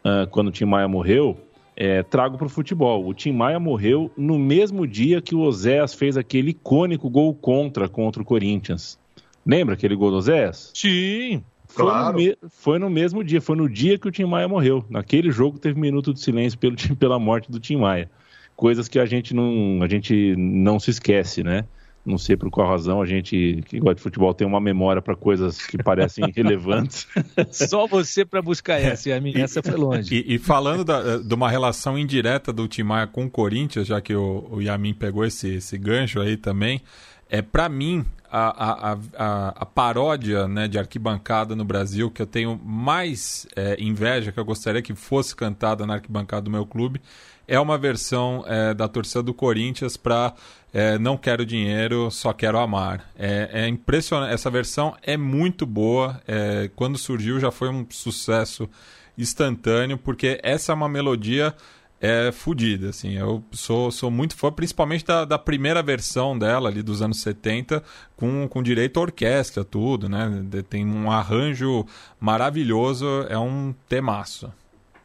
uh, 0.03 0.27
quando 0.31 0.49
o 0.49 0.51
Tim 0.51 0.65
Maia 0.65 0.89
morreu, 0.89 1.37
é, 1.77 2.03
trago 2.03 2.39
para 2.39 2.47
o 2.47 2.51
futebol. 2.51 3.07
O 3.07 3.13
Tim 3.13 3.33
Maia 3.33 3.61
morreu 3.61 4.11
no 4.17 4.39
mesmo 4.39 4.87
dia 4.87 5.21
que 5.21 5.35
o 5.35 5.41
Oséias 5.41 5.95
fez 5.95 6.17
aquele 6.17 6.51
icônico 6.51 7.11
gol 7.11 7.35
contra 7.35 7.89
contra 7.89 8.23
o 8.23 8.25
Corinthians. 8.25 8.99
Lembra 9.47 9.75
aquele 9.75 9.95
gol 9.95 10.11
do 10.11 10.17
Oséias? 10.17 10.73
Sim. 10.75 11.45
Foi, 11.69 11.85
claro. 11.85 12.13
no 12.13 12.19
me... 12.19 12.37
foi 12.49 12.79
no 12.79 12.91
mesmo 12.91 13.23
dia, 13.23 13.41
foi 13.41 13.57
no 13.57 13.69
dia 13.69 13.99
que 13.99 14.09
o 14.09 14.11
Tim 14.11 14.25
Maia 14.25 14.49
morreu. 14.49 14.85
Naquele 14.89 15.31
jogo 15.31 15.59
teve 15.59 15.79
um 15.79 15.83
minuto 15.83 16.13
de 16.13 16.21
silêncio 16.21 16.59
pelo, 16.59 16.77
pela 16.99 17.19
morte 17.19 17.51
do 17.51 17.61
Tim 17.61 17.77
Maia. 17.77 18.11
Coisas 18.57 18.89
que 18.89 18.99
a 18.99 19.07
gente 19.07 19.35
não, 19.35 19.81
a 19.83 19.89
gente 19.89 20.35
não 20.37 20.81
se 20.81 20.91
esquece, 20.91 21.45
né? 21.45 21.65
Não 22.05 22.17
sei 22.17 22.37
por 22.37 22.51
qual 22.51 22.67
razão 22.67 23.03
a 23.03 23.07
gente 23.07 23.63
que 23.67 23.79
gosta 23.79 23.97
de 23.97 24.01
futebol 24.01 24.33
tem 24.33 24.47
uma 24.47 24.61
memória 24.61 25.03
para 25.03 25.15
coisas 25.15 25.67
que 25.67 25.77
parecem 25.77 26.25
irrelevantes. 26.35 27.07
Só 27.51 27.87
você 27.87 28.25
para 28.25 28.41
buscar 28.41 28.81
essa, 28.81 29.11
e 29.11 29.13
a 29.13 29.21
minha 29.21 29.45
essa 29.45 29.63
foi 29.63 29.75
longe. 29.75 30.15
E, 30.15 30.35
e 30.35 30.39
falando 30.39 30.85
da, 30.85 31.19
de 31.19 31.35
uma 31.35 31.51
relação 31.51 31.99
indireta 31.99 32.53
do 32.53 32.67
Tim 32.67 32.85
Maia 32.85 33.07
com 33.07 33.27
o 33.27 33.31
Corinthians, 33.31 33.87
já 33.87 34.01
que 34.01 34.15
o, 34.15 34.49
o 34.51 34.63
Yamin 34.63 34.95
pegou 34.95 35.25
esse, 35.25 35.57
esse 35.57 35.77
gancho 35.77 36.21
aí 36.21 36.37
também, 36.37 36.81
é 37.29 37.43
para 37.43 37.69
mim 37.69 38.05
a, 38.31 38.93
a, 38.93 38.99
a, 39.17 39.49
a, 39.57 39.67
paródia 39.67 40.47
né, 40.47 40.69
de 40.69 40.79
arquibancada 40.79 41.57
no 41.57 41.65
Brasil 41.65 42.11
que 42.11 42.21
eu 42.21 42.27
tenho 42.27 42.61
mais 42.63 43.47
é, 43.57 43.77
inveja, 43.81 44.31
que 44.33 44.39
eu 44.39 44.45
gostaria 44.45 44.83
que 44.83 44.95
fosse 44.95 45.35
cantada 45.35 45.87
na 45.87 45.95
arquibancada 45.95 46.43
do 46.43 46.51
meu 46.51 46.67
clube, 46.67 47.01
é 47.47 47.59
uma 47.59 47.79
versão 47.79 48.45
é, 48.47 48.75
da 48.75 48.87
torcida 48.87 49.23
do 49.23 49.33
Corinthians 49.33 49.97
para 49.97 50.35
é, 50.73 50.99
Não 50.99 51.17
Quero 51.17 51.47
Dinheiro, 51.47 52.11
Só 52.11 52.33
Quero 52.35 52.59
Amar. 52.59 53.11
É, 53.19 53.63
é 53.65 53.69
impressionante, 53.69 54.35
essa 54.35 54.51
versão 54.51 54.95
é 55.03 55.17
muito 55.17 55.65
boa. 55.65 56.21
É, 56.29 56.71
quando 56.77 56.99
surgiu 56.99 57.41
já 57.41 57.51
foi 57.51 57.71
um 57.71 57.87
sucesso 57.89 58.69
instantâneo, 59.17 59.97
porque 59.97 60.39
essa 60.43 60.73
é 60.73 60.75
uma 60.75 60.89
melodia 60.89 61.55
é 62.01 62.31
fodida, 62.31 62.91
assim. 62.91 63.15
Eu 63.17 63.43
sou, 63.53 63.91
sou 63.91 64.11
muito 64.11 64.37
fã, 64.37 64.53
principalmente 64.53 65.05
da, 65.05 65.25
da 65.25 65.39
primeira 65.39 65.83
versão 65.83 66.39
dela, 66.39 66.69
ali 66.69 66.83
dos 66.83 67.03
anos 67.03 67.21
70, 67.21 67.83
com, 68.17 68.47
com 68.49 68.63
direito 68.63 68.99
à 68.99 69.03
orquestra, 69.03 69.65
tudo, 69.65 70.09
né? 70.09 70.45
Tem 70.69 70.87
um 70.87 71.11
arranjo 71.11 71.85
maravilhoso, 72.21 73.07
é 73.29 73.39
um 73.39 73.75
temaço. 73.89 74.53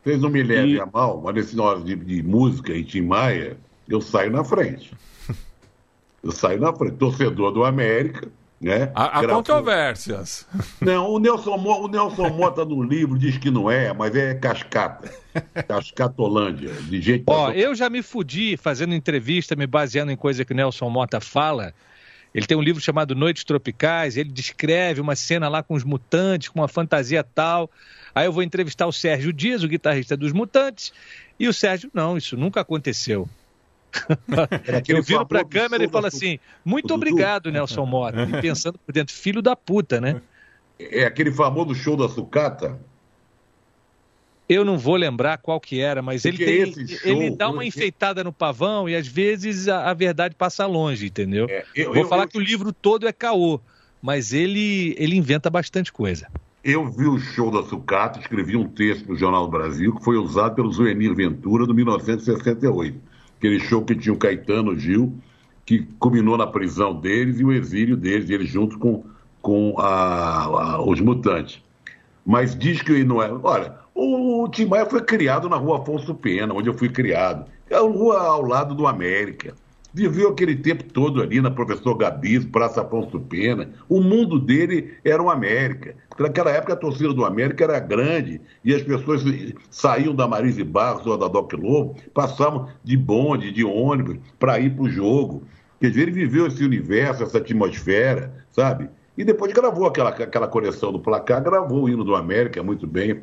Vocês 0.04 0.22
não 0.22 0.30
me 0.30 0.44
levem 0.44 0.74
e... 0.74 0.80
a 0.80 0.86
mal, 0.86 1.22
mas 1.24 1.34
nesse 1.34 1.60
hora 1.60 1.80
de, 1.80 1.96
de 1.96 2.22
música 2.22 2.74
e 2.74 2.84
Tim 2.84 3.02
Maia, 3.02 3.58
eu 3.88 4.02
saio 4.02 4.32
na 4.32 4.44
frente. 4.44 4.94
Eu 6.24 6.32
saio 6.32 6.58
na 6.58 6.74
frente. 6.74 6.96
Torcedor 6.96 7.52
do 7.52 7.66
América, 7.66 8.30
né? 8.64 8.91
Há, 8.95 9.20
há 9.20 9.28
controvérsias. 9.28 10.47
Não, 10.80 11.09
o 11.09 11.20
Nelson, 11.20 11.55
o 11.55 11.88
Nelson 11.88 12.30
Mota 12.30 12.64
no 12.64 12.82
livro 12.82 13.20
diz 13.20 13.38
que 13.38 13.51
não 13.51 13.70
é, 13.70 13.93
mas 13.93 14.16
é 14.16 14.34
cascata. 14.34 15.11
Cascatolândia, 15.68 16.72
de 16.72 17.01
gente. 17.01 17.24
Ó, 17.28 17.51
eu 17.51 17.76
já 17.76 17.89
me 17.89 18.01
fudi 18.01 18.55
fazendo 18.55 18.93
entrevista, 18.93 19.55
me 19.55 19.68
baseando 19.68 20.11
em 20.11 20.16
coisa 20.16 20.45
que 20.45 20.53
o 20.53 20.55
Nelson 20.55 20.89
Mota 20.89 21.20
fala. 21.20 21.74
Ele 22.34 22.47
tem 22.47 22.57
um 22.57 22.61
livro 22.61 22.82
chamado 22.82 23.14
Noites 23.14 23.43
Tropicais, 23.43 24.18
ele 24.18 24.30
descreve 24.30 24.99
uma 24.99 25.16
cena 25.16 25.47
lá 25.49 25.61
com 25.61 25.76
os 25.76 25.84
mutantes, 25.84 26.49
com 26.49 26.59
uma 26.59 26.68
fantasia 26.68 27.24
tal. 27.24 27.70
Aí 28.16 28.26
eu 28.26 28.32
vou 28.32 28.41
entrevistar 28.41 28.88
o 28.88 28.91
Sérgio 28.91 29.32
Dias, 29.32 29.64
o 29.64 29.68
guitarrista 29.68 30.18
dos 30.18 30.32
Mutantes, 30.32 30.93
e 31.39 31.47
o 31.47 31.53
Sérgio, 31.53 31.91
não, 31.93 32.18
isso 32.18 32.38
nunca 32.38 32.61
aconteceu. 32.61 33.28
eu 34.88 35.04
viro 35.04 35.26
para 35.26 35.41
a 35.41 35.46
câmera 35.46 35.84
e 35.84 35.89
falo 35.89 36.08
assim: 36.08 36.39
muito 36.66 36.94
obrigado, 36.94 37.52
Nelson 37.52 37.86
Mota. 37.86 38.24
E 38.24 38.41
pensando 38.41 38.78
por 38.78 38.91
dentro, 38.91 39.14
filho 39.14 39.41
da 39.41 39.56
puta, 39.56 40.02
né? 40.02 40.22
É 40.80 41.06
aquele 41.06 41.32
famoso 41.32 41.76
show 41.76 41.96
da 41.96 42.10
sucata? 42.10 42.80
Eu 44.50 44.66
não 44.66 44.78
vou 44.78 44.96
lembrar 44.96 45.38
qual 45.38 45.60
que 45.60 45.80
era, 45.80 46.02
mas 46.02 46.26
ele, 46.26 46.38
tem, 46.38 46.88
show, 46.88 47.10
ele 47.10 47.36
dá 47.36 47.50
uma 47.50 47.64
enfeitada 47.64 48.24
no 48.24 48.34
pavão 48.34 48.89
e 48.89 48.96
às 48.96 49.08
vezes 49.08 49.70
a, 49.70 49.89
a 49.89 49.94
verdade 49.94 50.36
passa 50.36 50.66
longe, 50.66 51.08
entendeu? 51.08 51.48
É, 51.50 51.66
eu, 51.74 51.94
vou 51.94 52.04
eu, 52.04 52.08
falar 52.08 52.24
eu, 52.24 52.28
que 52.28 52.38
o 52.38 52.41
livro 52.41 52.74
todo 52.74 53.08
é 53.08 53.14
caô, 53.14 53.60
mas 54.02 54.34
ele, 54.34 54.96
ele 54.98 55.16
inventa 55.16 55.50
bastante 55.50 55.94
coisa. 55.94 56.28
Eu 56.62 56.89
vi 56.89 57.06
o 57.06 57.18
show 57.18 57.50
da 57.52 57.64
sucata, 57.68 58.20
escrevi 58.20 58.58
um 58.58 58.68
texto 58.68 59.08
no 59.08 59.16
Jornal 59.16 59.46
do 59.46 59.52
Brasil 59.52 59.96
que 59.96 60.04
foi 60.04 60.18
usado 60.18 60.56
pelo 60.56 60.72
Zuenir 60.72 61.16
Ventura 61.16 61.66
no 61.66 61.74
1968 61.74 63.12
aquele 63.44 63.60
show 63.60 63.84
que 63.84 63.94
tinha 63.94 64.14
o 64.14 64.18
Caetano 64.18 64.78
Gil, 64.80 65.14
que 65.66 65.86
culminou 66.00 66.38
na 66.38 66.48
prisão 66.48 66.96
deles 66.96 67.41
e 67.41 67.44
o 67.44 67.52
exílio 67.52 67.98
deles, 67.98 68.30
eles 68.30 68.50
juntos 68.50 68.78
com, 68.78 69.04
com 69.41 69.76
a, 69.78 70.44
a, 70.44 70.82
os 70.82 71.02
mutantes. 71.02 71.62
Mas 72.26 72.58
diz 72.58 72.82
que 72.82 73.04
não 73.04 73.22
é. 73.22 73.30
Olha, 73.44 73.76
o, 73.94 74.44
o 74.44 74.50
Tim 74.50 74.66
Maia 74.66 74.86
foi 74.86 75.02
criado 75.02 75.50
na 75.50 75.58
rua 75.58 75.80
Afonso 75.80 76.16
Pena, 76.16 76.54
onde 76.54 76.70
eu 76.70 76.74
fui 76.74 76.88
criado. 76.88 77.46
É 77.70 77.76
a 77.76 77.82
rua 77.82 78.22
ao 78.22 78.41
lado 78.44 78.74
do 78.74 78.88
América 78.88 79.54
viveu 79.94 80.30
aquele 80.30 80.56
tempo 80.56 80.84
todo 80.86 81.22
ali 81.22 81.39
na 81.39 81.52
Professor 81.52 81.96
Gabis, 81.96 82.44
Praça 82.46 82.82
Afonso 82.82 83.20
Pena. 83.20 83.70
O 83.88 84.02
mundo 84.02 84.39
dele 84.39 84.96
era 85.06 85.22
o 85.22 85.30
América. 85.30 85.96
Naquela 86.18 86.50
época 86.50 86.74
a 86.74 86.78
torcida 86.78 87.14
do 87.14 87.24
América 87.24 87.64
era 87.64 87.80
grande 87.80 88.41
e 88.66 88.74
as 88.74 88.82
pessoas 88.82 89.24
saíam 89.70 90.16
da 90.16 90.28
Marise 90.28 90.64
Barros 90.64 91.06
ou 91.06 91.18
da 91.18 91.28
Doc 91.28 91.54
Lobo, 91.54 91.96
passavam 92.14 92.70
de 92.84 92.98
bonde, 92.98 93.52
de 93.52 93.64
ônibus, 93.64 94.18
para 94.39 94.60
ir 94.60 94.72
para 94.76 94.84
o 94.84 94.89
jogo. 94.89 95.44
Quer 95.80 95.89
dizer, 95.89 96.02
ele 96.04 96.12
viveu 96.12 96.48
esse 96.48 96.64
universo, 96.64 97.24
essa 97.24 97.38
atmosfera, 97.38 98.34
sabe? 98.50 98.89
E 99.18 99.24
depois 99.24 99.54
gravou 99.54 99.86
aquela, 99.86 100.10
aquela 100.10 100.48
coleção 100.48 100.91
do 100.91 101.00
placar, 101.00 101.44
gravou 101.44 101.84
o 101.84 101.89
hino 101.89 102.04
do 102.04 102.16
América 102.16 102.64
muito 102.64 102.88
bem. 102.88 103.22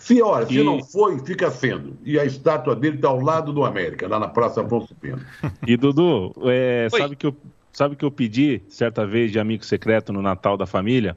Se, 0.00 0.20
olha, 0.22 0.46
se 0.46 0.62
não 0.62 0.82
foi, 0.82 1.18
fica 1.20 1.50
sendo. 1.50 1.96
E 2.02 2.18
a 2.18 2.24
estátua 2.24 2.74
dele 2.74 2.96
está 2.96 3.08
ao 3.08 3.20
lado 3.20 3.52
do 3.52 3.64
América, 3.64 4.08
lá 4.08 4.18
na 4.18 4.26
Praça 4.26 4.62
Afonso 4.62 4.94
Pena. 4.94 5.20
E, 5.66 5.76
Dudu, 5.76 6.32
é, 6.46 6.88
sabe, 6.90 7.14
que 7.14 7.26
eu, 7.26 7.36
sabe 7.70 7.94
que 7.94 8.04
eu 8.04 8.10
pedi, 8.10 8.62
certa 8.66 9.06
vez, 9.06 9.30
de 9.30 9.38
amigo 9.38 9.62
secreto 9.62 10.10
no 10.10 10.22
Natal 10.22 10.56
da 10.56 10.66
família, 10.66 11.14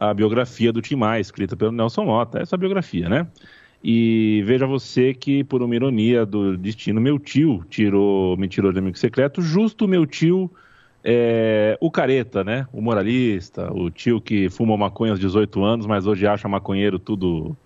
a 0.00 0.12
biografia 0.12 0.72
do 0.72 0.82
Tim 0.82 0.96
Maia, 0.96 1.20
escrita 1.20 1.56
pelo 1.56 1.70
Nelson 1.70 2.04
Mota. 2.04 2.40
Essa 2.40 2.56
biografia, 2.56 3.08
né? 3.08 3.28
E 3.82 4.42
veja 4.44 4.66
você 4.66 5.14
que, 5.14 5.44
por 5.44 5.62
uma 5.62 5.76
ironia 5.76 6.26
do 6.26 6.56
destino, 6.56 7.00
meu 7.00 7.20
tio 7.20 7.64
tirou, 7.70 8.36
me 8.36 8.48
tirou 8.48 8.72
de 8.72 8.80
amigo 8.80 8.98
secreto, 8.98 9.40
justo 9.40 9.86
meu 9.86 10.04
tio, 10.04 10.50
é, 11.04 11.78
o 11.80 11.88
careta, 11.88 12.42
né? 12.42 12.66
O 12.72 12.80
moralista, 12.80 13.72
o 13.72 13.90
tio 13.90 14.20
que 14.20 14.50
fuma 14.50 14.76
maconha 14.76 15.12
aos 15.12 15.20
18 15.20 15.62
anos, 15.62 15.86
mas 15.86 16.04
hoje 16.04 16.26
acha 16.26 16.48
maconheiro 16.48 16.98
tudo 16.98 17.56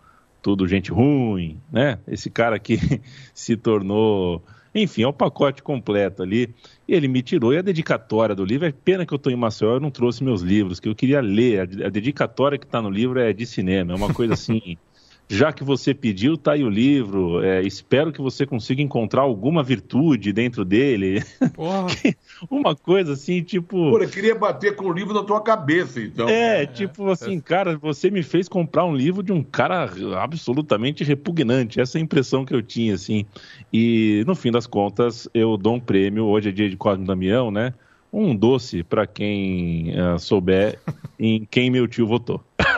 tudo 0.43 0.67
gente 0.67 0.91
ruim, 0.91 1.61
né? 1.71 1.99
Esse 2.07 2.31
cara 2.31 2.59
que 2.59 2.79
se 3.35 3.57
tornou, 3.57 4.43
enfim, 4.75 5.03
é 5.03 5.07
o 5.07 5.13
pacote 5.13 5.63
completo 5.63 6.23
ali. 6.23 6.55
E 6.87 6.95
ele 6.95 7.09
me 7.09 7.23
tirou. 7.23 7.53
E 7.53 7.59
a 7.59 7.63
dedicatória 7.63 8.35
do 8.35 8.45
livro, 8.45 8.67
é 8.67 8.73
pena 8.73 9.05
que 9.05 9.13
eu 9.13 9.17
estou 9.17 9.33
em 9.33 9.37
Maceió, 9.37 9.75
eu 9.75 9.81
não 9.81 9.91
trouxe 9.91 10.23
meus 10.23 10.43
livros, 10.43 10.81
que 10.81 10.89
eu 10.89 10.95
queria 10.95 11.21
ler. 11.21 11.61
A, 11.61 11.89
dedicatória 11.89 12.59
que 12.59 12.65
está 12.65 12.81
no 12.81 12.91
livro 12.91 13.19
é 13.19 13.33
de 13.33 13.47
cinema, 13.47 13.93
é 13.93 13.97
uma 13.97 14.13
coisa 14.13 14.35
assim. 14.35 14.77
já 15.29 15.53
que 15.53 15.63
você 15.63 15.93
pediu, 15.93 16.39
tá 16.39 16.53
aí 16.53 16.65
o 16.65 16.71
livro. 16.71 17.45
É, 17.45 17.61
espero 17.63 18.11
que 18.13 18.21
você 18.21 18.47
consiga 18.47 18.81
encontrar 18.81 19.23
alguma 19.23 19.63
virtude 19.63 20.33
dentro 20.33 20.65
dele. 20.65 21.23
Uma 22.51 22.75
coisa 22.75 23.13
assim, 23.13 23.43
tipo. 23.43 23.91
Pô, 23.91 23.99
eu 23.99 24.09
queria 24.09 24.35
bater 24.35 24.75
com 24.75 24.87
o 24.87 24.93
livro 24.93 25.13
na 25.13 25.23
tua 25.23 25.43
cabeça, 25.43 26.01
então. 26.01 26.29
É, 26.29 26.65
tipo 26.65 27.11
assim, 27.11 27.39
cara, 27.41 27.77
você 27.77 28.11
me 28.11 28.23
fez 28.23 28.49
comprar 28.49 28.87
um 28.87 28.97
livro 28.97 29.23
de 29.23 29.33
um 29.33 29.43
cara 29.43 29.91
absolutamente 30.17 31.05
repugnante. 31.05 31.81
Essa 31.81 31.99
é 31.99 32.01
a 32.01 32.05
impressão 32.05 32.45
que 32.45 32.55
eu 32.55 32.63
tinha, 32.63 32.95
assim. 32.95 33.27
E 33.73 34.25
no 34.27 34.35
fim 34.35 34.51
das 34.51 34.67
contas, 34.67 35.29
eu 35.35 35.57
dou 35.59 35.75
um 35.75 35.81
prêmio. 35.81 36.25
Hoje 36.25 36.49
é 36.49 36.53
dia 36.53 36.71
de 36.71 36.77
Cosme 36.77 37.05
Damião, 37.05 37.51
né? 37.51 37.75
Um 38.13 38.35
doce 38.35 38.83
para 38.83 39.07
quem 39.07 39.93
uh, 39.99 40.19
souber 40.19 40.79
em 41.19 41.45
quem 41.45 41.71
meu 41.71 41.87
tio 41.87 42.07
votou. 42.07 42.43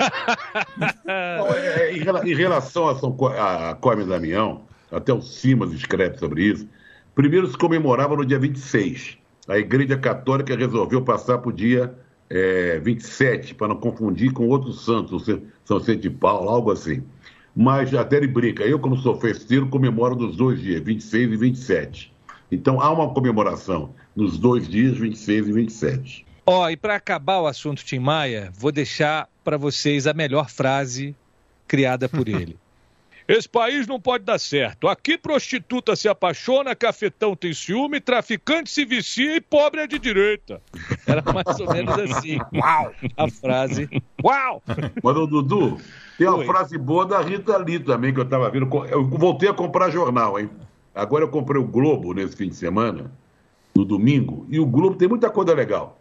É, 1.06 1.92
em 1.94 2.34
relação 2.34 2.88
a, 2.88 2.94
São, 2.94 3.14
a 3.36 3.74
Cosme 3.74 4.04
Damião, 4.04 4.62
até 4.90 5.12
o 5.12 5.20
Simas 5.20 5.72
escreve 5.72 6.16
sobre 6.16 6.44
isso. 6.44 6.66
Primeiro 7.14 7.46
se 7.48 7.58
comemorava 7.58 8.16
no 8.16 8.24
dia 8.24 8.38
26. 8.38 9.18
A 9.46 9.58
Igreja 9.58 9.98
Católica 9.98 10.56
resolveu 10.56 11.02
passar 11.02 11.38
para 11.38 11.50
o 11.50 11.52
dia 11.52 11.92
é, 12.30 12.78
27, 12.78 13.54
para 13.54 13.68
não 13.68 13.76
confundir 13.76 14.32
com 14.32 14.48
outros 14.48 14.84
santos, 14.84 15.26
São 15.64 15.80
Vicente 15.80 16.02
de 16.02 16.10
Paulo, 16.10 16.48
algo 16.48 16.70
assim. 16.70 17.02
Mas 17.54 17.92
até 17.92 18.16
ele 18.16 18.28
brinca, 18.28 18.62
eu, 18.62 18.78
como 18.78 18.96
sou 18.96 19.20
festeiro, 19.20 19.66
comemoro 19.68 20.14
nos 20.14 20.36
dois 20.36 20.60
dias, 20.60 20.80
26 20.80 21.32
e 21.32 21.36
27. 21.36 22.14
Então 22.52 22.80
há 22.80 22.90
uma 22.90 23.12
comemoração 23.12 23.90
nos 24.14 24.38
dois 24.38 24.68
dias, 24.68 24.96
26 24.98 25.48
e 25.48 25.52
27. 25.52 26.26
Ó, 26.46 26.64
oh, 26.64 26.70
e 26.70 26.76
para 26.76 26.96
acabar 26.96 27.40
o 27.40 27.46
assunto 27.46 27.84
Tim 27.84 27.98
Maia, 27.98 28.50
vou 28.52 28.72
deixar 28.72 29.28
para 29.44 29.56
vocês 29.56 30.06
a 30.06 30.12
melhor 30.12 30.50
frase 30.50 31.14
criada 31.68 32.08
por 32.08 32.26
ele. 32.28 32.58
Esse 33.30 33.48
país 33.48 33.86
não 33.86 34.00
pode 34.00 34.24
dar 34.24 34.40
certo. 34.40 34.88
Aqui 34.88 35.16
prostituta 35.16 35.94
se 35.94 36.08
apaixona, 36.08 36.74
cafetão 36.74 37.36
tem 37.36 37.54
ciúme, 37.54 38.00
traficante 38.00 38.68
se 38.68 38.84
vicia 38.84 39.36
e 39.36 39.40
pobre 39.40 39.82
é 39.82 39.86
de 39.86 40.00
direita. 40.00 40.60
Era 41.06 41.22
mais 41.32 41.60
ou 41.60 41.72
menos 41.72 41.96
assim. 41.96 42.38
Uau! 42.52 42.92
A 43.16 43.28
frase. 43.28 43.88
Uau! 44.24 44.60
Mas, 45.00 45.14
Dudu, 45.28 45.78
tem 46.18 46.26
uma 46.26 46.38
Oi. 46.38 46.44
frase 46.44 46.76
boa 46.76 47.06
da 47.06 47.20
Rita 47.20 47.56
Lee 47.58 47.78
também 47.78 48.12
que 48.12 48.18
eu 48.18 48.24
estava 48.24 48.50
vendo. 48.50 48.68
Eu 48.88 49.06
voltei 49.06 49.48
a 49.48 49.54
comprar 49.54 49.90
jornal, 49.90 50.36
hein? 50.40 50.50
Agora 50.92 51.22
eu 51.22 51.28
comprei 51.28 51.62
o 51.62 51.64
Globo 51.64 52.12
nesse 52.12 52.34
fim 52.36 52.48
de 52.48 52.56
semana, 52.56 53.12
no 53.80 53.84
domingo, 53.84 54.46
e 54.50 54.60
o 54.60 54.66
Globo 54.66 54.96
tem 54.96 55.08
muita 55.08 55.30
coisa 55.30 55.54
legal. 55.54 55.98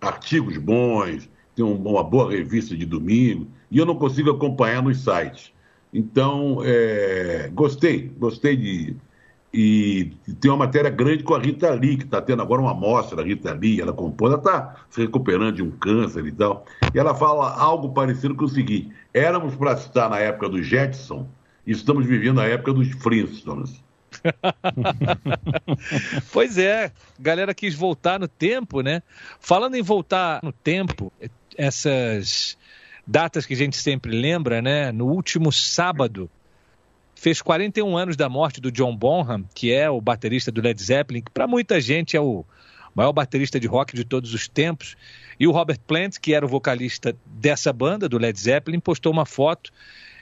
Artigos 0.00 0.56
bons, 0.56 1.28
tem 1.54 1.64
uma 1.64 2.02
boa 2.02 2.30
revista 2.30 2.76
de 2.76 2.84
domingo, 2.84 3.46
e 3.70 3.78
eu 3.78 3.86
não 3.86 3.94
consigo 3.94 4.30
acompanhar 4.30 4.82
nos 4.82 4.98
sites. 5.02 5.52
Então, 5.92 6.58
é, 6.64 7.48
gostei, 7.54 8.12
gostei 8.18 8.56
de. 8.56 8.96
E 9.56 10.10
tem 10.40 10.50
uma 10.50 10.66
matéria 10.66 10.90
grande 10.90 11.22
com 11.22 11.32
a 11.32 11.38
Rita 11.38 11.70
Lee, 11.70 11.96
que 11.96 12.04
está 12.04 12.20
tendo 12.20 12.42
agora 12.42 12.60
uma 12.60 12.72
amostra 12.72 13.16
da 13.16 13.22
Rita 13.22 13.52
Lee, 13.52 13.80
ela 13.80 13.92
compôs, 13.92 14.32
ela 14.32 14.40
está 14.40 14.74
se 14.90 15.00
recuperando 15.00 15.54
de 15.54 15.62
um 15.62 15.70
câncer 15.70 16.26
e 16.26 16.32
tal. 16.32 16.66
E 16.92 16.98
ela 16.98 17.14
fala 17.14 17.56
algo 17.56 17.90
parecido 17.90 18.34
com 18.34 18.46
o 18.46 18.48
seguinte: 18.48 18.90
éramos 19.12 19.54
para 19.54 19.74
estar 19.74 20.10
na 20.10 20.18
época 20.18 20.48
do 20.48 20.60
Jetson, 20.60 21.28
e 21.64 21.70
estamos 21.70 22.04
vivendo 22.04 22.40
a 22.40 22.46
época 22.46 22.72
dos 22.72 22.90
Flintstones. 22.90 23.83
pois 26.32 26.58
é, 26.58 26.90
galera 27.18 27.54
quis 27.54 27.74
voltar 27.74 28.18
no 28.18 28.28
tempo, 28.28 28.80
né? 28.80 29.02
Falando 29.38 29.76
em 29.76 29.82
voltar 29.82 30.40
no 30.42 30.52
tempo, 30.52 31.12
essas 31.56 32.56
datas 33.06 33.46
que 33.46 33.54
a 33.54 33.56
gente 33.56 33.76
sempre 33.76 34.12
lembra, 34.12 34.62
né? 34.62 34.92
No 34.92 35.06
último 35.06 35.52
sábado, 35.52 36.30
fez 37.14 37.40
41 37.40 37.96
anos 37.96 38.16
da 38.16 38.28
morte 38.28 38.60
do 38.60 38.72
John 38.72 38.96
Bonham, 38.96 39.44
que 39.54 39.72
é 39.72 39.88
o 39.88 40.00
baterista 40.00 40.50
do 40.50 40.60
Led 40.60 40.82
Zeppelin, 40.82 41.22
que 41.22 41.30
para 41.30 41.46
muita 41.46 41.80
gente 41.80 42.16
é 42.16 42.20
o 42.20 42.44
maior 42.94 43.12
baterista 43.12 43.58
de 43.58 43.66
rock 43.66 43.94
de 43.94 44.04
todos 44.04 44.32
os 44.32 44.48
tempos. 44.48 44.96
E 45.38 45.46
o 45.46 45.50
Robert 45.50 45.80
Plant, 45.86 46.18
que 46.18 46.32
era 46.32 46.46
o 46.46 46.48
vocalista 46.48 47.16
dessa 47.26 47.72
banda, 47.72 48.08
do 48.08 48.18
Led 48.18 48.38
Zeppelin, 48.38 48.78
postou 48.78 49.12
uma 49.12 49.26
foto 49.26 49.72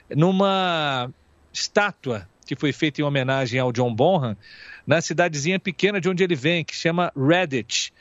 numa 0.09 1.09
estátua 1.51 2.27
que 2.43 2.55
foi 2.55 2.71
feita 2.71 3.01
em 3.01 3.03
homenagem 3.03 3.59
ao 3.59 3.71
John 3.71 3.93
Bonham, 3.93 4.37
na 4.85 5.01
cidadezinha 5.01 5.59
pequena 5.59 5.99
de 5.99 6.09
onde 6.09 6.23
ele 6.23 6.35
vem, 6.35 6.63
que 6.63 6.75
chama 6.75 7.11
Redditch. 7.15 7.91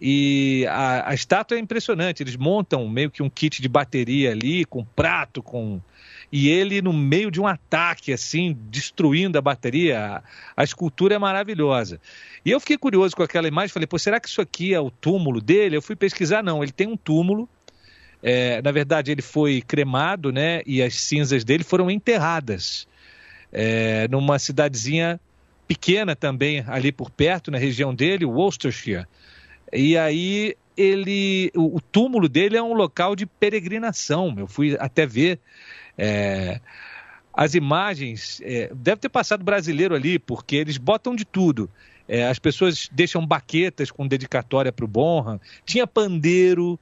E 0.00 0.64
a, 0.68 1.10
a, 1.10 1.14
estátua 1.14 1.56
é 1.56 1.60
impressionante. 1.60 2.22
Eles 2.22 2.36
montam 2.36 2.88
meio 2.88 3.10
que 3.10 3.22
um 3.22 3.28
kit 3.28 3.60
de 3.60 3.68
bateria 3.68 4.30
ali, 4.30 4.64
com 4.64 4.84
prato, 4.84 5.42
com. 5.42 5.80
E 6.30 6.48
ele 6.48 6.80
no 6.80 6.92
meio 6.92 7.30
de 7.30 7.40
um 7.40 7.46
ataque, 7.46 8.12
assim, 8.12 8.56
destruindo 8.70 9.38
a 9.38 9.40
bateria. 9.40 10.22
A, 10.56 10.64
escultura 10.64 11.14
é 11.14 11.18
maravilhosa. 11.18 12.00
E 12.44 12.50
eu 12.50 12.60
fiquei 12.60 12.78
curioso 12.78 13.16
com 13.16 13.22
aquela 13.22 13.48
imagem, 13.48 13.72
falei, 13.72 13.86
pô, 13.86 13.98
será 13.98 14.20
que 14.20 14.28
isso 14.28 14.40
aqui 14.40 14.72
é 14.72 14.80
o 14.80 14.90
túmulo 14.90 15.40
dele? 15.40 15.76
Eu 15.76 15.82
fui 15.82 15.96
pesquisar, 15.96 16.42
não. 16.42 16.62
Ele 16.62 16.72
tem 16.72 16.86
um 16.86 16.96
túmulo. 16.96 17.48
É, 18.22 18.60
na 18.62 18.70
verdade, 18.70 19.10
ele 19.10 19.22
foi 19.22 19.62
cremado, 19.62 20.32
né? 20.32 20.60
E 20.66 20.82
as 20.82 20.94
cinzas 20.94 21.44
dele 21.44 21.64
foram 21.64 21.90
enterradas 21.90 22.86
é, 23.52 24.06
numa 24.08 24.38
cidadezinha 24.38 25.20
pequena 25.66 26.16
também 26.16 26.64
ali 26.66 26.90
por 26.90 27.10
perto, 27.10 27.50
na 27.50 27.58
região 27.58 27.94
dele, 27.94 28.24
Worcestershire. 28.24 29.06
E 29.72 29.96
aí 29.98 30.56
ele, 30.76 31.50
o, 31.54 31.76
o 31.76 31.80
túmulo 31.80 32.28
dele 32.28 32.56
é 32.56 32.62
um 32.62 32.72
local 32.72 33.14
de 33.14 33.26
peregrinação. 33.26 34.34
Eu 34.38 34.46
fui 34.46 34.76
até 34.78 35.04
ver 35.04 35.38
é, 35.96 36.60
as 37.34 37.54
imagens. 37.54 38.40
É, 38.42 38.70
deve 38.74 39.00
ter 39.00 39.08
passado 39.08 39.44
brasileiro 39.44 39.94
ali, 39.94 40.18
porque 40.18 40.56
eles 40.56 40.78
botam 40.78 41.14
de 41.14 41.24
tudo. 41.24 41.68
É, 42.08 42.26
as 42.26 42.38
pessoas 42.38 42.88
deixam 42.90 43.26
baquetas 43.26 43.90
com 43.90 44.06
dedicatória 44.06 44.72
para 44.72 44.84
o 44.84 44.88
Bonham. 44.88 45.38
Tinha 45.66 45.86
pandeiro, 45.86 46.78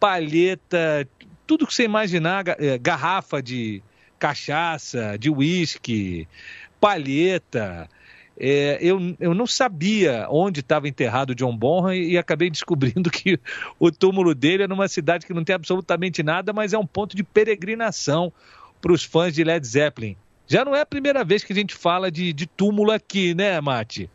palheta, 0.00 1.06
tudo 1.46 1.66
que 1.66 1.74
você 1.74 1.84
imaginar, 1.84 2.44
é, 2.58 2.78
garrafa 2.78 3.42
de 3.42 3.82
cachaça, 4.22 5.16
de 5.18 5.28
uísque, 5.28 6.28
palheta. 6.80 7.88
É, 8.38 8.78
eu, 8.80 9.16
eu 9.18 9.34
não 9.34 9.48
sabia 9.48 10.28
onde 10.30 10.60
estava 10.60 10.86
enterrado 10.86 11.34
John 11.34 11.56
Bonham 11.56 11.92
e, 11.92 12.12
e, 12.12 12.18
acabei 12.18 12.48
descobrindo 12.48 13.10
que 13.10 13.38
o 13.80 13.90
túmulo 13.90 14.32
dele 14.32 14.62
é 14.62 14.68
numa 14.68 14.86
cidade 14.86 15.26
que 15.26 15.34
não 15.34 15.42
tem 15.42 15.56
absolutamente 15.56 16.22
nada, 16.22 16.52
mas 16.52 16.72
é 16.72 16.78
um 16.78 16.86
ponto 16.86 17.16
de 17.16 17.24
peregrinação 17.24 18.32
para 18.80 18.92
os 18.92 19.02
fãs 19.02 19.34
de 19.34 19.42
Led 19.42 19.66
Zeppelin. 19.66 20.16
Já 20.46 20.64
não 20.64 20.74
é 20.74 20.82
a 20.82 20.86
primeira 20.86 21.24
vez 21.24 21.42
que 21.42 21.52
a 21.52 21.56
gente 21.56 21.74
fala 21.74 22.08
de, 22.08 22.32
de 22.32 22.46
túmulo 22.46 22.92
aqui, 22.92 23.34
né, 23.34 23.60
Mate? 23.60 24.08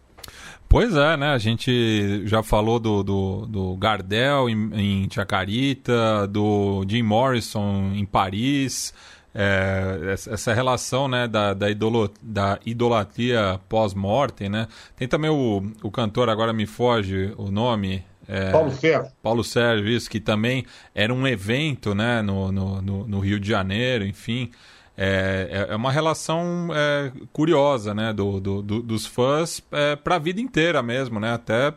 Pois 0.70 0.96
é, 0.96 1.18
né? 1.18 1.28
A 1.28 1.38
gente 1.38 2.26
já 2.26 2.42
falou 2.44 2.80
do, 2.80 3.04
do, 3.04 3.46
do 3.46 3.78
Gardel 3.78 4.50
em, 4.50 4.70
em 4.74 5.10
Chacarita, 5.10 6.28
do 6.28 6.86
Jim 6.88 7.04
Morrison 7.04 7.92
em 7.94 8.06
Paris 8.06 8.94
é, 9.40 10.16
essa 10.16 10.52
relação 10.52 11.08
né, 11.08 11.28
da, 11.28 11.54
da, 11.54 11.70
idolo, 11.70 12.12
da 12.20 12.58
idolatria 12.66 13.60
pós-mortem, 13.70 14.50
né? 14.50 14.68
Tem 14.96 15.08
também 15.08 15.30
o, 15.30 15.62
o 15.84 15.92
cantor, 15.92 16.28
agora 16.28 16.52
me 16.52 16.66
foge 16.66 17.32
o 17.38 17.52
nome, 17.52 18.04
é, 18.28 18.52
Paulo 18.52 18.72
Sérgio. 18.72 19.12
Paulo 19.22 19.44
Sérgio, 19.44 19.88
isso, 19.88 20.10
que 20.10 20.20
também 20.20 20.66
era 20.94 21.14
um 21.14 21.28
evento 21.28 21.94
né, 21.94 22.24
no, 22.24 22.52
no, 22.52 22.82
no 22.82 23.20
Rio 23.20 23.40
de 23.40 23.48
Janeiro, 23.48 24.04
enfim. 24.06 24.50
É, 24.98 25.68
é, 25.70 25.74
é 25.74 25.76
uma 25.76 25.92
relação 25.92 26.70
é, 26.74 27.12
curiosa 27.32 27.94
né, 27.94 28.12
do, 28.12 28.40
do, 28.40 28.64
do 28.64 28.82
dos 28.82 29.06
fãs 29.06 29.62
é, 29.72 29.96
para 29.96 30.16
a 30.16 30.20
vida 30.20 30.42
inteira 30.42 30.82
mesmo, 30.82 31.20
né, 31.20 31.32
até 31.32 31.72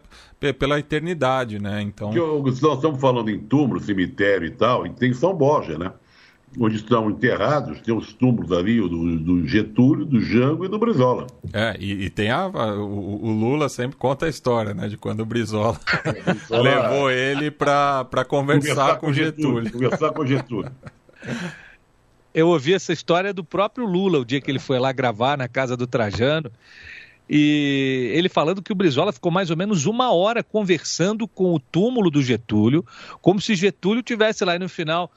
pela 0.59 0.79
eternidade. 0.79 1.59
Né, 1.59 1.83
então... 1.83 2.11
nós 2.43 2.55
estamos 2.55 2.99
falando 2.99 3.29
em 3.29 3.39
túmulo, 3.39 3.79
cemitério 3.79 4.47
e 4.47 4.51
tal, 4.51 4.87
e 4.87 4.91
tem 4.91 5.13
São 5.13 5.35
Borja, 5.35 5.77
né? 5.77 5.93
Onde 6.59 6.77
estão 6.77 7.11
enterrados, 7.11 7.81
tem 7.81 7.95
os 7.95 8.13
túmulos 8.13 8.51
ali 8.53 8.81
do, 8.81 9.19
do 9.19 9.47
Getúlio, 9.47 10.05
do 10.05 10.21
Jango 10.21 10.65
e 10.65 10.69
do 10.69 10.79
Brizola. 10.79 11.27
É, 11.53 11.77
e, 11.79 12.05
e 12.05 12.11
tem 12.11 12.31
a, 12.31 12.43
a 12.43 12.75
o, 12.75 13.25
o, 13.25 13.33
Lula 13.33 13.69
sempre 13.69 13.97
conta 13.97 14.27
a 14.27 14.29
história, 14.29 14.75
né, 14.75 14.89
de 14.89 14.97
quando 14.97 15.21
o 15.21 15.27
Brizola, 15.27 15.79
Brizola 16.25 16.63
levou 16.63 17.11
ele 17.11 17.51
para 17.51 18.05
conversar, 18.27 18.75
conversar 18.75 18.95
com, 18.97 19.07
com 19.07 19.13
Getúlio. 19.13 19.65
Getúlio. 19.65 19.91
Conversar 19.91 20.11
com 20.13 20.27
Getúlio. 20.27 20.73
Eu 22.33 22.49
ouvi 22.49 22.75
essa 22.75 22.93
história 22.93 23.35
do 23.35 23.43
próprio 23.43 23.85
Lula, 23.85 24.21
o 24.21 24.25
dia 24.25 24.41
que 24.41 24.49
ele 24.49 24.61
foi 24.61 24.79
lá 24.79 24.93
gravar 24.93 25.37
na 25.37 25.49
casa 25.49 25.77
do 25.77 25.85
Trajano. 25.85 26.51
E 27.29 28.11
ele 28.15 28.29
falando 28.29 28.63
que 28.63 28.73
o 28.73 28.75
Brizola 28.75 29.13
ficou 29.13 29.33
mais 29.33 29.51
ou 29.51 29.57
menos 29.57 29.87
uma 29.87 30.13
hora 30.13 30.43
conversando 30.43 31.27
com 31.27 31.55
o 31.55 31.61
túmulo 31.61 32.09
do 32.09 32.23
Getúlio, 32.23 32.85
como 33.21 33.41
se 33.41 33.55
Getúlio 33.57 34.03
tivesse 34.03 34.45
lá 34.45 34.55
e 34.55 34.59
no 34.61 34.69
final 34.69 35.11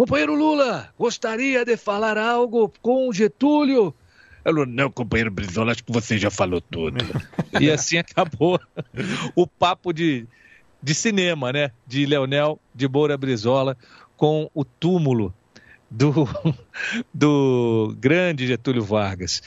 Companheiro 0.00 0.34
Lula, 0.34 0.88
gostaria 0.98 1.62
de 1.62 1.76
falar 1.76 2.16
algo 2.16 2.72
com 2.80 3.12
Getúlio? 3.12 3.94
Ele 4.42 4.64
não, 4.64 4.90
companheiro 4.90 5.30
Brizola, 5.30 5.72
acho 5.72 5.84
que 5.84 5.92
você 5.92 6.16
já 6.16 6.30
falou 6.30 6.58
tudo. 6.58 6.96
e 7.60 7.70
assim 7.70 7.98
acabou 7.98 8.58
o 9.36 9.46
papo 9.46 9.92
de, 9.92 10.26
de 10.82 10.94
cinema, 10.94 11.52
né? 11.52 11.70
De 11.86 12.06
Leonel 12.06 12.58
de 12.74 12.88
Moura 12.88 13.14
Brizola 13.18 13.76
com 14.16 14.50
o 14.54 14.64
túmulo 14.64 15.34
do, 15.90 16.26
do 17.12 17.94
grande 18.00 18.46
Getúlio 18.46 18.82
Vargas. 18.82 19.42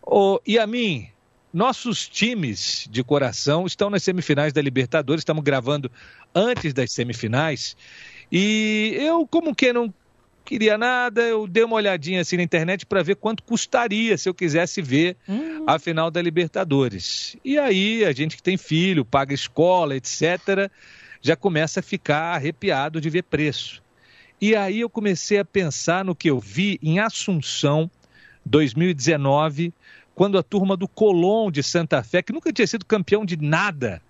Oh, 0.00 0.38
e 0.46 0.60
a 0.60 0.66
mim, 0.66 1.08
nossos 1.52 2.08
times 2.08 2.86
de 2.88 3.02
coração 3.02 3.66
estão 3.66 3.90
nas 3.90 4.04
semifinais 4.04 4.52
da 4.52 4.62
Libertadores, 4.62 5.22
estamos 5.22 5.42
gravando 5.42 5.90
antes 6.32 6.72
das 6.72 6.92
semifinais. 6.92 7.76
E 8.30 8.96
eu, 8.98 9.26
como 9.26 9.54
que 9.54 9.72
não 9.72 9.92
queria 10.44 10.78
nada, 10.78 11.22
eu 11.22 11.46
dei 11.46 11.62
uma 11.62 11.76
olhadinha 11.76 12.22
assim 12.22 12.38
na 12.38 12.42
internet 12.42 12.86
para 12.86 13.02
ver 13.02 13.16
quanto 13.16 13.42
custaria 13.42 14.16
se 14.16 14.28
eu 14.28 14.34
quisesse 14.34 14.80
ver 14.80 15.16
uhum. 15.28 15.64
a 15.66 15.78
final 15.78 16.10
da 16.10 16.22
Libertadores. 16.22 17.36
E 17.44 17.58
aí, 17.58 18.04
a 18.04 18.12
gente 18.12 18.36
que 18.36 18.42
tem 18.42 18.56
filho, 18.56 19.04
paga 19.04 19.34
escola, 19.34 19.94
etc., 19.94 20.70
já 21.20 21.36
começa 21.36 21.80
a 21.80 21.82
ficar 21.82 22.34
arrepiado 22.34 23.00
de 23.00 23.10
ver 23.10 23.24
preço. 23.24 23.82
E 24.40 24.54
aí 24.54 24.80
eu 24.80 24.88
comecei 24.88 25.38
a 25.38 25.44
pensar 25.44 26.04
no 26.04 26.14
que 26.14 26.30
eu 26.30 26.38
vi 26.38 26.78
em 26.82 27.00
Assunção, 27.00 27.90
2019, 28.46 29.74
quando 30.14 30.38
a 30.38 30.42
turma 30.42 30.76
do 30.76 30.88
Colón 30.88 31.50
de 31.50 31.62
Santa 31.62 32.02
Fé, 32.02 32.22
que 32.22 32.32
nunca 32.32 32.52
tinha 32.52 32.66
sido 32.66 32.86
campeão 32.86 33.24
de 33.24 33.36
nada, 33.36 34.00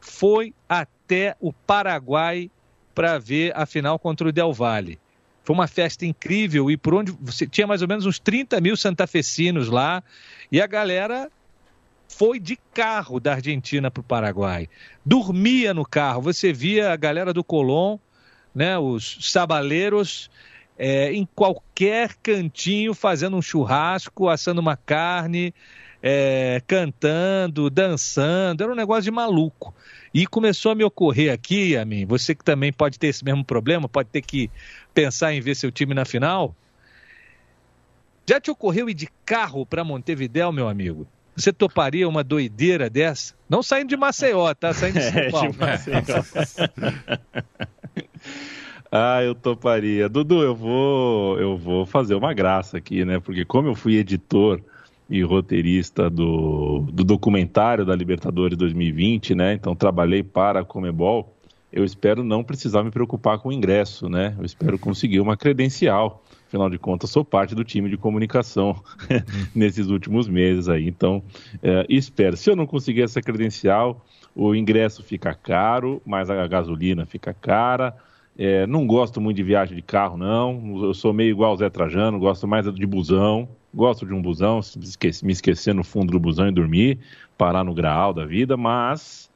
foi 0.00 0.54
até 0.68 1.36
o 1.40 1.52
Paraguai 1.52 2.50
para 2.94 3.18
ver 3.18 3.52
a 3.56 3.66
final 3.66 3.98
contra 3.98 4.28
o 4.28 4.32
Del 4.32 4.52
Valle. 4.52 4.98
Foi 5.44 5.54
uma 5.54 5.66
festa 5.66 6.06
incrível 6.06 6.70
e 6.70 6.76
por 6.76 6.94
onde 6.94 7.12
você 7.20 7.46
tinha 7.46 7.66
mais 7.66 7.82
ou 7.82 7.88
menos 7.88 8.06
uns 8.06 8.18
30 8.18 8.60
mil 8.60 8.76
santafecinos 8.76 9.68
lá 9.68 10.02
e 10.50 10.60
a 10.60 10.66
galera 10.66 11.30
foi 12.08 12.38
de 12.38 12.56
carro 12.74 13.18
da 13.18 13.34
Argentina 13.34 13.90
para 13.90 14.00
o 14.00 14.04
Paraguai. 14.04 14.68
Dormia 15.04 15.74
no 15.74 15.84
carro. 15.84 16.20
Você 16.22 16.52
via 16.52 16.92
a 16.92 16.96
galera 16.96 17.32
do 17.32 17.42
Colón, 17.42 17.98
né, 18.54 18.78
os 18.78 19.18
sabaleiros, 19.32 20.30
é, 20.78 21.12
em 21.12 21.26
qualquer 21.34 22.14
cantinho 22.22 22.94
fazendo 22.94 23.36
um 23.36 23.42
churrasco, 23.42 24.28
assando 24.28 24.60
uma 24.60 24.76
carne, 24.76 25.54
é, 26.02 26.60
cantando, 26.66 27.70
dançando. 27.70 28.62
Era 28.62 28.72
um 28.72 28.76
negócio 28.76 29.04
de 29.04 29.10
maluco. 29.10 29.74
E 30.12 30.26
começou 30.26 30.72
a 30.72 30.74
me 30.74 30.84
ocorrer 30.84 31.32
aqui, 31.32 31.76
a 31.76 31.84
mim, 31.84 32.04
você 32.04 32.34
que 32.34 32.44
também 32.44 32.72
pode 32.72 32.98
ter 32.98 33.06
esse 33.06 33.24
mesmo 33.24 33.44
problema, 33.44 33.88
pode 33.88 34.08
ter 34.10 34.20
que 34.20 34.50
pensar 34.92 35.32
em 35.32 35.40
ver 35.40 35.54
seu 35.54 35.70
time 35.70 35.94
na 35.94 36.04
final. 36.04 36.54
Já 38.28 38.40
te 38.40 38.50
ocorreu 38.50 38.90
ir 38.90 38.94
de 38.94 39.08
carro 39.24 39.64
para 39.64 39.84
Montevidéu, 39.84 40.52
meu 40.52 40.68
amigo? 40.68 41.06
Você 41.34 41.50
toparia 41.52 42.06
uma 42.06 42.22
doideira 42.22 42.90
dessa? 42.90 43.34
Não 43.48 43.62
saindo 43.62 43.88
de 43.88 43.96
Maceió, 43.96 44.52
tá? 44.52 44.74
Saindo 44.74 44.98
de 44.98 45.04
São 45.10 45.18
é, 45.18 45.30
Paulo. 45.30 45.52
De 45.52 45.58
ah, 48.92 49.22
eu 49.22 49.34
toparia. 49.34 50.10
Dudu, 50.10 50.42
eu 50.42 50.54
vou, 50.54 51.40
eu 51.40 51.56
vou 51.56 51.86
fazer 51.86 52.14
uma 52.14 52.34
graça 52.34 52.76
aqui, 52.76 53.02
né? 53.04 53.18
Porque 53.18 53.46
como 53.46 53.68
eu 53.68 53.74
fui 53.74 53.96
editor 53.96 54.60
e 55.12 55.22
roteirista 55.22 56.08
do, 56.08 56.86
do 56.90 57.04
documentário 57.04 57.84
da 57.84 57.94
Libertadores 57.94 58.56
2020, 58.56 59.34
né? 59.34 59.52
Então 59.52 59.76
trabalhei 59.76 60.22
para 60.22 60.60
a 60.60 60.64
Comebol. 60.64 61.36
Eu 61.70 61.84
espero 61.84 62.24
não 62.24 62.42
precisar 62.42 62.82
me 62.82 62.90
preocupar 62.90 63.38
com 63.38 63.50
o 63.50 63.52
ingresso, 63.52 64.08
né? 64.08 64.34
Eu 64.38 64.44
espero 64.46 64.78
conseguir 64.78 65.20
uma 65.20 65.36
credencial. 65.36 66.24
Afinal 66.48 66.70
de 66.70 66.78
contas, 66.78 67.10
sou 67.10 67.22
parte 67.26 67.54
do 67.54 67.62
time 67.62 67.90
de 67.90 67.98
comunicação 67.98 68.74
nesses 69.54 69.88
últimos 69.88 70.26
meses 70.28 70.66
aí. 70.66 70.88
Então, 70.88 71.22
é, 71.62 71.84
espero. 71.90 72.34
Se 72.34 72.48
eu 72.48 72.56
não 72.56 72.66
conseguir 72.66 73.02
essa 73.02 73.20
credencial, 73.20 74.02
o 74.34 74.54
ingresso 74.54 75.02
fica 75.02 75.34
caro, 75.34 76.00
mas 76.06 76.30
a 76.30 76.46
gasolina 76.46 77.04
fica 77.04 77.34
cara. 77.34 77.94
É, 78.38 78.66
não 78.66 78.86
gosto 78.86 79.20
muito 79.20 79.36
de 79.36 79.42
viagem 79.42 79.76
de 79.76 79.82
carro, 79.82 80.16
não. 80.16 80.84
Eu 80.84 80.94
sou 80.94 81.12
meio 81.12 81.28
igual 81.28 81.52
o 81.52 81.56
Zé 81.58 81.68
Trajano, 81.68 82.18
gosto 82.18 82.48
mais 82.48 82.64
de 82.72 82.86
busão. 82.86 83.46
Gosto 83.74 84.04
de 84.06 84.12
um 84.12 84.20
busão, 84.20 84.60
me 85.22 85.32
esquecer 85.32 85.74
no 85.74 85.82
fundo 85.82 86.12
do 86.12 86.20
busão 86.20 86.48
e 86.48 86.52
dormir, 86.52 86.98
parar 87.38 87.64
no 87.64 87.72
graal 87.72 88.12
da 88.12 88.24
vida, 88.26 88.56
mas 88.56 89.30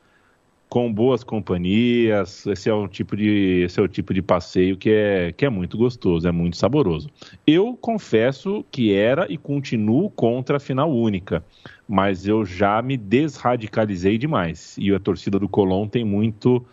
com 0.68 0.92
boas 0.92 1.22
companhias, 1.22 2.44
esse 2.46 2.68
é 2.68 2.74
o 2.74 2.88
tipo 2.88 3.16
de, 3.16 3.62
esse 3.64 3.78
é 3.78 3.82
o 3.82 3.88
tipo 3.88 4.12
de 4.12 4.20
passeio 4.20 4.76
que 4.76 4.90
é, 4.90 5.32
que 5.32 5.44
é 5.44 5.48
muito 5.48 5.78
gostoso, 5.78 6.26
é 6.26 6.32
muito 6.32 6.56
saboroso. 6.56 7.08
Eu 7.46 7.76
confesso 7.80 8.64
que 8.70 8.92
era 8.92 9.30
e 9.30 9.38
continuo 9.38 10.10
contra 10.10 10.56
a 10.56 10.60
final 10.60 10.92
única, 10.92 11.44
mas 11.88 12.26
eu 12.26 12.44
já 12.44 12.82
me 12.82 12.96
desradicalizei 12.96 14.18
demais 14.18 14.76
e 14.76 14.92
a 14.92 14.98
torcida 14.98 15.38
do 15.38 15.48
Colón 15.48 15.86
tem 15.86 16.04
muito 16.04 16.64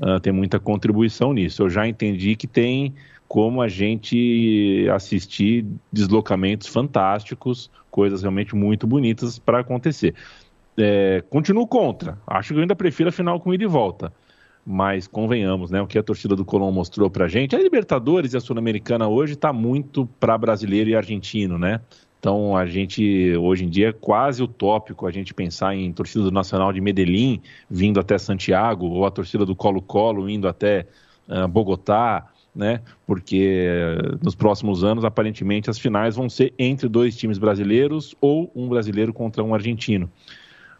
uh, 0.00 0.18
tem 0.20 0.32
muita 0.32 0.58
contribuição 0.58 1.32
nisso. 1.32 1.62
Eu 1.62 1.70
já 1.70 1.86
entendi 1.86 2.34
que 2.34 2.46
tem 2.46 2.94
como 3.28 3.60
a 3.60 3.68
gente 3.68 4.88
assistir 4.92 5.66
deslocamentos 5.92 6.66
fantásticos, 6.66 7.70
coisas 7.90 8.22
realmente 8.22 8.56
muito 8.56 8.86
bonitas 8.86 9.38
para 9.38 9.60
acontecer. 9.60 10.14
É, 10.78 11.22
continuo 11.28 11.66
contra. 11.66 12.18
Acho 12.26 12.54
que 12.54 12.58
eu 12.58 12.62
ainda 12.62 12.74
prefiro 12.74 13.10
a 13.10 13.12
final 13.12 13.38
com 13.38 13.52
ida 13.52 13.64
e 13.64 13.66
volta. 13.66 14.12
Mas 14.64 15.06
convenhamos, 15.06 15.70
né? 15.70 15.80
O 15.80 15.86
que 15.86 15.98
a 15.98 16.02
torcida 16.02 16.34
do 16.34 16.44
Colón 16.44 16.70
mostrou 16.72 17.10
pra 17.10 17.28
gente. 17.28 17.54
A 17.54 17.58
Libertadores 17.58 18.32
e 18.32 18.36
a 18.36 18.40
Sul-Americana 18.40 19.08
hoje 19.08 19.34
está 19.34 19.52
muito 19.52 20.06
para 20.18 20.36
brasileiro 20.38 20.90
e 20.90 20.96
argentino, 20.96 21.58
né? 21.58 21.80
Então 22.18 22.56
a 22.56 22.66
gente 22.66 23.36
hoje 23.36 23.64
em 23.64 23.68
dia 23.68 23.90
é 23.90 23.92
quase 23.92 24.42
utópico 24.42 25.06
a 25.06 25.10
gente 25.10 25.32
pensar 25.32 25.74
em 25.74 25.92
torcida 25.92 26.24
do 26.24 26.32
Nacional 26.32 26.72
de 26.72 26.80
Medellín 26.80 27.40
vindo 27.70 28.00
até 28.00 28.18
Santiago 28.18 28.86
ou 28.86 29.06
a 29.06 29.10
torcida 29.10 29.46
do 29.46 29.54
Colo-Colo 29.54 30.28
indo 30.28 30.48
até 30.48 30.86
uh, 31.28 31.46
Bogotá 31.46 32.26
né? 32.58 32.80
Porque 33.06 33.96
nos 34.20 34.34
próximos 34.34 34.82
anos, 34.82 35.04
aparentemente, 35.04 35.70
as 35.70 35.78
finais 35.78 36.16
vão 36.16 36.28
ser 36.28 36.52
entre 36.58 36.88
dois 36.88 37.16
times 37.16 37.38
brasileiros 37.38 38.16
ou 38.20 38.50
um 38.52 38.68
brasileiro 38.68 39.12
contra 39.12 39.44
um 39.44 39.54
argentino. 39.54 40.10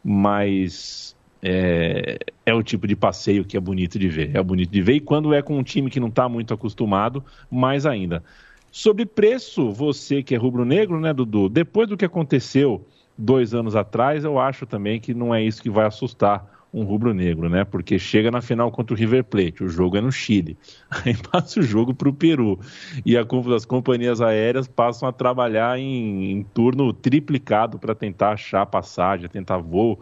Mas 0.03 1.17
é, 1.41 2.19
é, 2.45 2.53
o 2.53 2.65
tipo 2.65 2.85
de 2.85 2.97
passeio 2.97 3.45
que 3.45 3.57
é 3.57 3.61
bonito 3.61 3.97
de 3.97 4.09
ver. 4.09 4.35
É 4.35 4.43
bonito 4.43 4.71
de 4.71 4.83
ver. 4.83 4.95
E 4.95 5.01
quando 5.01 5.33
é 5.33 5.41
com 5.41 5.57
um 5.57 5.63
time 5.63 5.89
que 5.89 6.01
não 6.01 6.09
está 6.09 6.29
muito 6.29 6.53
acostumado, 6.53 7.25
mais 7.49 7.87
ainda. 7.87 8.25
Sobre 8.73 9.07
preço, 9.07 9.71
você 9.71 10.21
que 10.21 10.35
é 10.35 10.39
rubro-negro, 10.39 10.99
né, 10.99 11.15
Dudu? 11.15 11.49
Depois 11.49 11.89
do 11.89 11.97
que 11.97 12.05
aconteceu 12.05 12.85
dois 13.17 13.55
anos 13.55 13.77
atrás, 13.77 14.25
eu 14.25 14.37
acho 14.37 14.67
também 14.67 14.99
que 14.99 15.15
não 15.15 15.33
é 15.33 15.41
isso 15.41 15.63
que 15.63 15.71
vai 15.71 15.87
assustar 15.87 16.58
um 16.73 16.85
rubro-negro, 16.85 17.49
né? 17.49 17.65
Porque 17.65 17.99
chega 17.99 18.31
na 18.31 18.41
final 18.41 18.71
contra 18.71 18.95
o 18.95 18.97
River 18.97 19.25
Plate, 19.25 19.65
o 19.65 19.69
jogo 19.69 19.97
é 19.97 20.01
no 20.01 20.13
Chile, 20.13 20.57
aí 20.91 21.17
passa 21.17 21.61
o 21.61 21.63
jogo 21.63 21.95
para 21.95 22.09
o 22.09 22.13
Peru 22.13 22.59
e 23.05 23.17
a, 23.17 23.27
as 23.55 23.65
companhias 23.65 24.21
aéreas 24.21 24.69
passam 24.69 25.09
a 25.09 25.13
trabalhar 25.13 25.79
em, 25.79 26.33
em 26.33 26.43
turno 26.43 26.93
triplicado 26.93 27.79
para 27.79 27.95
tentar 27.95 28.33
achar 28.33 28.67
passagem, 28.67 29.29
tentar 29.29 29.59
voo 29.59 29.99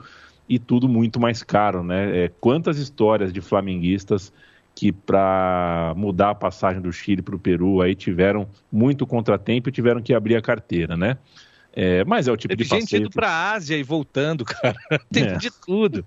e 0.49 0.59
tudo 0.59 0.89
muito 0.89 1.19
mais 1.19 1.43
caro, 1.43 1.83
né? 1.83 2.25
É, 2.25 2.29
quantas 2.41 2.79
histórias 2.79 3.33
de 3.33 3.41
flamenguistas 3.41 4.33
que 4.75 4.93
para 4.93 5.95
mudar 5.97 6.31
a 6.31 6.35
passagem 6.35 6.83
do 6.83 6.93
Chile 6.93 7.23
para 7.23 7.35
o 7.35 7.39
Peru 7.39 7.81
aí 7.81 7.95
tiveram 7.95 8.47
muito 8.71 9.07
contratempo 9.07 9.71
e 9.71 9.73
tiveram 9.73 10.03
que 10.03 10.13
abrir 10.13 10.37
a 10.37 10.43
carteira, 10.43 10.97
né? 10.97 11.17
É, 11.79 12.03
mas 12.07 12.27
é 12.27 12.33
o 12.33 12.37
tipo 12.39 12.57
Teve 12.57 12.65
de 12.65 12.71
passeio. 12.71 12.89
gente 12.89 12.97
indo 13.03 13.11
para 13.11 13.29
a 13.29 13.53
Ásia 13.53 13.77
e 13.77 13.83
voltando, 13.83 14.47
cara. 14.47 14.75
Tem 15.13 15.25
é. 15.25 15.37
de 15.37 15.51
tudo. 15.51 16.07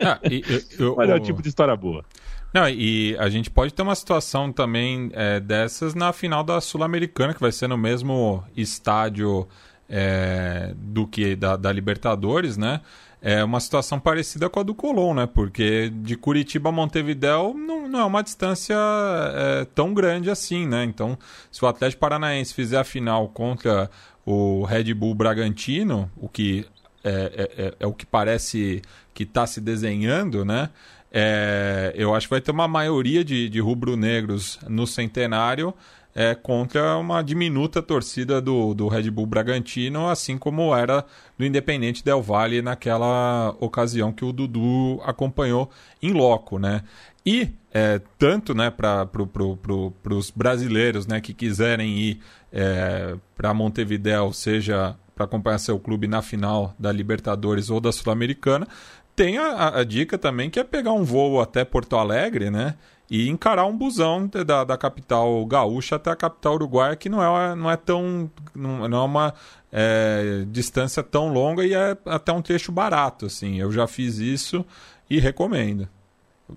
Ah, 0.00 0.18
e, 0.28 0.42
eu, 0.76 0.86
eu, 0.86 0.96
mas 0.96 1.08
é 1.08 1.14
o 1.14 1.20
tipo 1.20 1.40
de 1.40 1.48
história 1.48 1.76
boa. 1.76 2.04
Não, 2.52 2.68
e 2.68 3.16
a 3.18 3.28
gente 3.28 3.48
pode 3.48 3.72
ter 3.72 3.82
uma 3.82 3.94
situação 3.94 4.52
também 4.52 5.10
é, 5.12 5.38
dessas 5.38 5.94
na 5.94 6.12
final 6.12 6.42
da 6.42 6.60
Sul-Americana, 6.60 7.32
que 7.32 7.40
vai 7.40 7.52
ser 7.52 7.68
no 7.68 7.78
mesmo 7.78 8.42
estádio 8.56 9.46
é, 9.88 10.72
do 10.76 11.06
que 11.06 11.36
da, 11.36 11.56
da, 11.56 11.72
Libertadores, 11.72 12.56
né? 12.56 12.80
É 13.22 13.42
uma 13.42 13.58
situação 13.58 13.98
parecida 13.98 14.50
com 14.50 14.60
a 14.60 14.62
do 14.62 14.74
Colón, 14.74 15.14
né? 15.14 15.26
Porque 15.26 15.90
de 15.90 16.16
Curitiba 16.16 16.68
a 16.68 16.72
Montevidéu 16.72 17.54
não, 17.54 17.88
não 17.88 18.00
é 18.00 18.04
uma 18.04 18.22
distância 18.22 18.76
é, 18.76 19.64
tão 19.74 19.94
grande 19.94 20.28
assim, 20.28 20.66
né? 20.66 20.84
Então, 20.84 21.16
se 21.50 21.64
o 21.64 21.68
Atlético 21.68 22.00
Paranaense 22.00 22.52
fizer 22.52 22.78
a 22.78 22.84
final 22.84 23.28
contra 23.28 23.90
o 24.24 24.64
Red 24.64 24.92
Bull 24.94 25.14
Bragantino, 25.14 26.10
o 26.16 26.28
que 26.28 26.66
é, 27.02 27.10
é, 27.10 27.64
é, 27.64 27.74
é 27.80 27.86
o 27.86 27.92
que 27.92 28.06
parece 28.06 28.80
que 29.12 29.24
está 29.24 29.46
se 29.46 29.60
desenhando, 29.60 30.44
né? 30.44 30.70
É, 31.12 31.92
eu 31.94 32.14
acho 32.14 32.26
que 32.26 32.30
vai 32.30 32.40
ter 32.40 32.50
uma 32.50 32.66
maioria 32.66 33.24
de, 33.24 33.48
de 33.48 33.60
rubro-negros 33.60 34.58
no 34.68 34.86
centenário 34.86 35.72
é, 36.14 36.34
contra 36.34 36.96
uma 36.96 37.22
diminuta 37.22 37.82
torcida 37.82 38.40
do, 38.40 38.72
do 38.72 38.88
Red 38.88 39.10
Bull 39.10 39.26
Bragantino, 39.26 40.08
assim 40.08 40.38
como 40.38 40.74
era 40.74 41.04
do 41.36 41.44
Independente 41.44 42.04
Del 42.04 42.22
Valle 42.22 42.62
naquela 42.62 43.54
ocasião 43.60 44.12
que 44.12 44.24
o 44.24 44.32
Dudu 44.32 45.00
acompanhou 45.04 45.70
em 46.02 46.12
loco, 46.12 46.58
né? 46.58 46.82
E 47.26 47.50
é, 47.72 48.00
tanto 48.18 48.54
né, 48.54 48.70
para 48.70 49.06
pro, 49.06 49.26
pro, 49.26 49.56
pro, 49.56 50.16
os 50.16 50.30
brasileiros 50.30 51.06
né, 51.06 51.20
que 51.20 51.32
quiserem 51.32 51.98
ir 51.98 52.20
é, 52.54 53.16
para 53.36 53.52
Montevideo, 53.52 54.32
seja 54.32 54.96
para 55.14 55.24
acompanhar 55.24 55.58
seu 55.58 55.78
clube 55.78 56.06
na 56.06 56.22
final 56.22 56.74
da 56.78 56.90
Libertadores 56.90 57.68
ou 57.68 57.80
da 57.80 57.92
Sul-Americana, 57.92 58.66
tem 59.14 59.38
a, 59.38 59.78
a, 59.78 59.84
dica 59.84 60.16
também 60.16 60.50
que 60.50 60.58
é 60.58 60.64
pegar 60.64 60.92
um 60.92 61.04
voo 61.04 61.40
até 61.40 61.64
Porto 61.64 61.96
Alegre, 61.96 62.50
né? 62.50 62.74
e 63.10 63.28
encarar 63.28 63.66
um 63.66 63.76
busão 63.76 64.26
da, 64.46 64.64
da 64.64 64.76
capital 64.76 65.44
gaúcha 65.46 65.96
até 65.96 66.10
a 66.10 66.16
capital 66.16 66.54
uruguaia, 66.54 66.96
que 66.96 67.08
não 67.08 67.22
é, 67.22 67.54
não 67.54 67.70
é 67.70 67.76
tão. 67.76 68.30
não, 68.54 68.84
é 68.84 69.04
uma 69.04 69.34
é, 69.70 70.44
distância 70.48 71.02
tão 71.02 71.28
longa 71.28 71.64
e 71.64 71.74
é 71.74 71.96
até 72.06 72.32
um 72.32 72.40
trecho 72.40 72.72
barato. 72.72 73.26
assim. 73.26 73.60
Eu 73.60 73.70
já 73.70 73.86
fiz 73.86 74.18
isso 74.18 74.64
e 75.08 75.20
recomendo. 75.20 75.88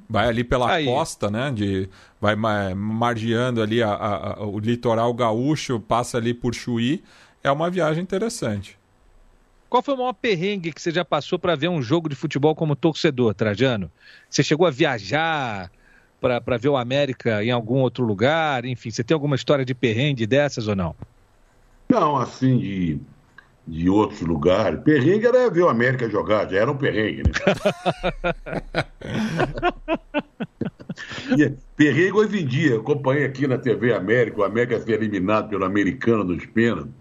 Vai 0.10 0.28
ali 0.28 0.44
pela 0.44 0.70
Aí. 0.72 0.86
costa, 0.86 1.30
né? 1.30 1.52
De, 1.52 1.90
vai 2.20 2.36
margeando 2.36 3.62
ali 3.62 3.82
a, 3.82 3.90
a, 3.90 4.34
a, 4.34 4.46
o 4.46 4.60
litoral 4.60 5.14
gaúcho, 5.14 5.80
passa 5.80 6.18
ali 6.18 6.34
por 6.34 6.54
Chuí. 6.54 7.04
É 7.44 7.52
uma 7.52 7.70
viagem 7.70 8.04
interessante. 8.04 8.78
Qual 9.70 9.84
foi 9.84 9.94
o 9.94 9.98
maior 9.98 10.14
perrengue 10.14 10.72
que 10.72 10.82
você 10.82 10.92
já 10.92 11.04
passou 11.04 11.38
para 11.38 11.56
ver 11.56 11.70
um 11.70 11.82
jogo 11.82 12.08
de 12.08 12.16
futebol 12.16 12.56
como 12.56 12.76
torcedor, 12.76 13.34
Trajano? 13.34 13.92
Você 14.30 14.42
chegou 14.42 14.66
a 14.66 14.72
viajar 14.72 15.70
para 16.22 16.58
ver 16.58 16.70
o 16.70 16.78
América 16.78 17.44
em 17.44 17.52
algum 17.52 17.80
outro 17.80 18.06
lugar? 18.06 18.66
Enfim, 18.66 18.92
você 18.92 19.04
tem 19.04 19.14
alguma 19.14 19.36
história 19.36 19.66
de 19.66 19.74
perrengue 19.74 20.26
dessas 20.26 20.68
ou 20.68 20.76
não? 20.76 20.96
Não, 21.90 22.18
assim, 22.18 22.58
de, 22.58 23.00
de 23.68 23.90
outros 23.90 24.22
lugares. 24.22 24.80
Perrengue 24.82 25.28
era 25.28 25.50
ver 25.50 25.64
o 25.64 25.70
América 25.70 26.10
jogar, 26.10 26.50
já 26.50 26.60
era 26.60 26.72
um 26.72 26.78
perrengue, 26.78 27.24
né? 27.24 27.34
perrengue 31.76 32.14
hoje 32.14 32.42
em 32.42 32.46
dia, 32.46 32.78
acompanhei 32.78 33.26
aqui 33.26 33.46
na 33.46 33.58
TV 33.58 33.94
América, 33.94 34.40
o 34.40 34.44
América 34.44 34.80
ser 34.80 35.02
eliminado 35.02 35.50
pelo 35.50 35.66
americano 35.66 36.24
nos 36.24 36.46
pênaltis. 36.46 36.94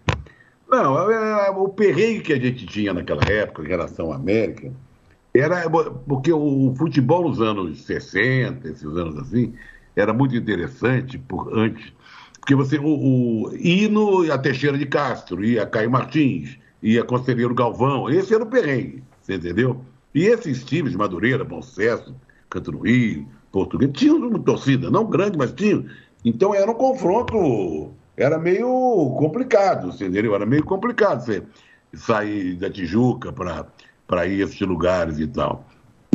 Não, 0.68 1.10
é, 1.10 1.46
é, 1.46 1.50
o 1.50 1.68
perrengue 1.68 2.20
que 2.20 2.32
a 2.32 2.40
gente 2.40 2.66
tinha 2.66 2.92
naquela 2.92 3.22
época 3.24 3.62
em 3.62 3.68
relação 3.68 4.12
à 4.12 4.16
América 4.16 4.72
era 5.32 5.68
porque 5.70 6.32
o 6.32 6.74
futebol 6.76 7.28
nos 7.28 7.40
anos 7.40 7.82
60, 7.82 8.68
esses 8.68 8.84
anos 8.84 9.16
assim, 9.18 9.54
era 9.94 10.12
muito 10.12 10.34
interessante 10.34 11.18
por 11.18 11.56
antes, 11.56 11.92
porque 12.46 12.54
você 12.54 12.78
o, 12.78 12.86
o 12.86 13.56
hino 13.56 14.32
a 14.32 14.38
Teixeira 14.38 14.78
de 14.78 14.86
Castro, 14.86 15.44
ia 15.44 15.66
Caio 15.66 15.90
Martins, 15.90 16.56
ia 16.80 17.02
Conselheiro 17.02 17.52
Galvão, 17.52 18.08
esse 18.08 18.32
era 18.32 18.44
o 18.44 18.46
perrengue, 18.46 19.02
você 19.20 19.34
entendeu? 19.34 19.84
E 20.14 20.26
esses 20.26 20.62
times, 20.62 20.94
Madureira, 20.94 21.42
Bom 21.42 21.60
Sucesso, 21.60 22.14
Canto 22.48 22.70
do 22.70 22.78
Rio, 22.78 23.26
Português, 23.50 23.90
tinham 23.92 24.18
uma 24.18 24.38
torcida, 24.38 24.88
não 24.88 25.10
grande, 25.10 25.36
mas 25.36 25.52
tinham. 25.54 25.86
Então 26.24 26.54
era 26.54 26.70
um 26.70 26.74
confronto 26.74 27.90
era 28.16 28.38
meio 28.38 28.68
complicado, 29.18 29.90
você 29.90 30.06
entendeu? 30.06 30.32
Era 30.32 30.46
meio 30.46 30.64
complicado 30.64 31.24
você 31.24 31.42
sair 31.94 32.54
da 32.54 32.70
Tijuca 32.70 33.32
para 33.32 34.24
ir 34.24 34.40
a 34.40 34.44
esses 34.44 34.60
lugares 34.60 35.18
e 35.18 35.26
tal. 35.26 35.66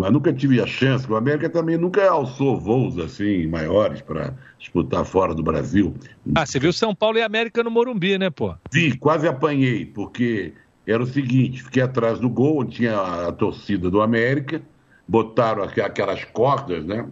Mas 0.02 0.12
nunca 0.12 0.34
tive 0.34 0.60
a 0.60 0.66
chance, 0.66 1.10
o 1.10 1.16
América 1.16 1.50
também 1.50 1.78
nunca 1.78 2.10
alçou 2.10 2.60
voos 2.60 2.98
assim 2.98 3.46
maiores 3.48 4.02
para 4.02 4.34
disputar 4.58 5.06
fora 5.06 5.36
do 5.36 5.44
Brasil. 5.44 5.94
Ah, 6.34 6.46
você 6.46 6.60
viu 6.60 6.74
São 6.74 6.96
Paulo 6.96 7.20
e 7.20 7.22
América 7.22 7.64
no 7.64 7.70
Morumbi, 7.70 8.18
né, 8.18 8.30
pô? 8.30 8.56
Vi, 8.72 8.98
quase 8.98 9.28
apanhei, 9.28 9.86
porque 9.86 10.54
era 10.88 11.04
o 11.04 11.06
seguinte, 11.06 11.64
fiquei 11.64 11.84
atrás 11.84 12.20
do 12.20 12.30
gol, 12.30 12.66
tinha 12.66 13.28
a 13.28 13.32
torcida 13.32 13.92
do 13.92 14.02
América, 14.02 14.62
botaram 15.08 15.64
aquelas 15.64 16.26
cordas, 16.26 16.84
né? 16.84 17.08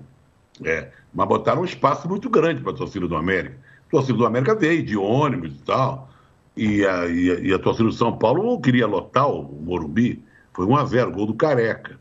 É, 0.66 0.90
mas 1.14 1.28
botaram 1.28 1.62
um 1.62 1.66
espaço 1.66 2.10
muito 2.10 2.30
grande 2.30 2.62
para 2.62 2.72
a 2.72 2.76
torcida 2.76 3.08
do 3.08 3.16
América 3.16 3.56
torcida 3.90 4.18
do 4.18 4.26
América 4.26 4.56
veio 4.56 4.84
de 4.84 4.96
ônibus 4.96 5.52
e 5.52 5.64
tal. 5.64 6.10
E 6.56 6.86
a, 6.86 7.08
e 7.08 7.32
a, 7.32 7.40
e 7.40 7.54
a 7.54 7.60
torcida 7.60 7.88
do 7.88 7.94
São 7.94 8.18
Paulo 8.18 8.60
queria 8.60 8.88
lotar 8.88 9.30
o 9.30 9.44
Morumbi. 9.44 10.24
Foi 10.54 10.66
1 10.66 10.76
a 10.76 10.86
0 10.86 11.12
gol 11.12 11.26
do 11.26 11.34
Careca. 11.34 12.00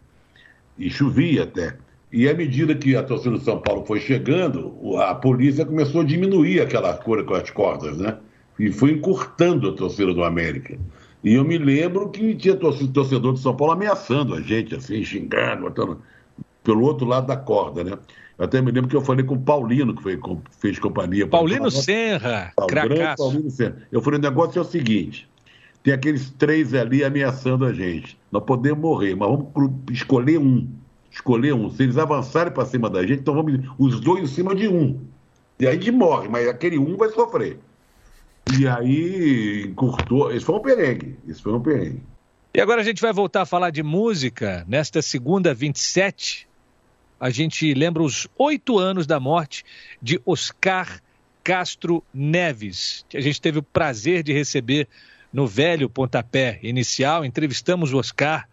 E 0.79 0.89
chovia 0.91 1.43
até. 1.43 1.77
E 2.11 2.29
à 2.29 2.35
medida 2.35 2.75
que 2.75 2.97
a 2.97 3.03
torcida 3.03 3.37
do 3.37 3.41
São 3.41 3.59
Paulo 3.59 3.85
foi 3.85 4.01
chegando, 4.01 4.97
a 4.97 5.15
polícia 5.15 5.65
começou 5.65 6.01
a 6.01 6.05
diminuir 6.05 6.61
aquela 6.61 6.95
cor 6.95 7.23
com 7.25 7.35
as 7.35 7.51
cordas, 7.51 7.99
né? 7.99 8.17
E 8.59 8.73
foi 8.73 8.93
encurtando 8.93 9.69
a 9.69 9.73
torcida 9.73 10.15
do 10.15 10.25
América. 10.25 10.79
E 11.23 11.35
eu 11.35 11.45
me 11.45 11.59
lembro 11.59 12.09
que 12.09 12.35
tinha 12.35 12.57
torcedor 12.57 13.33
do 13.33 13.37
São 13.37 13.55
Paulo 13.55 13.75
ameaçando 13.75 14.35
a 14.35 14.41
gente, 14.41 14.75
assim, 14.75 15.05
xingando, 15.05 15.63
botando 15.63 16.01
pelo 16.63 16.83
outro 16.83 17.07
lado 17.07 17.27
da 17.27 17.37
corda, 17.37 17.85
né? 17.85 17.99
Eu 18.39 18.45
até 18.45 18.63
me 18.63 18.71
lembro 18.71 18.89
que 18.89 18.95
eu 18.95 19.01
falei 19.01 19.25
com 19.25 19.35
o 19.35 19.41
Paulino, 19.41 19.95
que 19.95 20.03
foi, 20.03 20.19
fez 20.61 20.79
companhia. 20.79 21.27
Paulino 21.27 21.71
Serra, 21.71 22.53
cracaço. 22.69 23.25
Paulino 23.25 23.51
Serra. 23.51 23.77
Eu 23.91 24.01
falei, 24.01 24.19
o 24.19 24.23
negócio 24.23 24.59
é 24.59 24.63
o 24.63 24.65
seguinte, 24.65 25.29
tem 25.89 25.95
aqueles 25.95 26.29
três 26.29 26.75
ali 26.75 27.03
ameaçando 27.03 27.65
a 27.65 27.73
gente. 27.73 28.19
Nós 28.31 28.45
podemos 28.45 28.79
morrer, 28.79 29.15
mas 29.15 29.27
vamos 29.27 29.73
escolher 29.91 30.37
um. 30.39 30.69
Escolher 31.11 31.55
um. 31.55 31.71
Se 31.71 31.83
eles 31.83 31.97
avançarem 31.97 32.53
para 32.53 32.67
cima 32.67 32.91
da 32.91 33.01
gente, 33.07 33.21
então 33.21 33.33
vamos 33.33 33.59
os 33.79 33.99
dois 33.99 34.25
em 34.25 34.27
cima 34.27 34.55
de 34.55 34.69
um. 34.69 35.01
E 35.59 35.67
aí 35.67 35.73
a 35.73 35.81
gente 35.81 35.91
morre, 35.91 36.29
mas 36.29 36.47
aquele 36.47 36.79
um 36.79 36.95
vai 36.99 37.09
sofrer. 37.09 37.59
E 38.59 38.69
aí 38.69 39.65
encurtou. 39.67 40.31
Esse 40.31 40.45
foi 40.45 40.57
um 40.57 40.61
perrengue. 40.61 41.17
Esse 41.27 41.41
foi 41.41 41.55
um 41.55 41.61
perrengue. 41.61 42.03
E 42.55 42.61
agora 42.61 42.83
a 42.83 42.85
gente 42.85 43.01
vai 43.01 43.13
voltar 43.13 43.43
a 43.43 43.47
falar 43.47 43.71
de 43.71 43.83
música 43.83 44.67
nesta 44.69 45.01
segunda 45.01 45.55
27 45.55 46.47
a 47.21 47.31
gente 47.31 47.75
lembra 47.75 48.03
os 48.03 48.29
oito 48.39 48.79
anos 48.79 49.05
da 49.05 49.19
morte 49.19 49.65
de 50.01 50.21
Oscar 50.25 51.01
Castro 51.43 52.05
Neves, 52.13 53.07
a 53.15 53.21
gente 53.21 53.41
teve 53.41 53.59
o 53.59 53.63
prazer 53.63 54.23
de 54.23 54.35
receber 54.35 54.87
no 55.33 55.47
velho 55.47 55.89
pontapé 55.89 56.59
inicial. 56.63 57.25
Entrevistamos 57.25 57.93
o 57.93 57.99
Oscar 57.99 58.49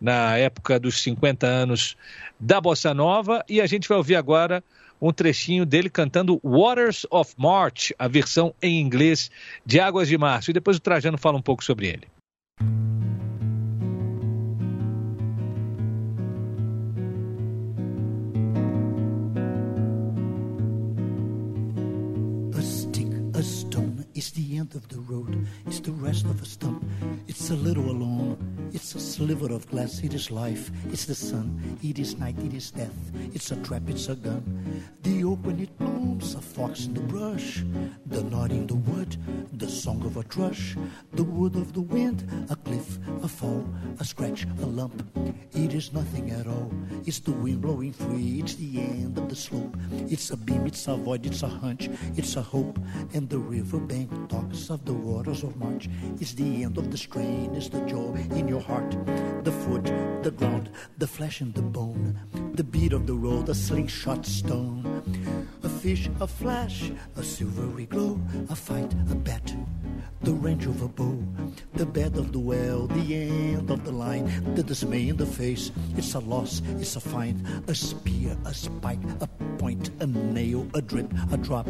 na 0.00 0.36
época 0.36 0.78
dos 0.78 1.02
50 1.02 1.46
anos 1.46 1.96
da 2.38 2.60
Bossa 2.60 2.94
Nova 2.94 3.44
e 3.48 3.60
a 3.60 3.66
gente 3.66 3.88
vai 3.88 3.98
ouvir 3.98 4.16
agora 4.16 4.62
um 5.00 5.12
trechinho 5.12 5.64
dele 5.64 5.88
cantando 5.88 6.40
Waters 6.42 7.06
of 7.10 7.34
March, 7.36 7.92
a 7.98 8.08
versão 8.08 8.54
em 8.60 8.80
inglês 8.80 9.30
de 9.64 9.78
Águas 9.78 10.08
de 10.08 10.18
Março. 10.18 10.50
E 10.50 10.54
depois 10.54 10.76
o 10.76 10.80
Trajano 10.80 11.18
fala 11.18 11.38
um 11.38 11.42
pouco 11.42 11.64
sobre 11.64 11.86
ele. 11.86 12.08
End 24.58 24.74
of 24.74 24.88
the 24.88 24.98
road, 25.00 25.46
it's 25.66 25.80
the 25.80 25.92
rest 25.92 26.24
of 26.24 26.42
a 26.42 26.44
stump, 26.44 26.84
it's 27.28 27.50
a 27.50 27.54
little 27.54 27.90
alone, 27.90 28.36
it's 28.72 28.94
a 28.94 29.00
sliver 29.00 29.52
of 29.52 29.68
glass, 29.68 30.00
it 30.00 30.14
is 30.14 30.30
life, 30.30 30.70
it's 30.90 31.04
the 31.04 31.14
sun, 31.14 31.78
it 31.82 31.98
is 31.98 32.18
night, 32.18 32.36
it 32.40 32.52
is 32.52 32.72
death, 32.72 32.98
it's 33.32 33.52
a 33.52 33.56
trap, 33.62 33.82
it's 33.86 34.08
a 34.08 34.16
gun. 34.16 34.42
The 35.02 35.22
open 35.24 35.60
it 35.60 35.76
blooms, 35.78 36.34
a 36.34 36.40
fox 36.40 36.86
in 36.86 36.94
the 36.94 37.00
brush, 37.00 37.62
the 38.06 38.24
nod 38.24 38.50
in 38.50 38.66
the 38.66 38.74
wood, 38.74 39.16
the 39.52 39.68
song 39.68 40.04
of 40.04 40.16
a 40.16 40.22
thrush, 40.22 40.76
the 41.12 41.24
wood 41.24 41.54
of 41.54 41.72
the 41.72 41.82
wind, 41.82 42.28
a 42.50 42.56
cliff, 42.56 42.98
a 43.22 43.28
fall, 43.28 43.64
a 44.00 44.04
scratch, 44.04 44.44
a 44.62 44.66
lump. 44.66 45.04
It 45.52 45.72
is 45.72 45.92
nothing 45.92 46.30
at 46.32 46.46
all, 46.46 46.72
it's 47.06 47.20
the 47.20 47.32
wind 47.32 47.60
blowing 47.60 47.92
free, 47.92 48.40
it's 48.40 48.54
the 48.56 48.80
end 48.80 49.18
of 49.18 49.28
the 49.28 49.36
slope, 49.36 49.76
it's 49.92 50.30
a 50.30 50.36
beam, 50.36 50.66
it's 50.66 50.88
a 50.88 50.96
void, 50.96 51.26
it's 51.26 51.42
a 51.44 51.48
hunch, 51.48 51.88
it's 52.16 52.34
a 52.36 52.42
hope, 52.42 52.78
and 53.14 53.28
the 53.28 53.38
river 53.38 53.78
bank 53.78 54.10
talks 54.28 54.47
of 54.48 54.84
the 54.84 54.92
waters 54.92 55.42
of 55.42 55.56
March. 55.56 55.88
It's 56.20 56.32
the 56.32 56.64
end 56.64 56.78
of 56.78 56.90
the 56.90 56.96
strain, 56.96 57.54
it's 57.54 57.68
the 57.68 57.80
joy 57.82 58.26
in 58.30 58.48
your 58.48 58.60
heart. 58.60 58.90
The 59.44 59.52
foot, 59.52 59.84
the 60.22 60.30
ground, 60.30 60.70
the 60.96 61.06
flesh 61.06 61.40
and 61.40 61.52
the 61.54 61.62
bone. 61.62 62.18
The 62.54 62.64
beat 62.64 62.92
of 62.92 63.06
the 63.06 63.14
road, 63.14 63.48
a 63.48 63.54
slingshot 63.54 64.24
stone. 64.24 65.02
A 65.62 65.68
fish, 65.68 66.08
a 66.20 66.26
flash, 66.26 66.90
a 67.16 67.22
silvery 67.22 67.86
glow. 67.86 68.20
A 68.48 68.56
fight, 68.56 68.92
a 69.10 69.14
bet, 69.14 69.54
the 70.22 70.32
range 70.32 70.66
of 70.66 70.82
a 70.82 70.88
bow. 70.88 71.22
The 71.74 71.86
bed 71.86 72.16
of 72.16 72.32
the 72.32 72.38
well, 72.38 72.86
the 72.86 73.14
end 73.14 73.70
of 73.70 73.84
the 73.84 73.92
line. 73.92 74.54
The 74.54 74.62
dismay 74.62 75.08
in 75.08 75.16
the 75.16 75.26
face, 75.26 75.70
it's 75.96 76.14
a 76.14 76.20
loss, 76.20 76.62
it's 76.80 76.96
a 76.96 77.00
find. 77.00 77.46
A 77.68 77.74
spear, 77.74 78.36
a 78.44 78.52
spike, 78.52 78.98
a 79.20 79.26
point, 79.58 79.90
a 80.00 80.06
nail, 80.06 80.66
a 80.74 80.82
drip, 80.82 81.12
a 81.32 81.36
drop. 81.36 81.66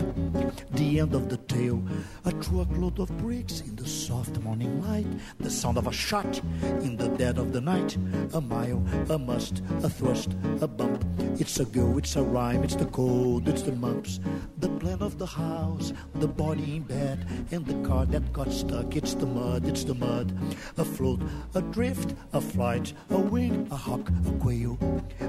The 0.73 1.01
end 1.01 1.15
of 1.15 1.29
the 1.29 1.37
tale, 1.37 1.83
a 2.25 2.33
truckload 2.69 2.99
of 2.99 3.19
bricks 3.19 3.61
in 3.61 3.75
the 3.77 3.87
soft 3.87 4.39
morning 4.41 4.83
light, 4.83 5.07
the 5.39 5.51
sound 5.51 5.79
of 5.79 5.87
a 5.87 5.93
shot 5.93 6.41
in 6.83 6.97
the 6.97 7.09
dead 7.17 7.39
of 7.39 7.53
the 7.53 7.61
night, 7.61 7.97
a 8.35 8.41
mile, 8.41 8.83
a 9.11 9.19
must, 9.19 9.63
a 9.83 9.89
thrust, 9.89 10.33
a 10.61 10.69
bump. 10.69 11.05
It's 11.41 11.61
a 11.61 11.65
go, 11.65 11.99
it's 11.99 12.17
a 12.17 12.23
rhyme, 12.23 12.65
it's 12.65 12.77
the 12.77 12.87
cold, 12.87 13.49
it's 13.49 13.63
the 13.63 13.73
mumps, 13.73 14.21
the 14.59 14.69
plan 14.69 15.01
of 15.01 15.19
the 15.19 15.27
house, 15.27 15.93
the 16.17 16.29
body 16.29 16.77
in 16.77 16.83
bed, 16.83 17.27
and 17.51 17.65
the 17.65 17.89
car 17.89 18.05
that 18.07 18.33
got 18.33 18.53
stuck. 18.53 18.97
It's 18.97 19.15
the 19.15 19.27
mud, 19.27 19.67
it's 19.67 19.85
the 19.85 19.95
mud, 19.95 20.37
a 20.77 20.85
float, 20.85 21.21
a 21.55 21.63
drift, 21.63 22.15
a 22.33 22.41
flight, 22.41 22.93
a 23.11 23.19
wing, 23.19 23.69
a 23.71 23.77
hawk, 23.77 24.11
a 24.27 24.33
quail, 24.33 24.79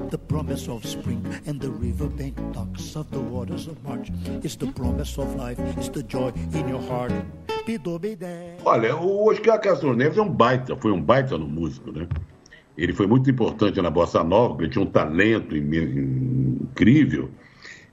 the 0.09 0.17
promise 0.17 0.67
of 0.67 0.85
spring, 0.85 1.25
and 1.45 1.61
the 1.61 1.71
riverbank 1.71 2.35
docks 2.53 2.95
of 2.95 3.09
the 3.11 3.19
waters 3.19 3.67
of 3.67 3.81
March. 3.83 4.09
It's 4.43 4.55
the 4.55 4.71
promise 4.71 5.17
of 5.17 5.35
life, 5.35 5.59
it's 5.77 5.89
the 5.89 6.03
joy 6.03 6.31
in 6.53 6.67
your 6.67 6.81
Olha, 8.65 8.95
o 8.95 9.29
Oscar 9.29 9.59
Castro 9.59 9.95
Neves 9.95 10.17
é 10.17 10.21
um 10.21 10.29
baita, 10.29 10.75
foi 10.75 10.91
um 10.91 11.01
baita 11.01 11.37
no 11.37 11.47
músico, 11.47 11.91
né? 11.91 12.07
Ele 12.77 12.93
foi 12.93 13.07
muito 13.07 13.29
importante 13.29 13.81
na 13.81 13.89
Bossa 13.89 14.23
Nova, 14.23 14.63
ele 14.63 14.71
tinha 14.71 14.83
um 14.83 14.89
talento 14.89 15.55
incrível. 15.55 17.29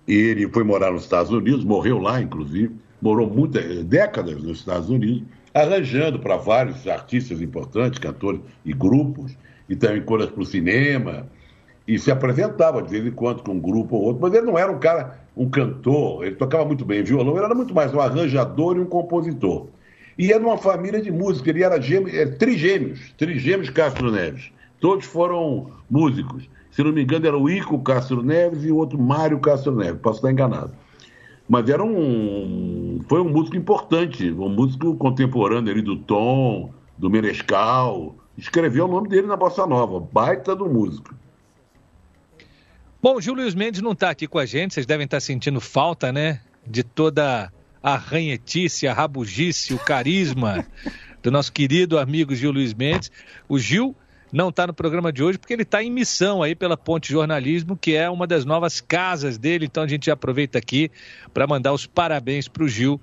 Ele 0.06 0.48
foi 0.48 0.62
morar 0.62 0.92
nos 0.92 1.02
Estados 1.02 1.32
Unidos, 1.32 1.64
morreu 1.64 1.98
lá, 1.98 2.22
inclusive, 2.22 2.74
morou 3.02 3.28
muitas 3.28 3.84
décadas 3.84 4.40
nos 4.40 4.60
Estados 4.60 4.88
Unidos, 4.88 5.24
arranjando 5.52 6.20
para 6.20 6.36
vários 6.36 6.86
artistas 6.86 7.40
importantes, 7.42 7.98
cantores 7.98 8.40
e 8.64 8.72
grupos, 8.72 9.36
e 9.68 9.74
também 9.74 10.02
coisas 10.02 10.30
para 10.30 10.42
o 10.42 10.46
cinema, 10.46 11.26
e 11.86 11.98
se 11.98 12.10
apresentava 12.10 12.82
de 12.82 12.90
vez 12.90 13.06
em 13.06 13.10
quando 13.10 13.42
com 13.42 13.52
um 13.52 13.60
grupo 13.60 13.96
ou 13.96 14.02
outro, 14.02 14.22
mas 14.22 14.34
ele 14.34 14.46
não 14.46 14.58
era 14.58 14.70
um 14.70 14.78
cara, 14.78 15.20
um 15.36 15.48
cantor, 15.48 16.24
ele 16.24 16.34
tocava 16.34 16.64
muito 16.64 16.84
bem 16.84 17.02
violão, 17.02 17.36
ele 17.36 17.44
era 17.44 17.54
muito 17.54 17.74
mais 17.74 17.94
um 17.94 18.00
arranjador 18.00 18.76
e 18.76 18.80
um 18.80 18.86
compositor. 18.86 19.68
E 20.18 20.32
era 20.32 20.42
uma 20.42 20.56
família 20.56 21.00
de 21.00 21.12
músicos, 21.12 21.48
ele 21.48 21.62
era 21.62 21.80
gêmeo, 21.80 22.08
é, 22.14 22.26
trigêmeos, 22.26 23.12
trigêmeos 23.18 23.70
Castro 23.70 24.10
Neves. 24.10 24.50
Todos 24.80 25.04
foram 25.04 25.70
músicos. 25.90 26.48
Se 26.70 26.82
não 26.82 26.92
me 26.92 27.02
engano, 27.02 27.26
era 27.26 27.38
o 27.38 27.48
Ico 27.48 27.78
Castro 27.80 28.22
Neves 28.22 28.64
e 28.64 28.72
o 28.72 28.76
outro 28.76 28.98
Mário 28.98 29.38
Castro 29.38 29.74
Neves, 29.74 30.00
posso 30.00 30.18
estar 30.18 30.32
enganado. 30.32 30.72
Mas 31.48 31.68
era 31.68 31.84
um. 31.84 33.00
Foi 33.08 33.20
um 33.20 33.28
músico 33.28 33.56
importante, 33.56 34.32
um 34.32 34.48
músico 34.48 34.96
contemporâneo 34.96 35.72
ali 35.72 35.82
do 35.82 35.96
Tom, 35.96 36.70
do 36.98 37.08
Menescal. 37.08 38.16
Escreveu 38.36 38.86
o 38.86 38.88
nome 38.88 39.08
dele 39.08 39.26
na 39.26 39.36
Bossa 39.36 39.66
Nova, 39.66 40.00
baita 40.00 40.56
do 40.56 40.66
músico. 40.66 41.14
Bom, 43.08 43.20
Júlio 43.20 43.46
Mendes 43.56 43.80
não 43.80 43.92
está 43.92 44.10
aqui 44.10 44.26
com 44.26 44.36
a 44.36 44.44
gente, 44.44 44.74
vocês 44.74 44.84
devem 44.84 45.04
estar 45.04 45.20
sentindo 45.20 45.60
falta, 45.60 46.12
né? 46.12 46.40
De 46.66 46.82
toda 46.82 47.52
a 47.80 47.96
ranhetice, 47.96 48.88
a 48.88 48.92
rabugice, 48.92 49.72
o 49.72 49.78
carisma 49.78 50.66
do 51.22 51.30
nosso 51.30 51.52
querido 51.52 52.00
amigo 52.00 52.34
Gil 52.34 52.50
Luiz 52.50 52.74
Mendes. 52.74 53.12
O 53.48 53.60
Gil 53.60 53.94
não 54.32 54.48
está 54.48 54.66
no 54.66 54.74
programa 54.74 55.12
de 55.12 55.22
hoje 55.22 55.38
porque 55.38 55.52
ele 55.52 55.62
está 55.62 55.80
em 55.84 55.88
missão 55.88 56.42
aí 56.42 56.56
pela 56.56 56.76
Ponte 56.76 57.12
Jornalismo, 57.12 57.76
que 57.76 57.94
é 57.94 58.10
uma 58.10 58.26
das 58.26 58.44
novas 58.44 58.80
casas 58.80 59.38
dele. 59.38 59.66
Então 59.66 59.84
a 59.84 59.88
gente 59.88 60.10
aproveita 60.10 60.58
aqui 60.58 60.90
para 61.32 61.46
mandar 61.46 61.72
os 61.72 61.86
parabéns 61.86 62.48
para 62.48 62.64
o 62.64 62.68
Gil 62.68 63.00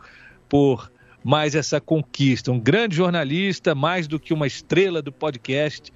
por 0.49 0.91
mais 1.24 1.56
essa 1.56 1.80
conquista. 1.80 2.51
Um 2.51 2.60
grande 2.60 2.97
jornalista, 2.97 3.74
mais 3.74 4.06
do 4.06 4.20
que 4.20 4.34
uma 4.34 4.47
estrela 4.47 5.01
do 5.01 5.14
podcast. 5.14 5.93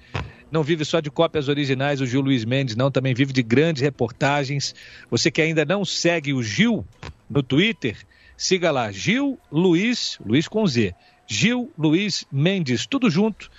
Não 0.50 0.62
vive 0.62 0.84
só 0.84 1.00
de 1.00 1.10
cópias 1.10 1.48
originais, 1.48 2.00
o 2.00 2.06
Gil 2.06 2.22
Luiz 2.22 2.44
Mendes 2.44 2.74
não, 2.74 2.90
também 2.90 3.14
vive 3.14 3.32
de 3.32 3.42
grandes 3.42 3.82
reportagens. 3.82 4.74
Você 5.10 5.30
que 5.30 5.42
ainda 5.42 5.64
não 5.64 5.84
segue 5.84 6.32
o 6.32 6.42
Gil 6.42 6.86
no 7.28 7.42
Twitter, 7.42 7.96
siga 8.36 8.70
lá, 8.70 8.90
Gil 8.90 9.38
Luiz, 9.52 10.18
Luiz 10.24 10.48
com 10.48 10.66
Z, 10.66 10.94
Gil 11.26 11.70
Luiz 11.76 12.24
Mendes, 12.32 12.86
tudo 12.86 13.10
junto 13.10 13.50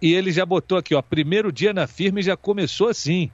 e 0.00 0.14
ele 0.14 0.32
já 0.32 0.46
botou 0.46 0.78
aqui, 0.78 0.94
ó, 0.94 1.02
primeiro 1.02 1.52
dia 1.52 1.74
na 1.74 1.86
firme 1.86 2.22
já 2.22 2.36
começou 2.36 2.88
assim. 2.88 3.30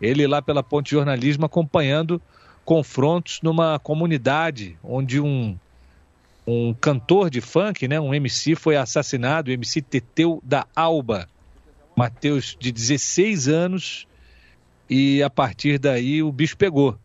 Ele 0.00 0.26
lá 0.26 0.42
pela 0.42 0.62
Ponte 0.62 0.90
Jornalismo 0.90 1.46
acompanhando 1.46 2.20
confrontos 2.64 3.40
numa 3.42 3.78
comunidade 3.78 4.76
onde 4.82 5.20
um, 5.20 5.56
um 6.46 6.74
cantor 6.74 7.30
de 7.30 7.40
funk, 7.40 7.86
né, 7.86 8.00
um 8.00 8.12
MC 8.12 8.54
foi 8.56 8.76
assassinado, 8.76 9.50
o 9.50 9.52
MC 9.52 9.80
Teteu 9.82 10.42
da 10.42 10.66
Alba. 10.74 11.28
Mateus 11.96 12.56
de 12.58 12.72
16 12.72 13.48
anos 13.48 14.06
e 14.88 15.22
a 15.22 15.30
partir 15.30 15.78
daí 15.78 16.22
o 16.22 16.32
bicho 16.32 16.56
pegou 16.56 16.98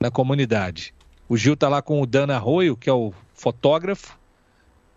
na 0.00 0.10
comunidade. 0.10 0.94
O 1.28 1.36
Gil 1.36 1.56
tá 1.56 1.68
lá 1.68 1.80
com 1.80 2.02
o 2.02 2.06
Dan 2.06 2.26
Arroio, 2.34 2.76
que 2.76 2.90
é 2.90 2.92
o 2.92 3.12
fotógrafo, 3.32 4.18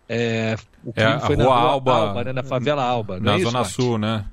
é, 0.08 0.56
o 0.84 0.92
é, 0.96 1.04
a 1.04 1.20
foi 1.20 1.36
Rua 1.36 1.44
na 1.44 1.50
Rua 1.50 1.70
Alba, 1.70 1.92
Alba 1.92 2.24
né, 2.24 2.32
na 2.32 2.42
favela 2.42 2.82
Alba. 2.82 3.20
Na 3.20 3.36
é 3.36 3.38
Zona 3.40 3.62
isso, 3.62 3.82
Sul, 3.82 3.98
né? 3.98 4.24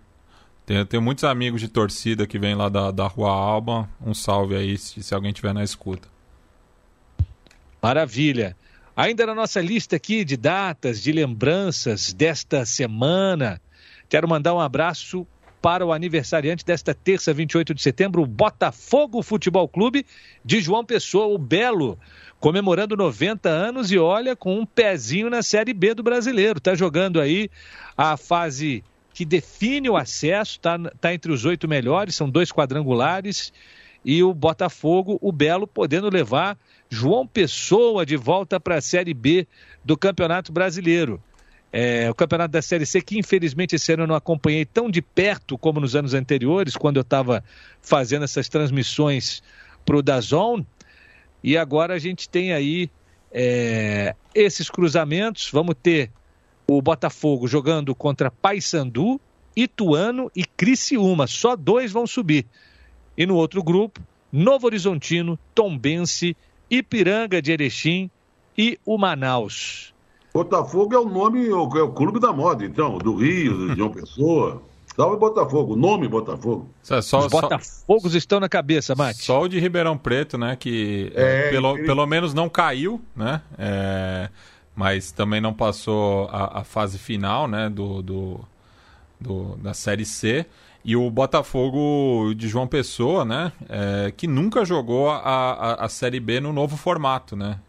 Tem, 0.66 0.86
tem 0.86 1.00
muitos 1.00 1.24
amigos 1.24 1.62
de 1.62 1.68
torcida 1.68 2.26
que 2.26 2.39
vêm 2.39 2.56
lá 2.56 2.70
da, 2.70 2.91
da 2.91 3.08
Rua 3.08 3.30
Alba. 3.30 3.89
Um 4.04 4.14
salve 4.14 4.56
aí 4.56 4.78
se, 4.78 5.04
se 5.04 5.14
alguém 5.14 5.32
tiver 5.32 5.54
na 5.54 5.64
escuta. 5.64 6.08
Maravilha. 7.82 8.56
Ainda 8.96 9.26
na 9.26 9.36
nossa 9.36 9.62
lista 9.62 9.98
aqui 9.98 10.24
de 10.24 10.38
datas, 10.38 11.02
de 11.02 11.12
lembranças 11.12 12.14
desta 12.14 12.66
semana, 12.66 13.62
quero 14.10 14.28
mandar 14.28 14.53
um 14.53 14.60
abraço 14.60 15.28
para 15.62 15.84
o 15.84 15.91
aniversariante 15.91 16.64
desta 16.64 16.93
terça, 16.93 17.34
28 17.34 17.74
de 17.74 17.82
setembro, 17.82 18.22
o 18.22 18.28
Botafogo 18.28 19.24
Futebol 19.24 19.68
Clube 19.68 20.06
de 20.43 20.62
João 20.62 20.86
Pessoa, 20.86 21.26
o 21.26 21.39
Belo 21.39 21.97
comemorando 22.39 22.95
90 22.95 23.49
anos 23.49 23.91
e 23.91 23.97
olha 23.97 24.36
com 24.36 24.60
um 24.60 24.66
pezinho 24.66 25.28
na 25.28 25.41
Série 25.41 25.74
B 25.74 25.95
do 25.95 26.03
brasileiro. 26.03 26.60
Está 26.60 26.76
jogando 26.76 27.20
aí 27.20 27.49
a 27.97 28.16
fase 28.16 28.84
que 29.12 29.26
define 29.26 29.89
o 29.89 29.97
acesso, 29.97 30.51
está 30.51 30.78
tá 31.01 31.14
entre 31.14 31.32
os 31.32 31.45
oito 31.45 31.68
melhores, 31.68 32.14
são 32.14 32.30
dois 32.30 32.51
quadrangulares. 32.51 33.51
E 34.03 34.22
o 34.22 34.36
Botafogo, 34.36 35.18
o 35.20 35.32
Belo, 35.32 35.66
podendo 35.66 36.12
levar 36.12 36.60
João 36.89 37.26
Pessoa 37.26 38.06
de 38.06 38.16
volta 38.16 38.60
para 38.60 38.76
a 38.76 38.82
Série 38.82 39.16
B 39.16 39.47
do 39.84 39.97
Campeonato 39.97 40.51
Brasileiro. 40.51 41.20
É, 41.78 42.09
o 42.09 42.15
campeonato 42.15 42.53
da 42.53 42.61
Série 42.61 42.86
C, 42.86 43.01
que 43.01 43.19
infelizmente 43.19 43.76
esse 43.76 43.91
ano 43.91 44.03
eu 44.03 44.07
não 44.07 44.15
acompanhei 44.15 44.63
tão 44.63 44.89
de 44.89 45.01
perto 45.01 45.57
como 45.57 45.82
nos 45.82 45.93
anos 45.93 46.13
anteriores, 46.13 46.78
quando 46.78 46.95
eu 46.95 47.01
estava 47.01 47.43
fazendo 47.82 48.23
essas 48.23 48.47
transmissões 48.47 49.43
para 49.86 49.97
o 49.97 50.01
Dazon, 50.01 50.65
e 51.43 51.57
agora 51.57 51.93
a 51.93 51.99
gente 51.99 52.30
tem 52.30 52.53
aí 52.53 52.89
é, 53.30 54.15
esses 54.34 54.69
cruzamentos. 54.69 55.49
Vamos 55.51 55.76
ter 55.84 56.11
o 56.65 56.82
Botafogo 56.82 57.45
jogando 57.45 57.93
contra 57.93 58.32
Paysandu, 58.32 59.19
Ituano 59.53 60.32
e 60.34 60.45
Criciúma. 60.45 61.28
Só 61.28 61.57
dois 61.57 61.91
vão 61.91 62.07
subir. 62.07 62.45
E 63.17 63.26
no 63.26 63.36
outro 63.36 63.61
grupo, 63.61 63.99
Novo 64.32 64.65
Horizontino, 64.67 65.38
Tombense, 65.53 66.38
Ipiranga 66.69 67.41
de 67.41 67.51
Erechim 67.51 68.09
e 68.57 68.80
o 68.86 68.97
Manaus. 68.97 69.93
Botafogo 70.36 70.94
é 70.94 71.00
o 71.00 71.06
nome, 71.06 71.48
é 71.48 71.54
o 71.54 71.94
clube 71.94 72.20
da 72.20 72.34
moda, 72.34 72.66
então, 72.66 72.98
do 72.98 73.16
Rio, 73.16 73.70
de 73.70 73.78
João 73.78 73.88
Pessoa. 73.96 74.62
Salve 74.94 75.18
Botafogo, 75.18 75.74
o 75.74 75.76
nome 75.78 76.10
Botafogo. 76.10 76.70
Só, 76.84 77.02
só, 77.02 77.20
Os 77.20 77.28
Botafogos 77.28 78.12
só, 78.12 78.18
estão 78.18 78.40
na 78.42 78.50
cabeça, 78.50 78.94
Mate. 78.96 79.24
Só 79.24 79.44
o 79.44 79.48
de 79.48 79.60
Ribeirão 79.60 79.98
Preto, 79.98 80.38
né? 80.38 80.58
Que 80.58 81.10
é, 81.16 81.50
pelo, 81.50 81.78
ele... 81.78 81.86
pelo 81.86 82.06
menos 82.06 82.34
não 82.34 82.50
caiu, 82.50 83.02
né? 83.16 83.42
É, 83.58 84.30
mas 84.76 85.10
também 85.14 85.40
não 85.40 85.54
passou 85.54 86.28
a, 86.30 86.60
a, 86.60 86.64
fase 86.66 86.98
final, 86.98 87.48
né? 87.48 87.70
Do, 87.70 88.02
do, 88.02 88.40
do, 89.20 89.56
da 89.58 89.74
Série 89.74 90.06
C. 90.06 90.46
E 90.84 90.98
o 90.98 91.10
Botafogo 91.10 92.34
de 92.36 92.50
João 92.50 92.68
Pessoa, 92.68 93.24
né? 93.24 93.54
É, 93.70 94.14
que 94.16 94.28
nunca 94.28 94.66
jogou 94.66 95.10
a, 95.10 95.18
a, 95.18 95.86
a, 95.86 95.90
Série 95.90 96.20
B 96.20 96.42
no 96.42 96.52
novo 96.52 96.76
formato, 96.76 97.38
né? 97.38 97.60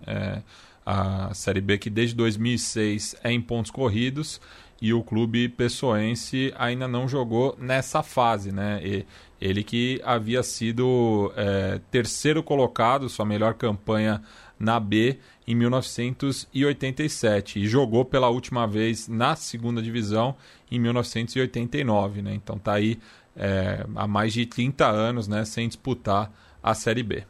A 0.86 1.34
Série 1.34 1.60
B 1.60 1.78
que 1.78 1.90
desde 1.90 2.14
2006 2.14 3.16
é 3.22 3.32
em 3.32 3.40
pontos 3.40 3.72
corridos 3.72 4.40
e 4.80 4.94
o 4.94 5.02
clube 5.02 5.48
pessoense 5.48 6.54
ainda 6.56 6.86
não 6.86 7.08
jogou 7.08 7.56
nessa 7.58 8.02
fase, 8.02 8.52
né? 8.52 8.80
E 8.84 9.06
ele 9.40 9.64
que 9.64 10.00
havia 10.04 10.42
sido 10.42 11.32
é, 11.36 11.80
terceiro 11.90 12.42
colocado, 12.42 13.08
sua 13.08 13.24
melhor 13.24 13.54
campanha 13.54 14.20
na 14.58 14.80
B 14.80 15.18
em 15.46 15.54
1987 15.54 17.60
e 17.60 17.66
jogou 17.66 18.04
pela 18.04 18.28
última 18.28 18.66
vez 18.66 19.08
na 19.08 19.36
segunda 19.36 19.80
divisão 19.82 20.34
em 20.70 20.78
1989, 20.78 22.22
né? 22.22 22.34
Então 22.34 22.58
tá 22.58 22.74
aí 22.74 22.98
é, 23.36 23.84
há 23.94 24.06
mais 24.06 24.32
de 24.32 24.46
30 24.46 24.86
anos, 24.86 25.28
né, 25.28 25.44
sem 25.44 25.68
disputar 25.68 26.32
a 26.62 26.74
Série 26.74 27.02
B. 27.02 27.24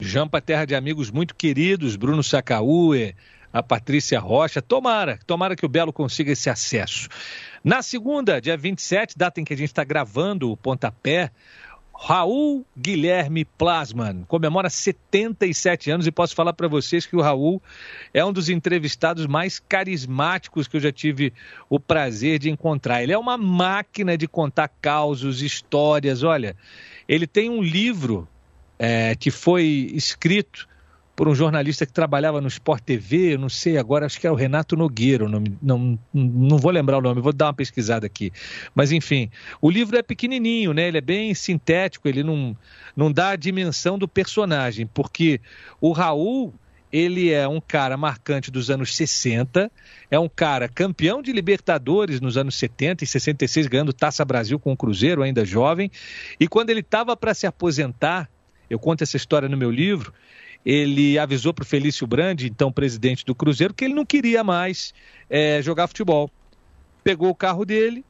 Jampa, 0.00 0.40
terra 0.40 0.64
de 0.64 0.74
amigos 0.74 1.10
muito 1.10 1.34
queridos, 1.34 1.94
Bruno 1.94 2.22
Sacaúe, 2.22 3.14
a 3.52 3.62
Patrícia 3.62 4.18
Rocha. 4.18 4.62
Tomara, 4.62 5.18
tomara 5.26 5.54
que 5.54 5.66
o 5.66 5.68
Belo 5.68 5.92
consiga 5.92 6.32
esse 6.32 6.48
acesso. 6.48 7.06
Na 7.62 7.82
segunda, 7.82 8.40
dia 8.40 8.56
27, 8.56 9.18
data 9.18 9.38
em 9.38 9.44
que 9.44 9.52
a 9.52 9.56
gente 9.56 9.68
está 9.68 9.84
gravando 9.84 10.50
o 10.50 10.56
pontapé, 10.56 11.30
Raul 11.94 12.64
Guilherme 12.74 13.44
Plasman 13.44 14.24
comemora 14.26 14.70
77 14.70 15.90
anos 15.90 16.06
e 16.06 16.10
posso 16.10 16.34
falar 16.34 16.54
para 16.54 16.66
vocês 16.66 17.04
que 17.04 17.14
o 17.14 17.20
Raul 17.20 17.62
é 18.14 18.24
um 18.24 18.32
dos 18.32 18.48
entrevistados 18.48 19.26
mais 19.26 19.58
carismáticos 19.58 20.66
que 20.66 20.78
eu 20.78 20.80
já 20.80 20.90
tive 20.90 21.30
o 21.68 21.78
prazer 21.78 22.38
de 22.38 22.48
encontrar. 22.48 23.02
Ele 23.02 23.12
é 23.12 23.18
uma 23.18 23.36
máquina 23.36 24.16
de 24.16 24.26
contar 24.26 24.68
causos, 24.80 25.42
histórias. 25.42 26.22
Olha, 26.22 26.56
ele 27.06 27.26
tem 27.26 27.50
um 27.50 27.62
livro 27.62 28.26
é, 28.82 29.14
que 29.14 29.30
foi 29.30 29.90
escrito 29.92 30.66
por 31.14 31.28
um 31.28 31.34
jornalista 31.34 31.84
que 31.84 31.92
trabalhava 31.92 32.40
no 32.40 32.48
Sport 32.48 32.82
TV, 32.82 33.36
não 33.36 33.50
sei 33.50 33.76
agora, 33.76 34.06
acho 34.06 34.18
que 34.18 34.26
é 34.26 34.30
o 34.30 34.34
Renato 34.34 34.74
Nogueira, 34.74 35.28
não, 35.28 35.44
não, 35.60 35.98
não 36.14 36.56
vou 36.56 36.70
lembrar 36.70 36.96
o 36.96 37.02
nome, 37.02 37.20
vou 37.20 37.30
dar 37.30 37.48
uma 37.48 37.52
pesquisada 37.52 38.06
aqui. 38.06 38.32
Mas 38.74 38.90
enfim, 38.90 39.30
o 39.60 39.70
livro 39.70 39.98
é 39.98 40.02
pequenininho, 40.02 40.72
né? 40.72 40.88
Ele 40.88 40.96
é 40.96 41.02
bem 41.02 41.34
sintético, 41.34 42.08
ele 42.08 42.22
não, 42.22 42.56
não 42.96 43.12
dá 43.12 43.30
a 43.30 43.36
dimensão 43.36 43.98
do 43.98 44.08
personagem, 44.08 44.86
porque 44.86 45.42
o 45.78 45.92
Raul, 45.92 46.54
ele 46.90 47.30
é 47.30 47.46
um 47.46 47.60
cara 47.60 47.98
marcante 47.98 48.50
dos 48.50 48.70
anos 48.70 48.96
60, 48.96 49.70
é 50.10 50.18
um 50.18 50.28
cara 50.28 50.70
campeão 50.70 51.20
de 51.20 51.32
Libertadores 51.32 52.18
nos 52.18 52.38
anos 52.38 52.54
70 52.54 53.04
e 53.04 53.06
66, 53.06 53.66
ganhando 53.66 53.92
Taça 53.92 54.24
Brasil 54.24 54.58
com 54.58 54.72
o 54.72 54.76
Cruzeiro, 54.76 55.22
ainda 55.22 55.44
jovem, 55.44 55.90
e 56.40 56.48
quando 56.48 56.70
ele 56.70 56.80
estava 56.80 57.14
para 57.14 57.34
se 57.34 57.46
aposentar, 57.46 58.26
eu 58.70 58.78
conto 58.78 59.02
essa 59.02 59.16
história 59.16 59.48
no 59.48 59.56
meu 59.56 59.70
livro, 59.70 60.14
ele 60.64 61.18
avisou 61.18 61.52
para 61.52 61.62
o 61.62 61.66
Felício 61.66 62.06
Brandi, 62.06 62.46
então 62.46 62.70
presidente 62.70 63.24
do 63.24 63.34
Cruzeiro, 63.34 63.74
que 63.74 63.84
ele 63.84 63.94
não 63.94 64.06
queria 64.06 64.44
mais 64.44 64.94
é, 65.28 65.60
jogar 65.60 65.88
futebol. 65.88 66.30
Pegou 67.02 67.30
o 67.30 67.34
carro 67.34 67.64
dele, 67.64 68.04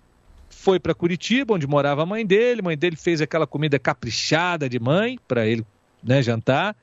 foi 0.48 0.78
para 0.78 0.94
Curitiba, 0.94 1.54
onde 1.54 1.66
morava 1.66 2.02
a 2.02 2.06
mãe 2.06 2.26
dele. 2.26 2.61
A 2.61 2.64
mãe 2.64 2.76
dele 2.76 2.96
fez 2.96 3.20
aquela 3.20 3.46
comida 3.46 3.78
caprichada 3.78 4.68
de 4.68 4.78
mãe 4.78 5.18
para 5.26 5.46
ele 5.46 5.64
né, 6.02 6.22
jantar. 6.22 6.76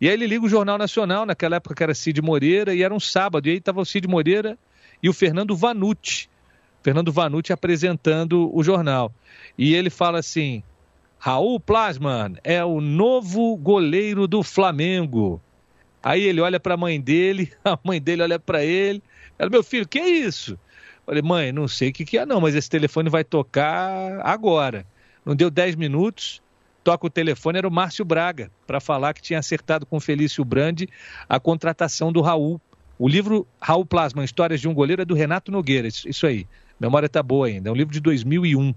E 0.00 0.08
aí 0.08 0.14
ele 0.14 0.26
liga 0.26 0.44
o 0.44 0.48
Jornal 0.48 0.78
Nacional, 0.78 1.26
naquela 1.26 1.56
época 1.56 1.74
que 1.74 1.82
era 1.82 1.94
Cid 1.94 2.20
Moreira, 2.22 2.74
e 2.74 2.82
era 2.82 2.94
um 2.94 3.00
sábado. 3.00 3.48
E 3.48 3.50
aí 3.50 3.56
estava 3.58 3.80
o 3.80 3.84
Cid 3.84 4.06
Moreira 4.06 4.56
e 5.02 5.08
o 5.08 5.12
Fernando 5.12 5.56
Vanucci. 5.56 6.28
Fernando 6.82 7.12
Vanucci 7.12 7.52
apresentando 7.52 8.54
o 8.56 8.62
jornal. 8.62 9.12
E 9.56 9.74
ele 9.74 9.90
fala 9.90 10.20
assim: 10.20 10.62
Raul 11.18 11.58
Plasman 11.58 12.36
é 12.44 12.64
o 12.64 12.80
novo 12.80 13.56
goleiro 13.56 14.28
do 14.28 14.42
Flamengo. 14.42 15.42
Aí 16.00 16.22
ele 16.22 16.40
olha 16.40 16.60
para 16.60 16.74
a 16.74 16.76
mãe 16.76 17.00
dele, 17.00 17.52
a 17.64 17.76
mãe 17.82 18.00
dele 18.00 18.22
olha 18.22 18.38
para 18.38 18.64
ele. 18.64 19.02
Ela, 19.36 19.50
meu 19.50 19.64
filho, 19.64 19.86
que 19.86 19.98
é 19.98 20.08
isso? 20.08 20.56
Falei, 21.04 21.22
mãe, 21.22 21.50
não 21.50 21.66
sei 21.66 21.88
o 21.88 21.92
que, 21.92 22.04
que 22.04 22.18
é 22.18 22.24
não, 22.24 22.40
mas 22.40 22.54
esse 22.54 22.70
telefone 22.70 23.10
vai 23.10 23.24
tocar 23.24 24.20
agora. 24.24 24.86
Não 25.24 25.34
deu 25.34 25.50
10 25.50 25.74
minutos, 25.74 26.40
toca 26.84 27.06
o 27.06 27.10
telefone, 27.10 27.58
era 27.58 27.68
o 27.68 27.70
Márcio 27.70 28.04
Braga, 28.04 28.50
para 28.66 28.78
falar 28.78 29.12
que 29.12 29.22
tinha 29.22 29.38
acertado 29.38 29.84
com 29.84 29.98
Felício 29.98 30.44
Brandi 30.44 30.88
a 31.28 31.40
contratação 31.40 32.12
do 32.12 32.20
Raul. 32.20 32.60
O 32.96 33.08
livro 33.08 33.46
Raul 33.60 33.84
Plasman, 33.84 34.24
Histórias 34.24 34.60
de 34.60 34.68
um 34.68 34.74
Goleiro, 34.74 35.02
é 35.02 35.04
do 35.04 35.14
Renato 35.14 35.50
Nogueira, 35.50 35.88
isso, 35.88 36.08
isso 36.08 36.26
aí. 36.26 36.46
Memória 36.78 37.08
tá 37.08 37.22
boa 37.22 37.48
ainda, 37.48 37.68
é 37.68 37.72
um 37.72 37.74
livro 37.74 37.92
de 37.92 38.00
2001 38.00 38.72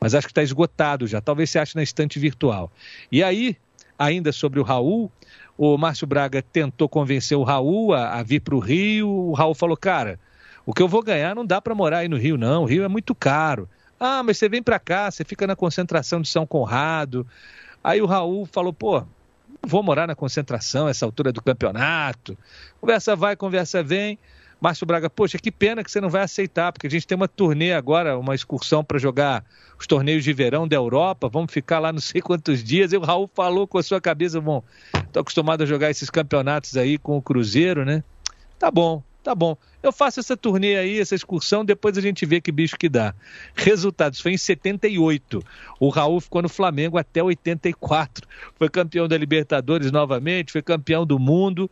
mas 0.00 0.14
acho 0.14 0.26
que 0.26 0.30
está 0.32 0.42
esgotado 0.42 1.06
já. 1.06 1.20
Talvez 1.20 1.50
você 1.50 1.58
ache 1.58 1.76
na 1.76 1.82
estante 1.82 2.18
virtual. 2.18 2.70
E 3.10 3.22
aí, 3.22 3.56
ainda 3.98 4.32
sobre 4.32 4.60
o 4.60 4.62
Raul, 4.62 5.10
o 5.56 5.76
Márcio 5.78 6.06
Braga 6.06 6.42
tentou 6.42 6.88
convencer 6.88 7.36
o 7.36 7.42
Raul 7.42 7.94
a, 7.94 8.18
a 8.18 8.22
vir 8.22 8.40
para 8.40 8.54
o 8.54 8.58
Rio. 8.58 9.08
O 9.08 9.32
Raul 9.32 9.54
falou: 9.54 9.76
Cara, 9.76 10.18
o 10.64 10.72
que 10.72 10.82
eu 10.82 10.88
vou 10.88 11.02
ganhar 11.02 11.34
não 11.34 11.46
dá 11.46 11.60
para 11.60 11.74
morar 11.74 11.98
aí 11.98 12.08
no 12.08 12.16
Rio, 12.16 12.36
não. 12.36 12.62
O 12.62 12.66
Rio 12.66 12.84
é 12.84 12.88
muito 12.88 13.14
caro. 13.14 13.68
Ah, 13.98 14.22
mas 14.22 14.36
você 14.36 14.48
vem 14.48 14.62
para 14.62 14.78
cá, 14.78 15.10
você 15.10 15.24
fica 15.24 15.46
na 15.46 15.56
concentração 15.56 16.20
de 16.20 16.28
São 16.28 16.46
Conrado. 16.46 17.26
Aí 17.82 18.02
o 18.02 18.06
Raul 18.06 18.44
falou: 18.46 18.72
Pô, 18.72 19.02
vou 19.62 19.82
morar 19.82 20.06
na 20.06 20.14
concentração 20.14 20.88
essa 20.88 21.04
altura 21.04 21.32
do 21.32 21.42
campeonato. 21.42 22.36
Conversa 22.80 23.16
vai, 23.16 23.34
conversa 23.34 23.82
vem. 23.82 24.18
Márcio 24.60 24.86
Braga, 24.86 25.10
poxa, 25.10 25.38
que 25.38 25.52
pena 25.52 25.84
que 25.84 25.90
você 25.90 26.00
não 26.00 26.08
vai 26.08 26.22
aceitar, 26.22 26.72
porque 26.72 26.86
a 26.86 26.90
gente 26.90 27.06
tem 27.06 27.14
uma 27.14 27.28
turnê 27.28 27.72
agora, 27.72 28.18
uma 28.18 28.34
excursão 28.34 28.82
para 28.82 28.98
jogar 28.98 29.44
os 29.78 29.86
torneios 29.86 30.24
de 30.24 30.32
verão 30.32 30.66
da 30.66 30.76
Europa, 30.76 31.28
vamos 31.28 31.52
ficar 31.52 31.78
lá 31.78 31.92
não 31.92 32.00
sei 32.00 32.22
quantos 32.22 32.64
dias. 32.64 32.92
E 32.92 32.96
o 32.96 33.00
Raul 33.00 33.30
falou 33.34 33.66
com 33.66 33.76
a 33.76 33.82
sua 33.82 34.00
cabeça, 34.00 34.40
bom, 34.40 34.64
estou 34.94 35.20
acostumado 35.20 35.62
a 35.62 35.66
jogar 35.66 35.90
esses 35.90 36.08
campeonatos 36.08 36.76
aí 36.76 36.96
com 36.96 37.18
o 37.18 37.22
Cruzeiro, 37.22 37.84
né? 37.84 38.02
Tá 38.58 38.70
bom, 38.70 39.02
tá 39.22 39.34
bom. 39.34 39.58
Eu 39.82 39.92
faço 39.92 40.20
essa 40.20 40.36
turnê 40.36 40.76
aí, 40.76 40.98
essa 40.98 41.14
excursão, 41.14 41.62
depois 41.62 41.98
a 41.98 42.00
gente 42.00 42.24
vê 42.24 42.40
que 42.40 42.50
bicho 42.50 42.78
que 42.78 42.88
dá. 42.88 43.14
Resultados, 43.54 44.20
foi 44.20 44.32
em 44.32 44.38
78. 44.38 45.42
O 45.78 45.90
Raul 45.90 46.18
ficou 46.18 46.40
no 46.40 46.48
Flamengo 46.48 46.96
até 46.96 47.22
84. 47.22 48.26
Foi 48.54 48.70
campeão 48.70 49.06
da 49.06 49.18
Libertadores 49.18 49.92
novamente, 49.92 50.52
foi 50.52 50.62
campeão 50.62 51.04
do 51.04 51.18
mundo 51.18 51.70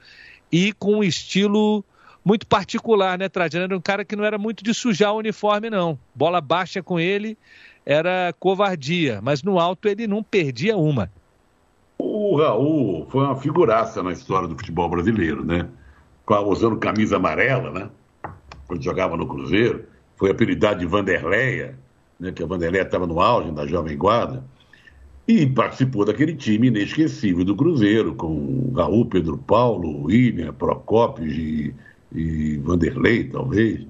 e 0.52 0.72
com 0.74 0.96
um 0.96 1.04
estilo 1.04 1.82
muito 2.24 2.46
particular, 2.46 3.18
né, 3.18 3.28
Trajano? 3.28 3.64
Era 3.64 3.76
um 3.76 3.80
cara 3.80 4.04
que 4.04 4.16
não 4.16 4.24
era 4.24 4.38
muito 4.38 4.64
de 4.64 4.72
sujar 4.72 5.12
o 5.12 5.18
uniforme, 5.18 5.68
não. 5.68 5.98
Bola 6.14 6.40
baixa 6.40 6.82
com 6.82 6.98
ele 6.98 7.36
era 7.84 8.34
covardia, 8.40 9.20
mas 9.22 9.42
no 9.42 9.58
alto 9.58 9.88
ele 9.88 10.06
não 10.06 10.22
perdia 10.22 10.76
uma. 10.76 11.10
O 11.98 12.36
Raul 12.36 13.06
foi 13.10 13.24
uma 13.24 13.36
figuraça 13.36 14.02
na 14.02 14.12
história 14.12 14.48
do 14.48 14.56
futebol 14.56 14.88
brasileiro, 14.88 15.44
né? 15.44 15.68
Usando 16.46 16.76
camisa 16.78 17.16
amarela, 17.16 17.70
né? 17.70 17.90
Quando 18.66 18.82
jogava 18.82 19.16
no 19.16 19.26
Cruzeiro. 19.26 19.84
Foi 20.16 20.30
apelidado 20.30 20.80
de 20.80 20.86
Vanderleia, 20.86 21.76
né? 22.18 22.32
que 22.32 22.42
a 22.42 22.46
Vanderleia 22.46 22.82
estava 22.82 23.06
no 23.06 23.20
auge 23.20 23.50
da 23.50 23.66
Jovem 23.66 23.96
Guarda. 23.96 24.44
E 25.26 25.46
participou 25.46 26.04
daquele 26.04 26.34
time 26.34 26.68
inesquecível 26.68 27.44
do 27.44 27.56
Cruzeiro, 27.56 28.14
com 28.14 28.72
Raul, 28.74 29.06
Pedro 29.06 29.36
Paulo, 29.38 30.04
William, 30.04 30.52
Procópio 30.52 31.26
e 31.26 31.74
e 32.14 32.56
Vanderlei, 32.58 33.24
talvez, 33.24 33.86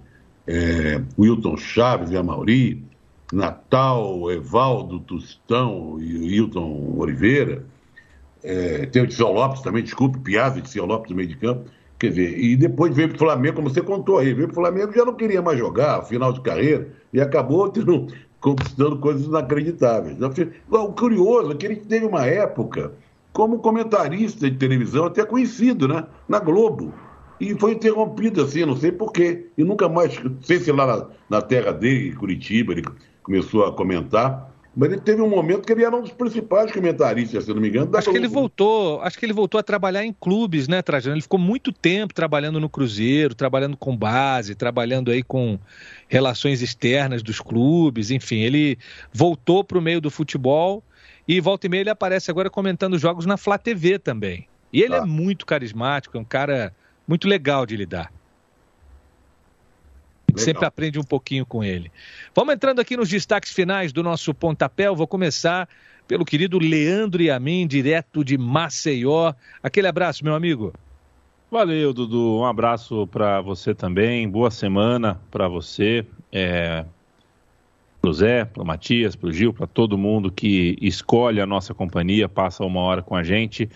é, 0.47 1.01
Wilton 1.19 1.57
Chaves 1.57 2.11
e 2.11 2.17
Amauri, 2.17 2.85
Natal, 3.33 4.31
Evaldo, 4.31 5.01
Tustão 5.01 5.99
e 6.01 6.19
Wilton 6.19 6.95
Oliveira, 6.97 7.65
é, 8.43 8.87
tem 8.87 9.03
o 9.03 9.07
Tissel 9.07 9.33
Lopes 9.33 9.63
também, 9.63 9.83
desculpe, 9.83 10.19
Piazza 10.19 10.59
e 10.59 10.63
Tissel 10.63 10.85
Lopes 10.85 11.11
no 11.11 11.17
meio 11.17 11.29
de 11.29 11.37
campo, 11.37 11.71
quer 11.99 12.11
dizer, 12.11 12.39
e 12.39 12.57
depois 12.57 12.95
veio 12.95 13.09
para 13.09 13.17
o 13.17 13.19
Flamengo, 13.19 13.57
como 13.57 13.71
você 13.71 13.81
contou 13.81 14.19
aí, 14.19 14.35
veio 14.35 14.49
para 14.49 14.53
o 14.53 14.63
Flamengo 14.63 14.93
já 14.93 15.05
não 15.05 15.15
queria 15.15 15.41
mais 15.41 15.59
jogar, 15.59 16.03
final 16.03 16.33
de 16.33 16.41
carreira, 16.43 16.89
e 17.13 17.21
acabou 17.21 17.69
tendo, 17.73 18.07
conquistando 18.41 18.99
coisas 18.99 19.27
inacreditáveis. 19.27 20.19
O 20.71 20.93
curioso 20.93 21.53
é 21.53 21.55
que 21.55 21.67
ele 21.67 21.77
teve 21.77 22.05
uma 22.05 22.27
época 22.27 22.93
como 23.33 23.59
comentarista 23.59 24.49
de 24.49 24.57
televisão, 24.57 25.07
até 25.07 25.25
conhecido, 25.25 25.89
né? 25.89 26.07
Na 26.29 26.39
Globo 26.39 26.95
e 27.51 27.59
foi 27.59 27.73
interrompido 27.73 28.43
assim, 28.43 28.65
não 28.65 28.77
sei 28.77 28.93
porquê. 28.93 29.47
E 29.57 29.65
nunca 29.65 29.89
mais, 29.89 30.23
não 30.23 30.37
sei 30.43 30.59
se 30.59 30.71
lá 30.73 30.87
na, 30.87 31.07
na 31.29 31.43
terra 31.43 31.73
dele, 31.73 32.09
em 32.09 32.15
Curitiba, 32.15 32.73
ele 32.73 32.83
começou 33.23 33.65
a 33.65 33.73
comentar. 33.73 34.53
Mas 34.77 34.91
ele 34.91 35.01
teve 35.01 35.23
um 35.23 35.29
momento 35.29 35.65
que 35.65 35.73
ele 35.73 35.85
era 35.85 35.95
um 35.95 36.01
dos 36.01 36.11
principais 36.11 36.73
comentaristas, 36.73 37.45
se 37.45 37.55
não 37.55 37.61
me 37.61 37.69
engano. 37.69 37.97
Acho 37.97 38.11
que 38.11 38.17
ele 38.17 38.27
voltou, 38.27 39.01
acho 39.03 39.17
que 39.17 39.25
ele 39.25 39.33
voltou 39.33 39.59
a 39.61 39.63
trabalhar 39.63 40.05
em 40.05 40.13
clubes, 40.13 40.67
né, 40.67 40.83
Trajano? 40.83 41.15
Ele 41.15 41.23
ficou 41.23 41.39
muito 41.39 41.73
tempo 41.73 42.13
trabalhando 42.13 42.59
no 42.59 42.69
Cruzeiro, 42.69 43.37
trabalhando 43.37 43.77
com 43.77 43.97
base, 43.97 44.57
trabalhando 44.57 45.13
aí 45.13 45.23
com 45.23 45.59
relações 46.09 46.61
externas 46.61 47.23
dos 47.23 47.41
clubes, 47.41 48.11
enfim, 48.11 48.41
ele 48.41 48.77
voltou 49.13 49.63
para 49.63 49.79
o 49.79 49.83
meio 49.83 50.01
do 50.01 50.11
futebol 50.11 50.83
e 51.27 51.41
volta 51.41 51.67
e 51.67 51.71
meia 51.71 51.83
ele 51.83 51.91
aparece 51.91 52.31
agora 52.31 52.51
comentando 52.51 52.99
jogos 52.99 53.27
na 53.27 53.37
Flá 53.37 53.57
TV 53.57 53.99
também. 54.01 54.49
E 54.73 54.83
ele 54.83 54.97
é 54.97 55.01
muito 55.03 55.47
carismático, 55.47 56.17
é 56.19 56.21
um 56.21 56.25
cara 56.25 56.75
muito 57.07 57.29
legal 57.29 57.67
de 57.67 57.77
lidar. 57.77 58.13
Legal. 60.29 60.45
Sempre 60.45 60.65
aprende 60.65 60.99
um 60.99 61.05
pouquinho 61.05 61.47
com 61.47 61.63
ele. 61.63 61.91
Vamos 62.35 62.55
entrando 62.55 62.81
aqui 62.81 62.97
nos 62.97 63.09
destaques 63.09 63.53
finais 63.53 63.93
do 63.93 64.03
nosso 64.03 64.35
pontapé. 64.35 64.89
Eu 64.89 64.97
vou 64.97 65.07
começar 65.07 65.69
pelo 66.09 66.25
querido 66.25 66.59
Leandro 66.59 67.23
Yamin, 67.23 67.67
direto 67.67 68.25
de 68.25 68.37
Maceió. 68.37 69.33
Aquele 69.63 69.87
abraço, 69.87 70.25
meu 70.25 70.35
amigo. 70.35 70.73
Valeu, 71.51 71.93
Dudu. 71.93 72.39
Um 72.41 72.45
abraço 72.45 73.07
para 73.07 73.41
você 73.41 73.75
também. 73.75 74.29
Boa 74.29 74.51
semana 74.51 75.21
para 75.31 75.47
você, 75.47 76.05
é, 76.33 76.85
para 78.01 78.11
o 78.11 78.13
Zé, 78.13 78.45
para 78.45 78.63
o 78.63 78.67
Matias, 78.67 79.15
para 79.15 79.29
o 79.29 79.33
Gil, 79.33 79.55
para 79.55 79.67
todo 79.67 79.97
mundo 79.97 80.33
que 80.33 80.77
escolhe 80.83 81.41
a 81.41 81.47
nossa 81.47 81.73
companhia, 81.73 82.29
passa 82.29 82.65
uma 82.65 82.81
hora 82.81 83.03
com 83.03 83.15
a 83.15 83.23
gente. 83.23 83.71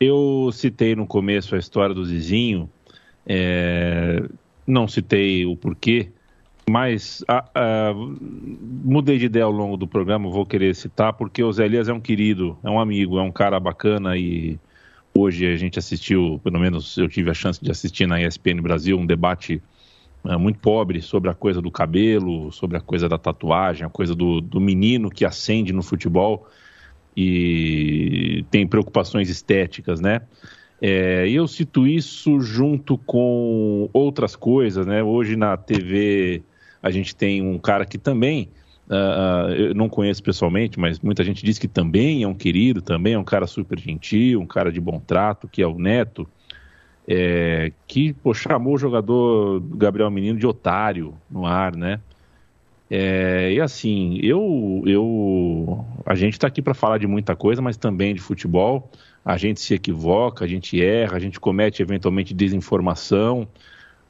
Eu 0.00 0.50
citei 0.52 0.94
no 0.94 1.06
começo 1.06 1.54
a 1.54 1.58
história 1.58 1.94
do 1.94 2.04
Zizinho, 2.04 2.68
é, 3.26 4.22
não 4.66 4.88
citei 4.88 5.46
o 5.46 5.56
porquê, 5.56 6.10
mas 6.68 7.24
a, 7.28 7.44
a, 7.54 7.94
mudei 7.94 9.18
de 9.18 9.26
ideia 9.26 9.44
ao 9.44 9.50
longo 9.50 9.76
do 9.76 9.86
programa, 9.86 10.30
vou 10.30 10.46
querer 10.46 10.74
citar, 10.74 11.12
porque 11.12 11.42
o 11.42 11.52
Zé 11.52 11.66
Elias 11.66 11.88
é 11.88 11.92
um 11.92 12.00
querido, 12.00 12.58
é 12.62 12.70
um 12.70 12.80
amigo, 12.80 13.18
é 13.18 13.22
um 13.22 13.32
cara 13.32 13.60
bacana 13.60 14.16
e 14.16 14.58
hoje 15.14 15.46
a 15.46 15.56
gente 15.56 15.78
assistiu, 15.78 16.40
pelo 16.42 16.58
menos 16.58 16.96
eu 16.96 17.08
tive 17.08 17.30
a 17.30 17.34
chance 17.34 17.62
de 17.62 17.70
assistir 17.70 18.06
na 18.06 18.20
ESPN 18.20 18.60
Brasil, 18.60 18.98
um 18.98 19.06
debate 19.06 19.62
é, 20.26 20.36
muito 20.36 20.58
pobre 20.58 21.02
sobre 21.02 21.30
a 21.30 21.34
coisa 21.34 21.60
do 21.60 21.70
cabelo, 21.70 22.50
sobre 22.50 22.76
a 22.76 22.80
coisa 22.80 23.08
da 23.08 23.18
tatuagem, 23.18 23.86
a 23.86 23.90
coisa 23.90 24.14
do, 24.14 24.40
do 24.40 24.60
menino 24.60 25.10
que 25.10 25.24
acende 25.24 25.72
no 25.72 25.82
futebol 25.82 26.48
e 27.16 28.44
tem 28.50 28.66
preocupações 28.66 29.28
estéticas, 29.28 30.00
né? 30.00 30.22
É, 30.80 31.28
eu 31.28 31.46
cito 31.46 31.86
isso 31.86 32.40
junto 32.40 32.98
com 32.98 33.88
outras 33.92 34.36
coisas, 34.36 34.86
né? 34.86 35.02
Hoje 35.02 35.36
na 35.36 35.56
TV 35.56 36.42
a 36.82 36.90
gente 36.90 37.16
tem 37.16 37.40
um 37.40 37.58
cara 37.58 37.86
que 37.86 37.96
também, 37.96 38.50
uh, 38.90 39.50
eu 39.54 39.74
não 39.74 39.88
conheço 39.88 40.22
pessoalmente, 40.22 40.78
mas 40.78 41.00
muita 41.00 41.24
gente 41.24 41.42
diz 41.42 41.58
que 41.58 41.66
também 41.66 42.22
é 42.22 42.28
um 42.28 42.34
querido, 42.34 42.82
também 42.82 43.14
é 43.14 43.18
um 43.18 43.24
cara 43.24 43.46
super 43.46 43.78
gentil, 43.78 44.40
um 44.40 44.46
cara 44.46 44.70
de 44.70 44.80
bom 44.80 45.00
trato, 45.00 45.48
que 45.48 45.62
é 45.62 45.66
o 45.66 45.78
Neto, 45.78 46.28
é, 47.08 47.72
que 47.86 48.12
pô, 48.12 48.34
chamou 48.34 48.74
o 48.74 48.78
jogador 48.78 49.60
Gabriel 49.76 50.10
Menino 50.10 50.38
de 50.38 50.46
otário 50.46 51.14
no 51.30 51.46
ar, 51.46 51.74
né? 51.74 52.00
É, 52.90 53.52
e 53.52 53.60
assim, 53.60 54.18
eu, 54.22 54.82
eu, 54.86 55.84
a 56.04 56.14
gente 56.14 56.34
está 56.34 56.46
aqui 56.46 56.60
para 56.60 56.74
falar 56.74 56.98
de 56.98 57.06
muita 57.06 57.34
coisa, 57.34 57.62
mas 57.62 57.76
também 57.76 58.14
de 58.14 58.20
futebol. 58.20 58.90
A 59.24 59.36
gente 59.36 59.60
se 59.60 59.74
equivoca, 59.74 60.44
a 60.44 60.48
gente 60.48 60.82
erra, 60.82 61.16
a 61.16 61.20
gente 61.20 61.40
comete 61.40 61.80
eventualmente 61.80 62.34
desinformação, 62.34 63.48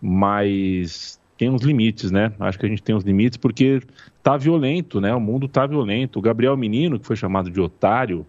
mas 0.02 1.20
tem 1.38 1.50
uns 1.50 1.62
limites, 1.62 2.10
né? 2.10 2.32
Acho 2.40 2.58
que 2.58 2.66
a 2.66 2.68
gente 2.68 2.82
tem 2.82 2.94
uns 2.94 3.04
limites 3.04 3.36
porque 3.36 3.80
tá 4.22 4.36
violento, 4.36 5.00
né? 5.00 5.14
O 5.14 5.20
mundo 5.20 5.46
tá 5.46 5.66
violento. 5.66 6.18
O 6.18 6.22
Gabriel 6.22 6.56
Menino, 6.56 6.98
que 6.98 7.06
foi 7.06 7.16
chamado 7.16 7.50
de 7.50 7.60
otário, 7.60 8.26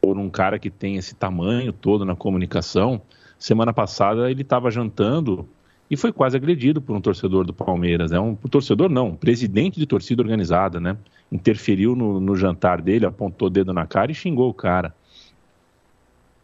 por 0.00 0.18
um 0.18 0.28
cara 0.28 0.58
que 0.58 0.70
tem 0.70 0.96
esse 0.96 1.14
tamanho 1.14 1.72
todo 1.72 2.04
na 2.04 2.14
comunicação. 2.14 3.00
Semana 3.38 3.72
passada 3.72 4.30
ele 4.30 4.42
estava 4.42 4.70
jantando 4.70 5.48
e 5.94 5.96
foi 5.96 6.12
quase 6.12 6.36
agredido 6.36 6.82
por 6.82 6.96
um 6.96 7.00
torcedor 7.00 7.46
do 7.46 7.54
Palmeiras. 7.54 8.10
É 8.10 8.18
um 8.18 8.34
torcedor 8.34 8.90
não, 8.90 9.10
um 9.10 9.16
presidente 9.16 9.78
de 9.78 9.86
torcida 9.86 10.20
organizada, 10.20 10.80
né? 10.80 10.96
Interferiu 11.30 11.94
no, 11.94 12.18
no, 12.18 12.36
jantar 12.36 12.82
dele, 12.82 13.06
apontou 13.06 13.46
o 13.46 13.50
dedo 13.50 13.72
na 13.72 13.86
cara 13.86 14.10
e 14.10 14.14
xingou 14.14 14.50
o 14.50 14.54
cara. 14.54 14.92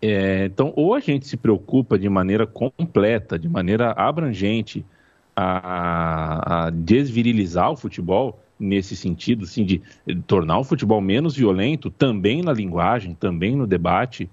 É, 0.01 0.45
então, 0.45 0.73
ou 0.77 0.95
a 0.95 1.01
gente 1.01 1.27
se 1.27 1.37
preocupa 1.37 1.99
de 1.99 2.09
maneira 2.09 2.47
completa, 2.47 3.37
de 3.37 3.49
maneira 3.49 3.91
abrangente, 3.91 4.85
a, 5.35 6.67
a 6.67 6.71
desvirilizar 6.71 7.73
o 7.73 7.77
futebol 7.77 8.41
nesse 8.59 8.95
sentido, 8.95 9.45
assim, 9.45 9.65
de 9.65 9.83
tornar 10.29 10.61
o 10.61 10.65
futebol 10.65 11.01
menos 11.01 11.35
violento, 11.35 11.91
também 11.91 12.41
na 12.41 12.53
linguagem, 12.53 13.15
também 13.15 13.57
no 13.57 13.67
debate, 13.67 14.31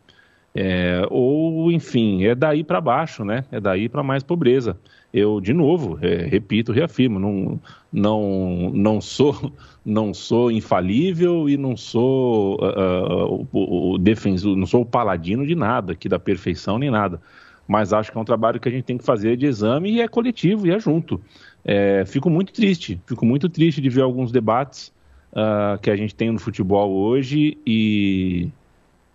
é, 0.53 1.01
ou, 1.09 1.71
enfim, 1.71 2.23
é 2.23 2.35
daí 2.35 2.63
para 2.63 2.79
baixo, 2.79 3.25
né? 3.25 3.45
É 3.51 3.59
daí 3.59 3.89
para 3.89 4.03
mais 4.03 4.21
pobreza. 4.23 4.77
Eu, 5.13 5.39
de 5.39 5.53
novo, 5.53 5.97
é, 6.01 6.25
repito, 6.25 6.71
reafirmo, 6.71 7.17
não, 7.17 7.59
não, 7.91 8.71
não 8.73 9.01
sou 9.01 9.53
não 9.85 10.13
sou 10.13 10.51
infalível 10.51 11.49
e 11.49 11.55
não 11.55 11.77
sou 11.77 12.55
uh, 12.55 13.47
o, 13.53 13.93
o 13.93 13.97
defensor, 13.97 14.55
não 14.57 14.65
sou 14.65 14.81
o 14.81 14.85
paladino 14.85 15.47
de 15.47 15.55
nada, 15.55 15.93
aqui 15.93 16.09
da 16.09 16.19
perfeição 16.19 16.77
nem 16.77 16.91
nada. 16.91 17.21
Mas 17.65 17.93
acho 17.93 18.11
que 18.11 18.17
é 18.17 18.21
um 18.21 18.25
trabalho 18.25 18.59
que 18.59 18.67
a 18.67 18.71
gente 18.71 18.83
tem 18.83 18.97
que 18.97 19.03
fazer 19.03 19.37
de 19.37 19.45
exame 19.45 19.91
e 19.91 20.01
é 20.01 20.07
coletivo 20.07 20.67
e 20.67 20.71
é 20.71 20.79
junto. 20.79 21.21
É, 21.63 22.03
fico 22.05 22.29
muito 22.29 22.51
triste, 22.51 22.99
fico 23.05 23.25
muito 23.25 23.47
triste 23.49 23.81
de 23.81 23.89
ver 23.89 24.01
alguns 24.01 24.31
debates 24.31 24.93
uh, 25.31 25.79
que 25.81 25.89
a 25.89 25.95
gente 25.95 26.15
tem 26.15 26.31
no 26.31 26.39
futebol 26.39 26.91
hoje 26.91 27.57
e 27.65 28.49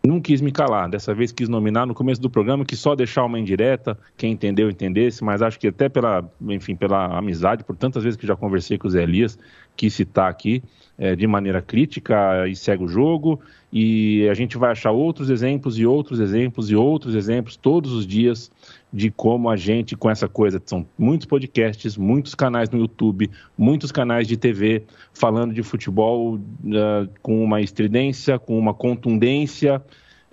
não 0.07 0.21
quis 0.21 0.41
me 0.41 0.51
calar. 0.51 0.89
Dessa 0.89 1.15
vez 1.15 1.33
quis 1.33 1.49
nominar 1.49 1.87
no 1.87 1.95
começo 1.95 2.21
do 2.21 2.29
programa, 2.29 2.65
que 2.65 2.77
só 2.77 2.95
deixar 2.95 3.25
uma 3.25 3.39
indireta, 3.39 3.97
quem 4.17 4.33
entendeu, 4.33 4.69
entendesse, 4.69 5.23
mas 5.23 5.43
acho 5.43 5.59
que 5.59 5.69
até 5.69 5.89
pela, 5.89 6.29
enfim, 6.49 6.75
pela 6.75 7.17
amizade, 7.17 7.65
por 7.65 7.77
tantas 7.77 8.03
vezes 8.03 8.17
que 8.17 8.27
já 8.27 8.35
conversei 8.35 8.77
com 8.77 8.89
o 8.89 8.91
Zé 8.91 9.03
Elias, 9.03 9.39
quis 9.77 9.95
citar 9.95 10.29
aqui 10.29 10.63
é, 10.99 11.15
de 11.15 11.27
maneira 11.27 11.63
crítica 11.63 12.47
e 12.49 12.57
segue 12.57 12.85
o 12.85 12.89
jogo. 12.89 13.41
E 13.73 14.29
a 14.29 14.35
gente 14.35 14.59
vai 14.59 14.71
achar 14.71 14.91
outros 14.91 15.31
exemplos 15.31 15.79
e 15.79 15.87
outros 15.87 16.21
exemplos 16.21 16.71
e 16.71 16.77
outros 16.77 17.15
exemplos 17.15 17.57
todos 17.57 17.93
os 17.93 18.07
dias 18.07 18.51
de 18.93 19.11
como 19.11 19.49
a 19.49 19.57
gente, 19.57 19.97
com 19.97 20.11
essa 20.11 20.29
coisa, 20.29 20.61
são 20.63 20.87
muitos 20.99 21.27
podcasts, 21.27 21.97
muitos 21.97 22.35
canais 22.35 22.69
no 22.69 22.79
YouTube, 22.79 23.31
muitos 23.57 23.91
canais 23.91 24.29
de 24.29 24.37
TV 24.37 24.83
falando 25.15 25.55
de 25.55 25.63
futebol 25.63 26.35
uh, 26.35 27.09
com 27.23 27.43
uma 27.43 27.63
estridência, 27.63 28.39
com 28.39 28.59
uma 28.59 28.75
contundência, 28.75 29.83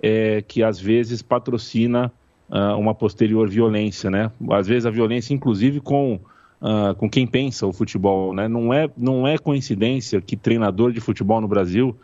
é, 0.02 0.42
que 0.46 0.62
às 0.62 0.78
vezes 0.78 1.22
patrocina 1.22 2.12
uh, 2.50 2.76
uma 2.78 2.94
posterior 2.94 3.48
violência, 3.48 4.10
né? 4.10 4.30
Às 4.50 4.66
vezes 4.66 4.84
a 4.84 4.90
violência, 4.90 5.32
inclusive, 5.32 5.80
com, 5.80 6.20
uh, 6.60 6.94
com 6.96 7.08
quem 7.08 7.26
pensa 7.26 7.66
o 7.66 7.72
futebol, 7.72 8.34
né? 8.34 8.48
Não 8.48 8.74
é, 8.74 8.86
não 8.98 9.26
é 9.26 9.38
coincidência 9.38 10.20
que 10.20 10.36
treinador 10.36 10.92
de 10.92 11.00
futebol 11.00 11.40
no 11.40 11.48
Brasil 11.48 11.96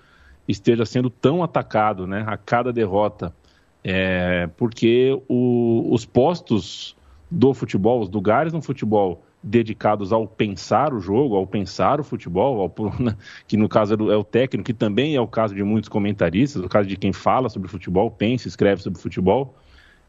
esteja 0.49 0.85
sendo 0.87 1.11
tão 1.11 1.43
atacado, 1.43 2.07
né? 2.07 2.25
A 2.27 2.37
cada 2.37 2.73
derrota 2.73 3.35
é, 3.89 4.49
porque 4.57 5.17
o, 5.29 5.87
os 5.93 6.05
postos 6.05 6.97
do 7.31 7.55
futebol, 7.55 8.01
os 8.01 8.11
lugares 8.11 8.53
no 8.53 8.61
futebol 8.61 9.23
dedicados 9.41 10.13
ao 10.13 10.27
pensar 10.27 10.93
o 10.93 10.99
jogo, 10.99 11.37
ao 11.37 11.47
pensar 11.47 12.01
o 12.01 12.05
futebol, 12.05 12.61
ao, 12.61 12.99
né, 12.99 13.17
que 13.47 13.57
no 13.57 13.69
caso 13.69 13.95
é 14.11 14.17
o 14.17 14.25
técnico, 14.25 14.67
que 14.67 14.75
também 14.75 15.15
é 15.15 15.21
o 15.21 15.29
caso 15.29 15.55
de 15.55 15.63
muitos 15.63 15.89
comentaristas, 15.89 16.63
o 16.65 16.69
caso 16.69 16.89
de 16.89 16.97
quem 16.97 17.13
fala 17.13 17.49
sobre 17.49 17.69
futebol, 17.69 18.11
pensa, 18.11 18.49
escreve 18.49 18.83
sobre 18.83 19.01
futebol, 19.01 19.55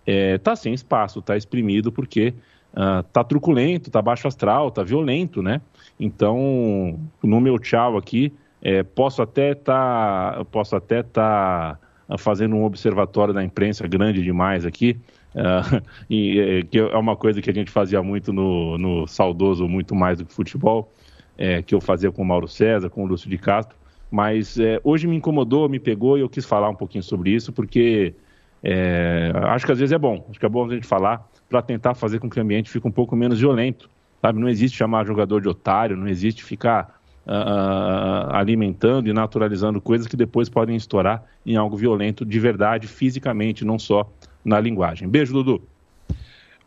está 0.07 0.11
é, 0.11 0.37
tá 0.39 0.55
sem 0.55 0.73
espaço, 0.73 1.19
está 1.19 1.37
exprimido 1.37 1.91
porque 1.91 2.33
está 2.73 3.21
uh, 3.21 3.23
truculento, 3.23 3.89
está 3.89 4.01
baixo 4.01 4.27
astral, 4.27 4.69
está 4.69 4.81
violento, 4.81 5.41
né? 5.43 5.61
Então, 5.99 6.99
no 7.21 7.39
meu 7.39 7.59
tchau 7.59 7.95
aqui, 7.95 8.33
é, 8.61 8.83
posso 8.83 9.21
até 9.21 9.51
estar, 9.51 10.37
tá, 10.37 10.45
posso 10.45 10.75
até 10.75 11.01
estar 11.01 11.79
tá 12.07 12.17
fazendo 12.17 12.55
um 12.55 12.63
observatório 12.63 13.33
da 13.33 13.43
imprensa 13.43 13.87
grande 13.87 14.21
demais 14.21 14.65
aqui, 14.65 14.97
uh, 15.35 15.81
e, 16.09 16.39
é, 16.39 16.63
que 16.63 16.79
é 16.79 16.97
uma 16.97 17.15
coisa 17.15 17.41
que 17.41 17.49
a 17.49 17.53
gente 17.53 17.71
fazia 17.71 18.01
muito 18.01 18.33
no, 18.33 18.77
no 18.77 19.07
saudoso, 19.07 19.67
muito 19.67 19.93
mais 19.95 20.17
do 20.19 20.25
que 20.25 20.33
futebol, 20.33 20.91
é, 21.37 21.61
que 21.61 21.75
eu 21.75 21.81
fazia 21.81 22.11
com 22.11 22.21
o 22.21 22.25
Mauro 22.25 22.47
César, 22.47 22.89
com 22.89 23.03
o 23.03 23.07
Lúcio 23.07 23.29
de 23.29 23.37
Castro, 23.37 23.77
mas 24.09 24.57
é, 24.57 24.79
hoje 24.83 25.05
me 25.05 25.15
incomodou, 25.15 25.67
me 25.67 25.79
pegou 25.79 26.17
e 26.17 26.21
eu 26.21 26.29
quis 26.29 26.45
falar 26.45 26.69
um 26.69 26.75
pouquinho 26.75 27.03
sobre 27.03 27.31
isso, 27.31 27.51
porque 27.51 28.15
é, 28.63 29.31
acho 29.43 29.65
que 29.65 29.71
às 29.71 29.79
vezes 29.79 29.93
é 29.93 29.97
bom, 29.97 30.25
acho 30.29 30.39
que 30.39 30.45
é 30.45 30.49
bom 30.49 30.65
a 30.65 30.73
gente 30.73 30.87
falar 30.87 31.29
para 31.49 31.61
tentar 31.61 31.93
fazer 31.93 32.19
com 32.19 32.29
que 32.29 32.39
o 32.39 32.41
ambiente 32.41 32.69
fique 32.69 32.87
um 32.87 32.91
pouco 32.91 33.15
menos 33.15 33.39
violento, 33.39 33.89
sabe? 34.21 34.39
Não 34.39 34.49
existe 34.49 34.77
chamar 34.77 35.05
jogador 35.05 35.41
de 35.41 35.47
otário, 35.47 35.95
não 35.95 36.07
existe 36.07 36.43
ficar 36.43 36.96
uh, 37.27 38.33
alimentando 38.33 39.09
e 39.09 39.13
naturalizando 39.13 39.81
coisas 39.81 40.07
que 40.07 40.15
depois 40.15 40.47
podem 40.47 40.75
estourar 40.75 41.23
em 41.45 41.57
algo 41.57 41.75
violento 41.75 42.25
de 42.25 42.39
verdade, 42.39 42.87
fisicamente, 42.87 43.65
não 43.65 43.77
só 43.77 44.09
na 44.43 44.59
linguagem. 44.59 45.07
Beijo, 45.07 45.33
Dudu. 45.33 45.61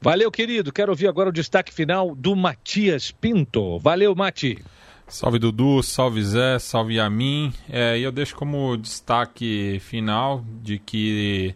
Valeu, 0.00 0.30
querido. 0.30 0.72
Quero 0.72 0.92
ouvir 0.92 1.08
agora 1.08 1.28
o 1.28 1.32
destaque 1.32 1.72
final 1.72 2.14
do 2.14 2.36
Matias 2.36 3.10
Pinto. 3.10 3.78
Valeu, 3.78 4.14
Mati. 4.14 4.58
Salve 5.06 5.38
Dudu, 5.38 5.82
salve 5.82 6.22
Zé, 6.22 6.58
salve 6.58 6.94
Yamin. 6.94 7.52
É, 7.68 7.98
e 7.98 8.02
eu 8.02 8.12
deixo 8.12 8.36
como 8.36 8.76
destaque 8.76 9.78
final 9.80 10.44
de 10.62 10.78
que 10.78 11.54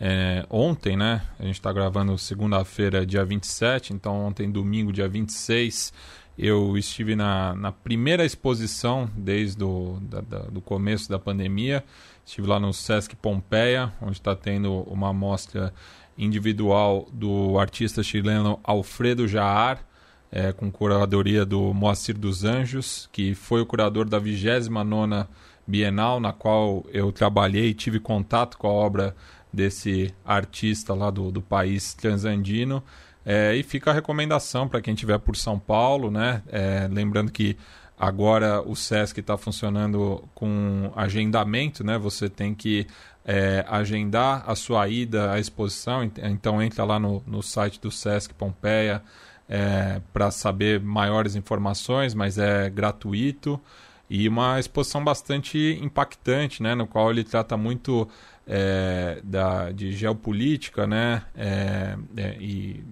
é, 0.00 0.44
ontem, 0.48 0.96
né? 0.96 1.22
A 1.38 1.44
gente 1.44 1.56
está 1.56 1.72
gravando 1.72 2.16
segunda-feira, 2.16 3.06
dia 3.06 3.24
27, 3.24 3.92
então 3.92 4.26
ontem, 4.26 4.50
domingo, 4.50 4.92
dia 4.92 5.06
26, 5.08 5.92
eu 6.36 6.76
estive 6.76 7.14
na, 7.14 7.54
na 7.54 7.70
primeira 7.72 8.24
exposição 8.24 9.08
desde 9.16 9.62
o 9.62 9.98
da, 10.02 10.20
da, 10.20 10.38
do 10.44 10.60
começo 10.60 11.08
da 11.08 11.18
pandemia. 11.18 11.84
Estive 12.24 12.48
lá 12.48 12.58
no 12.58 12.72
Sesc 12.72 13.14
Pompeia, 13.16 13.92
onde 14.00 14.18
está 14.18 14.34
tendo 14.34 14.72
uma 14.82 15.10
amostra 15.10 15.72
individual 16.18 17.08
do 17.12 17.58
artista 17.58 18.02
chileno 18.02 18.58
Alfredo 18.64 19.28
Jaar, 19.28 19.84
é, 20.30 20.52
com 20.52 20.70
curadoria 20.70 21.44
do 21.44 21.72
Moacir 21.72 22.18
dos 22.18 22.44
Anjos, 22.44 23.08
que 23.12 23.34
foi 23.34 23.60
o 23.60 23.66
curador 23.66 24.08
da 24.08 24.18
29 24.18 25.26
Bienal, 25.66 26.20
na 26.20 26.32
qual 26.32 26.84
eu 26.92 27.10
trabalhei 27.10 27.68
e 27.68 27.74
tive 27.74 27.98
contato 27.98 28.58
com 28.58 28.66
a 28.66 28.72
obra 28.72 29.16
desse 29.52 30.12
artista 30.24 30.92
lá 30.92 31.10
do, 31.10 31.30
do 31.30 31.40
país 31.40 31.94
transandino. 31.94 32.82
É, 33.24 33.54
e 33.54 33.62
fica 33.62 33.90
a 33.90 33.94
recomendação 33.94 34.68
para 34.68 34.80
quem 34.80 34.94
estiver 34.94 35.18
por 35.18 35.36
São 35.36 35.58
Paulo, 35.58 36.10
né? 36.10 36.42
É, 36.48 36.88
lembrando 36.90 37.32
que 37.32 37.56
agora 37.98 38.60
o 38.60 38.74
SESC 38.76 39.20
está 39.20 39.36
funcionando 39.38 40.28
com 40.34 40.92
agendamento, 40.94 41.82
né? 41.82 41.96
Você 41.98 42.28
tem 42.28 42.54
que 42.54 42.86
é, 43.24 43.64
agendar 43.68 44.44
a 44.46 44.54
sua 44.54 44.86
ida 44.88 45.32
à 45.32 45.38
exposição, 45.38 46.04
então 46.04 46.62
entra 46.62 46.84
lá 46.84 46.98
no, 46.98 47.22
no 47.26 47.42
site 47.42 47.80
do 47.80 47.90
SESC 47.90 48.34
Pompeia 48.34 49.02
é, 49.48 50.00
para 50.12 50.30
saber 50.30 50.80
maiores 50.80 51.34
informações, 51.34 52.14
mas 52.14 52.36
é 52.36 52.68
gratuito 52.68 53.60
e 54.08 54.28
uma 54.28 54.60
exposição 54.60 55.02
bastante 55.02 55.78
impactante, 55.82 56.62
né? 56.62 56.74
No 56.74 56.86
qual 56.86 57.10
ele 57.10 57.24
trata 57.24 57.56
muito 57.56 58.06
é, 58.46 59.20
da, 59.22 59.70
de 59.70 59.92
geopolítica, 59.92 60.86
né? 60.86 61.22
É, 61.34 61.96
é, 62.16 62.36
e 62.40 62.84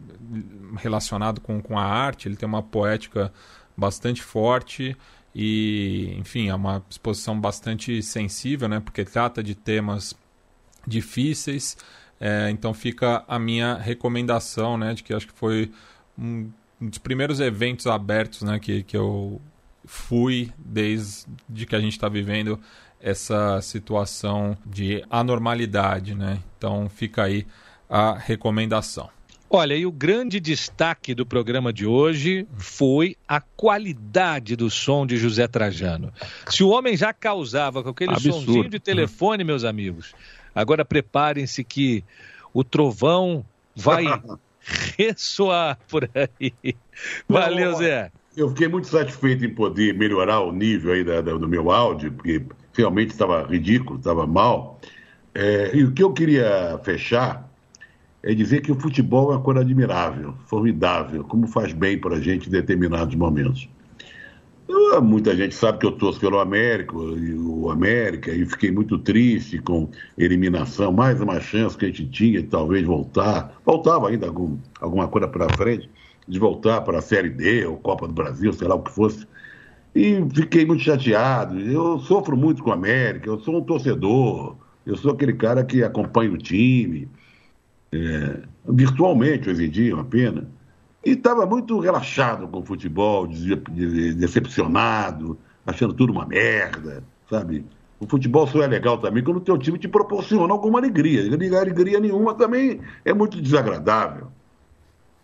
relacionado 0.77 1.41
com, 1.41 1.61
com 1.61 1.79
a 1.79 1.85
arte, 1.85 2.29
ele 2.29 2.37
tem 2.37 2.49
uma 2.49 2.63
poética 2.63 3.33
bastante 3.77 4.23
forte 4.23 4.97
e, 5.35 6.15
enfim, 6.19 6.49
é 6.49 6.55
uma 6.55 6.83
exposição 6.89 7.39
bastante 7.39 8.03
sensível, 8.03 8.69
né? 8.69 8.81
Porque 8.81 9.05
trata 9.05 9.43
de 9.43 9.55
temas 9.55 10.15
difíceis. 10.87 11.77
É, 12.21 12.51
então 12.51 12.73
fica 12.73 13.25
a 13.27 13.39
minha 13.39 13.77
recomendação, 13.77 14.77
né? 14.79 14.95
De 14.95 15.03
que 15.03 15.13
acho 15.13 15.27
que 15.27 15.35
foi 15.35 15.71
um 16.19 16.51
dos 16.81 16.99
primeiros 16.99 17.41
eventos 17.41 17.87
abertos, 17.87 18.43
né? 18.43 18.59
Que, 18.59 18.83
que 18.83 18.97
eu 18.97 19.41
fui 19.85 20.53
desde 20.57 21.67
que 21.67 21.75
a 21.75 21.81
gente 21.81 21.93
está 21.93 22.09
vivendo 22.09 22.61
essa 23.03 23.61
situação 23.61 24.57
de 24.65 25.05
anormalidade, 25.11 26.15
né? 26.15 26.39
Então 26.57 26.89
fica 26.89 27.25
aí 27.25 27.47
a 27.91 28.15
recomendação. 28.17 29.11
Olha, 29.55 29.75
e 29.75 29.85
o 29.85 29.93
grande 29.93 30.41
destaque 30.41 31.15
do 31.15 31.27
programa 31.27 31.75
de 31.75 31.85
hoje 31.85 32.47
foi 32.57 33.17
a 33.29 33.39
qualidade 33.39 34.57
do 34.57 34.71
som 34.71 35.05
de 35.05 35.19
José 35.19 35.47
Trajano. 35.47 36.11
Se 36.49 36.65
o 36.65 36.71
homem 36.71 36.97
já 36.97 37.13
causava 37.13 37.83
com 37.83 37.91
aquele 37.91 38.13
Absurdo. 38.13 38.47
sonzinho 38.47 38.71
de 38.71 38.79
telefone, 38.81 39.45
meus 39.45 39.63
amigos, 39.63 40.15
agora 40.55 40.87
preparem-se 40.87 41.63
que 41.63 42.03
o 42.55 42.65
trovão 42.65 43.45
vai 43.77 44.05
ressoar 44.97 45.79
por 45.87 46.09
aí. 46.15 46.75
Valeu, 47.29 47.75
Zé. 47.75 48.11
Eu 48.35 48.49
fiquei 48.49 48.69
muito 48.69 48.87
satisfeito 48.87 49.45
em 49.45 49.55
poder 49.55 49.93
melhorar 49.93 50.41
o 50.41 50.51
nível 50.51 50.95
aí 50.95 51.05
da, 51.05 51.21
da, 51.21 51.35
do 51.35 51.47
meu 51.47 51.71
áudio, 51.71 52.11
porque 52.13 52.43
realmente 52.75 53.11
estava 53.11 53.47
ridículo, 53.47 53.99
estava 53.99 54.27
mal. 54.27 54.81
É, 55.35 55.75
e 55.75 55.85
o 55.85 55.93
que 55.93 56.03
eu 56.03 56.13
queria 56.13 56.79
fechar 56.85 57.51
é 58.23 58.35
dizer 58.35 58.61
que 58.61 58.71
o 58.71 58.79
futebol 58.79 59.33
é 59.33 59.37
uma 59.37 59.43
coisa 59.43 59.61
admirável, 59.61 60.35
formidável, 60.47 61.25
como 61.25 61.47
faz 61.47 61.73
bem 61.73 61.99
para 61.99 62.17
a 62.17 62.21
gente 62.21 62.49
em 62.49 62.53
determinados 62.53 63.15
momentos. 63.15 63.69
Eu, 64.69 65.03
muita 65.03 65.37
gente 65.37 65.55
sabe 65.55 65.79
que 65.79 65.87
eu 65.87 65.93
torço 65.93 66.21
pelo 66.21 66.39
América, 66.39 66.97
o 66.97 67.71
América, 67.71 68.31
e 68.31 68.47
fiquei 68.47 68.71
muito 68.71 68.99
triste 68.99 69.59
com 69.59 69.91
eliminação, 70.17 70.93
mais 70.93 71.21
uma 71.21 71.41
chance 71.41 71.77
que 71.77 71.85
a 71.85 71.89
gente 71.89 72.07
tinha 72.07 72.41
de 72.41 72.49
talvez 72.49 72.87
voltar, 72.87 73.61
voltava 73.67 74.09
ainda 74.09 74.29
algum, 74.29 74.57
alguma 74.81 75.09
coisa 75.09 75.27
para 75.27 75.49
frente, 75.57 75.91
de 76.27 76.39
voltar 76.39 76.81
para 76.83 76.99
a 76.99 77.03
Série 77.03 77.29
D, 77.29 77.67
ou 77.67 77.77
Copa 77.77 78.07
do 78.07 78.15
Brasil, 78.15 78.53
sei 78.53 78.69
lá 78.69 78.77
o 78.77 78.83
que 78.83 78.93
fosse. 78.93 79.27
E 79.95 80.25
fiquei 80.35 80.65
muito 80.65 80.83
chateado. 80.83 81.61
Eu 81.61 81.99
sofro 81.99 82.37
muito 82.37 82.63
com 82.63 82.71
o 82.71 82.73
América, 82.73 83.29
eu 83.29 83.39
sou 83.41 83.59
um 83.59 83.63
torcedor, 83.63 84.57
eu 84.87 84.97
sou 84.97 85.13
aquele 85.13 85.35
cara 85.35 85.65
que 85.65 85.83
acompanha 85.83 86.33
o 86.33 86.39
time, 86.39 87.09
é, 87.93 88.41
virtualmente 88.67 89.51
hoje 89.51 89.67
em 89.67 89.71
dia, 89.71 89.93
é 89.93 89.95
uma 89.95 90.05
pena. 90.05 90.49
E 91.05 91.11
estava 91.11 91.45
muito 91.45 91.79
relaxado 91.79 92.49
com 92.49 92.61
o 92.61 92.65
futebol, 92.65 93.27
decepcionado, 93.27 95.37
achando 95.67 95.93
tudo 95.93 96.13
uma 96.13 96.27
merda, 96.27 97.05
sabe? 97.29 97.65
O 98.01 98.07
futebol 98.07 98.47
só 98.47 98.63
é 98.63 98.67
legal 98.67 98.99
também 98.99 99.23
quando 99.23 99.37
o 99.37 99.41
teu 99.41 99.59
time 99.59 99.79
te 99.79 99.89
proporciona 99.89 100.53
alguma 100.53 100.79
alegria. 100.79 101.23
Alegria 101.23 102.01
nenhuma 102.01 102.35
também 102.35 102.81
é 103.05 103.13
muito 103.13 103.41
desagradável. 103.41 104.29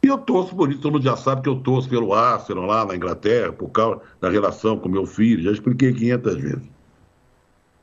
E 0.08 0.10
eu 0.10 0.16
torço 0.16 0.56
por 0.56 0.70
isso, 0.70 0.80
todo 0.80 0.92
mundo 0.92 1.04
já 1.04 1.18
sabe 1.18 1.42
que 1.42 1.50
eu 1.50 1.56
torço 1.56 1.86
pelo 1.86 2.14
Arsenal 2.14 2.64
lá 2.64 2.82
na 2.82 2.96
Inglaterra, 2.96 3.52
por 3.52 3.68
causa 3.68 4.00
da 4.18 4.30
relação 4.30 4.78
com 4.78 4.88
meu 4.88 5.04
filho, 5.04 5.42
já 5.42 5.52
expliquei 5.52 5.92
500 5.92 6.34
vezes. 6.36 6.70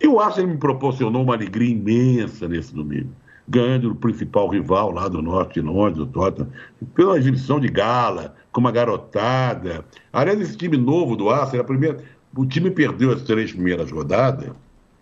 E 0.01 0.07
o 0.07 0.19
Arsenal 0.19 0.49
me 0.49 0.57
proporcionou 0.57 1.21
uma 1.21 1.35
alegria 1.35 1.71
imensa 1.71 2.47
nesse 2.47 2.73
domingo, 2.73 3.11
ganhando 3.47 3.91
o 3.91 3.95
principal 3.95 4.49
rival 4.49 4.89
lá 4.89 5.07
do 5.07 5.21
norte 5.21 5.61
de 5.61 5.67
Londres, 5.67 5.99
o 5.99 6.07
Tottenham, 6.07 6.49
pela 6.95 7.15
exibição 7.15 7.59
de 7.59 7.67
gala, 7.67 8.33
com 8.51 8.59
uma 8.59 8.71
garotada. 8.71 9.85
Aliás, 10.11 10.41
esse 10.41 10.57
time 10.57 10.77
novo 10.77 11.15
do 11.15 11.29
Arsenal, 11.29 11.61
a 11.61 11.67
primeira, 11.67 11.99
o 12.35 12.43
time 12.43 12.71
perdeu 12.71 13.11
as 13.11 13.21
três 13.21 13.51
primeiras 13.51 13.91
rodadas 13.91 14.49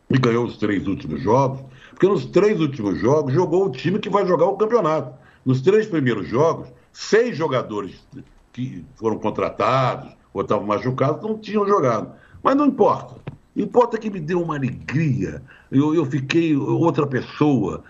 e 0.10 0.18
ganhou 0.18 0.44
os 0.44 0.58
três 0.58 0.86
últimos 0.88 1.22
jogos, 1.22 1.62
porque 1.92 2.06
nos 2.06 2.26
três 2.26 2.60
últimos 2.60 3.00
jogos 3.00 3.34
jogou 3.34 3.68
o 3.68 3.72
time 3.72 3.98
que 3.98 4.10
vai 4.10 4.28
jogar 4.28 4.48
o 4.48 4.58
campeonato. 4.58 5.24
Nos 5.46 5.62
três 5.62 5.88
primeiros 5.88 6.28
jogos, 6.28 6.68
seis 6.94 7.36
jogadores 7.36 8.08
que 8.54 8.86
foram 8.96 9.18
contratados 9.18 10.16
ou 10.32 10.44
estavam 10.44 10.66
machucados 10.66 11.22
não 11.22 11.38
tinham 11.38 11.68
jogado. 11.68 12.14
Mas 12.42 12.56
não 12.56 12.68
importa. 12.68 13.16
Importa 13.56 13.98
que 13.98 14.10
me 14.10 14.20
deu 14.20 14.42
uma 14.42 14.56
alegria. 14.56 15.42
Eu, 15.72 15.94
eu 15.94 16.06
fiquei 16.06 16.56
outra 16.56 17.06
pessoa. 17.06 17.84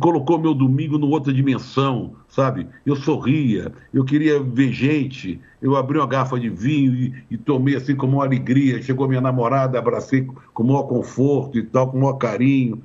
Colocou 0.00 0.40
meu 0.40 0.52
domingo 0.52 0.98
numa 0.98 1.14
outra 1.14 1.32
dimensão, 1.32 2.14
sabe? 2.28 2.66
Eu 2.84 2.96
sorria, 2.96 3.72
eu 3.94 4.04
queria 4.04 4.42
ver 4.42 4.72
gente. 4.72 5.40
Eu 5.62 5.76
abri 5.76 5.98
uma 5.98 6.06
garrafa 6.06 6.38
de 6.38 6.48
vinho 6.48 6.92
e, 6.94 7.24
e 7.30 7.36
tomei 7.36 7.76
assim 7.76 7.94
com 7.94 8.06
uma 8.06 8.24
alegria. 8.24 8.82
Chegou 8.82 9.06
minha 9.06 9.20
namorada, 9.20 9.78
abracei 9.78 10.26
com 10.52 10.62
o 10.62 10.66
maior 10.66 10.84
conforto 10.84 11.58
e 11.58 11.62
tal, 11.62 11.90
com 11.90 11.98
o 11.98 12.00
maior 12.00 12.14
carinho. 12.14 12.82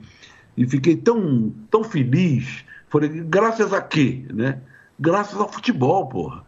E 0.55 0.67
fiquei 0.67 0.95
tão, 0.95 1.51
tão 1.69 1.83
feliz. 1.83 2.63
Falei, 2.89 3.09
graças 3.09 3.73
a 3.73 3.81
quê, 3.81 4.25
né? 4.31 4.59
Graças 5.01 5.39
ao 5.39 5.51
futebol, 5.51 6.05
porra. 6.05 6.43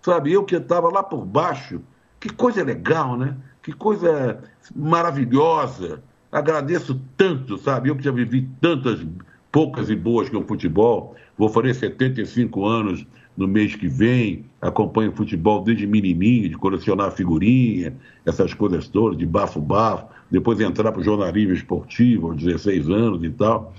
Sabe, 0.00 0.32
eu 0.32 0.42
que 0.44 0.56
estava 0.56 0.88
lá 0.90 1.02
por 1.02 1.26
baixo, 1.26 1.82
que 2.18 2.30
coisa 2.30 2.64
legal, 2.64 3.16
né? 3.16 3.36
Que 3.62 3.72
coisa 3.72 4.42
maravilhosa. 4.74 6.02
Agradeço 6.32 6.98
tanto, 7.16 7.58
sabe? 7.58 7.90
Eu 7.90 7.96
que 7.96 8.04
já 8.04 8.10
vivi 8.10 8.48
tantas 8.60 9.06
poucas 9.52 9.90
e 9.90 9.96
boas 9.96 10.30
com 10.30 10.38
o 10.38 10.46
futebol. 10.46 11.14
Vou 11.36 11.50
fazer 11.50 11.74
75 11.74 12.66
anos 12.66 13.06
no 13.36 13.46
mês 13.46 13.74
que 13.74 13.86
vem. 13.86 14.46
Acompanho 14.60 15.12
futebol 15.12 15.62
desde 15.62 15.86
menininho, 15.86 16.48
de 16.48 16.56
colecionar 16.56 17.12
figurinha, 17.12 17.94
essas 18.24 18.54
coisas 18.54 18.88
todas, 18.88 19.18
de 19.18 19.26
bafo-bafo. 19.26 20.06
Depois 20.30 20.58
entrar 20.60 20.92
para 20.92 21.00
o 21.00 21.04
jornalismo 21.04 21.52
esportivo, 21.52 22.28
aos 22.28 22.42
16 22.42 22.88
anos 22.88 23.22
e 23.22 23.30
tal 23.30 23.74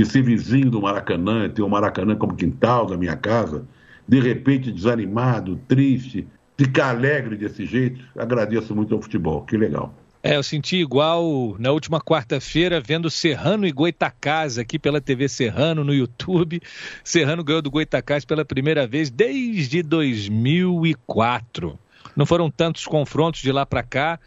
de 0.00 0.06
ser 0.06 0.22
vizinho 0.22 0.70
do 0.70 0.80
Maracanã, 0.80 1.46
ter 1.50 1.60
o 1.60 1.68
Maracanã 1.68 2.16
como 2.16 2.34
quintal 2.34 2.86
da 2.86 2.96
minha 2.96 3.16
casa, 3.16 3.66
de 4.08 4.18
repente 4.18 4.72
desanimado, 4.72 5.60
triste, 5.68 6.26
ficar 6.56 6.88
alegre 6.88 7.36
desse 7.36 7.66
jeito, 7.66 8.02
agradeço 8.16 8.74
muito 8.74 8.94
ao 8.94 9.02
futebol, 9.02 9.42
que 9.42 9.58
legal. 9.58 9.94
É, 10.22 10.36
eu 10.36 10.42
senti 10.42 10.76
igual 10.76 11.54
na 11.58 11.70
última 11.70 12.00
quarta-feira 12.00 12.80
vendo 12.80 13.10
Serrano 13.10 13.66
e 13.66 13.72
Goitacás 13.72 14.56
aqui 14.56 14.78
pela 14.78 15.02
TV 15.02 15.28
Serrano 15.28 15.84
no 15.84 15.92
YouTube. 15.92 16.62
Serrano 17.04 17.44
ganhou 17.44 17.60
do 17.60 17.70
Goitacás 17.70 18.24
pela 18.24 18.42
primeira 18.42 18.86
vez 18.86 19.10
desde 19.10 19.82
2004. 19.82 21.78
Não 22.16 22.24
foram 22.24 22.50
tantos 22.50 22.86
confrontos 22.86 23.42
de 23.42 23.52
lá 23.52 23.66
para 23.66 23.82
cá, 23.82 24.18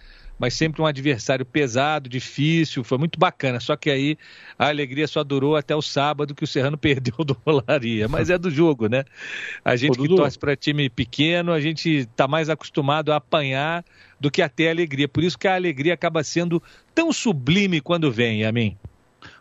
mas 0.44 0.56
sempre 0.56 0.82
um 0.82 0.86
adversário 0.86 1.46
pesado, 1.46 2.10
difícil, 2.10 2.84
foi 2.84 2.98
muito 2.98 3.18
bacana. 3.18 3.62
Só 3.62 3.78
que 3.78 3.90
aí 3.90 4.18
a 4.60 4.68
alegria 4.68 5.08
só 5.08 5.24
durou 5.24 5.56
até 5.56 5.74
o 5.74 5.82
sábado 5.82 6.36
que 6.36 6.44
o 6.44 6.48
Serrano 6.48 6.76
perdeu 6.78 7.16
do 7.24 7.38
Rolaria. 7.46 8.10
Mas 8.10 8.30
é 8.30 8.38
do 8.38 8.52
jogo, 8.52 8.90
né? 8.90 9.06
A 9.64 9.78
gente 9.78 9.98
que 9.98 10.06
torce 10.06 10.38
para 10.38 10.54
time 10.54 10.90
pequeno, 10.90 11.54
a 11.54 11.62
gente 11.62 11.90
está 11.90 12.28
mais 12.28 12.50
acostumado 12.50 13.14
a 13.14 13.16
apanhar 13.16 13.86
do 14.20 14.30
que 14.30 14.42
a 14.42 14.50
ter 14.50 14.68
alegria. 14.68 15.08
Por 15.08 15.24
isso 15.24 15.40
que 15.40 15.48
a 15.48 15.56
alegria 15.56 15.94
acaba 15.94 16.22
sendo 16.26 16.62
tão 16.94 17.14
sublime 17.14 17.80
quando 17.80 18.12
vem, 18.12 18.44
a 18.44 18.52
mim. 18.52 18.76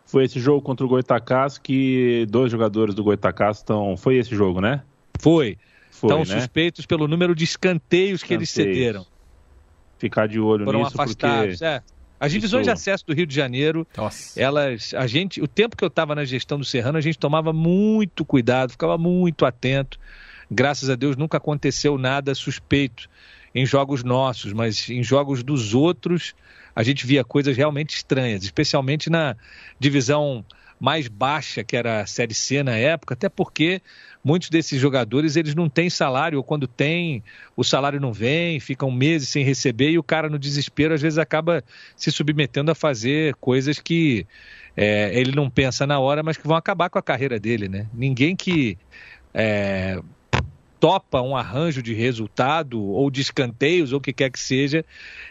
Foi 0.05 0.23
esse 0.23 0.39
jogo 0.39 0.61
contra 0.61 0.85
o 0.85 0.89
Goitacás 0.89 1.57
que 1.57 2.25
dois 2.29 2.49
jogadores 2.49 2.95
do 2.95 3.03
Goitacás 3.03 3.57
estão. 3.57 3.97
Foi 3.97 4.15
esse 4.15 4.33
jogo, 4.33 4.61
né? 4.61 4.81
Foi. 5.19 5.57
Foi 5.91 6.07
estão 6.07 6.19
né? 6.19 6.39
suspeitos 6.39 6.85
pelo 6.85 7.09
número 7.09 7.35
de 7.35 7.43
escanteios, 7.43 8.21
escanteios. 8.21 8.23
que 8.23 8.33
eles 8.33 8.49
cederam 8.49 9.12
ficar 10.03 10.27
de 10.27 10.39
olho 10.39 10.65
Foram 10.65 10.79
nisso 10.79 10.99
afastados, 10.99 11.59
porque... 11.59 11.65
é. 11.65 11.81
As 12.19 12.31
divisões 12.31 12.61
Isso... 12.61 12.69
de 12.69 12.71
acesso 12.71 13.05
do 13.05 13.13
Rio 13.13 13.25
de 13.25 13.35
Janeiro, 13.35 13.85
Nossa. 13.97 14.39
elas, 14.39 14.93
a 14.93 15.05
gente, 15.07 15.41
o 15.41 15.47
tempo 15.47 15.75
que 15.75 15.83
eu 15.83 15.87
estava 15.89 16.15
na 16.15 16.23
gestão 16.23 16.57
do 16.57 16.63
Serrano, 16.63 16.97
a 16.97 17.01
gente 17.01 17.17
tomava 17.17 17.51
muito 17.51 18.23
cuidado, 18.23 18.71
ficava 18.71 18.97
muito 18.97 19.45
atento. 19.45 19.99
Graças 20.49 20.89
a 20.89 20.95
Deus 20.95 21.17
nunca 21.17 21.37
aconteceu 21.37 21.97
nada 21.97 22.33
suspeito 22.33 23.09
em 23.53 23.65
jogos 23.65 24.03
nossos, 24.03 24.53
mas 24.53 24.89
em 24.89 25.03
jogos 25.03 25.43
dos 25.43 25.73
outros 25.73 26.33
a 26.75 26.81
gente 26.81 27.05
via 27.05 27.23
coisas 27.23 27.55
realmente 27.57 27.95
estranhas, 27.95 28.43
especialmente 28.43 29.09
na 29.09 29.35
divisão 29.79 30.45
mais 30.83 31.07
baixa, 31.07 31.63
que 31.63 31.77
era 31.77 32.01
a 32.01 32.05
Série 32.05 32.33
C 32.33 32.61
na 32.61 32.75
época, 32.75 33.13
até 33.13 33.29
porque 33.29 33.81
muitos 34.21 34.49
desses 34.49 34.81
jogadores 34.81 35.37
eles 35.37 35.55
não 35.55 35.69
têm 35.69 35.89
salário, 35.89 36.37
ou 36.37 36.43
quando 36.43 36.67
tem, 36.67 37.23
o 37.55 37.63
salário 37.63 38.01
não 38.01 38.11
vem, 38.11 38.59
ficam 38.59 38.91
meses 38.91 39.29
sem 39.29 39.45
receber 39.45 39.91
e 39.91 39.97
o 39.97 40.03
cara 40.03 40.27
no 40.27 40.37
desespero 40.37 40.93
às 40.93 41.01
vezes 41.01 41.17
acaba 41.17 41.63
se 41.95 42.11
submetendo 42.11 42.69
a 42.69 42.75
fazer 42.75 43.33
coisas 43.35 43.79
que 43.79 44.27
é, 44.75 45.17
ele 45.17 45.33
não 45.33 45.49
pensa 45.49 45.87
na 45.87 45.99
hora, 45.99 46.21
mas 46.21 46.35
que 46.35 46.45
vão 46.45 46.57
acabar 46.57 46.89
com 46.89 46.99
a 46.99 47.01
carreira 47.03 47.39
dele, 47.39 47.69
né? 47.69 47.87
Ninguém 47.93 48.35
que 48.35 48.77
é, 49.33 50.01
topa 50.83 51.21
um 51.21 51.33
arranjo 51.33 51.81
de 51.81 51.93
resultado 51.93 52.77
ou 52.77 53.09
de 53.09 53.21
escanteios 53.21 53.93
ou 53.93 53.99
o 53.99 54.01
que 54.01 54.11
quer 54.11 54.29
que 54.29 54.37
seja, 54.37 54.83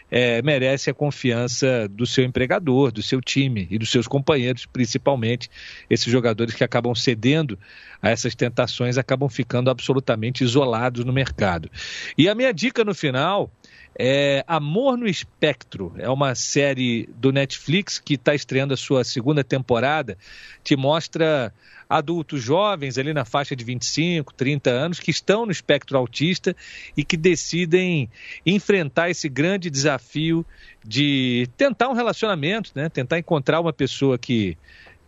é, 0.09 0.41
merece 0.41 0.89
a 0.89 0.95
confiança 0.95 1.87
do 1.87 2.07
seu 2.07 2.25
empregador, 2.25 2.91
do 2.91 3.03
seu 3.03 3.21
time 3.21 3.67
e 3.69 3.77
dos 3.77 3.91
seus 3.91 4.07
companheiros, 4.07 4.65
principalmente 4.65 5.51
esses 5.87 6.11
jogadores 6.11 6.55
que 6.55 6.63
acabam 6.63 6.95
cedendo 6.95 7.59
a 8.01 8.09
essas 8.09 8.33
tentações, 8.33 8.97
acabam 8.97 9.29
ficando 9.29 9.69
absolutamente 9.69 10.43
isolados 10.43 11.05
no 11.05 11.13
mercado. 11.13 11.69
E 12.17 12.27
a 12.27 12.33
minha 12.33 12.51
dica 12.51 12.83
no 12.83 12.95
final 12.95 13.51
é 13.97 14.43
Amor 14.47 14.97
no 14.97 15.07
Espectro. 15.07 15.93
É 15.97 16.09
uma 16.09 16.35
série 16.35 17.09
do 17.15 17.31
Netflix 17.31 17.99
que 17.99 18.15
está 18.15 18.33
estreando 18.33 18.73
a 18.73 18.77
sua 18.77 19.03
segunda 19.03 19.43
temporada. 19.43 20.17
Te 20.63 20.75
mostra 20.75 21.53
adultos 21.87 22.41
jovens, 22.41 22.97
ali 22.97 23.13
na 23.13 23.25
faixa 23.25 23.55
de 23.55 23.63
25, 23.63 24.33
30 24.33 24.69
anos, 24.69 24.99
que 24.99 25.11
estão 25.11 25.45
no 25.45 25.51
espectro 25.51 25.97
autista 25.97 26.55
e 26.97 27.03
que 27.03 27.15
decidem 27.15 28.09
enfrentar 28.45 29.09
esse 29.09 29.29
grande 29.29 29.69
desafio 29.69 30.45
de 30.83 31.47
tentar 31.55 31.89
um 31.89 31.93
relacionamento, 31.93 32.71
né? 32.73 32.89
tentar 32.89 33.19
encontrar 33.19 33.59
uma 33.59 33.71
pessoa 33.71 34.17
que, 34.17 34.57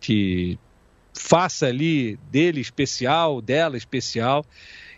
que 0.00 0.58
faça 1.12 1.66
ali 1.66 2.16
dele 2.30 2.60
especial, 2.60 3.40
dela 3.40 3.76
especial. 3.76 4.44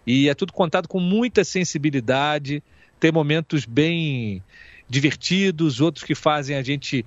E 0.07 0.29
é 0.29 0.35
tudo 0.35 0.53
contado 0.53 0.89
com 0.89 1.01
muita 1.01 1.45
sensibilidade, 1.45 2.63
tem 2.99 3.13
momentos 3.13 3.65
bem 3.65 4.43
divertidos, 4.89 5.81
outros 5.81 6.05
que 6.05 6.15
fazem 6.15 6.57
a 6.57 6.63
gente 6.63 7.05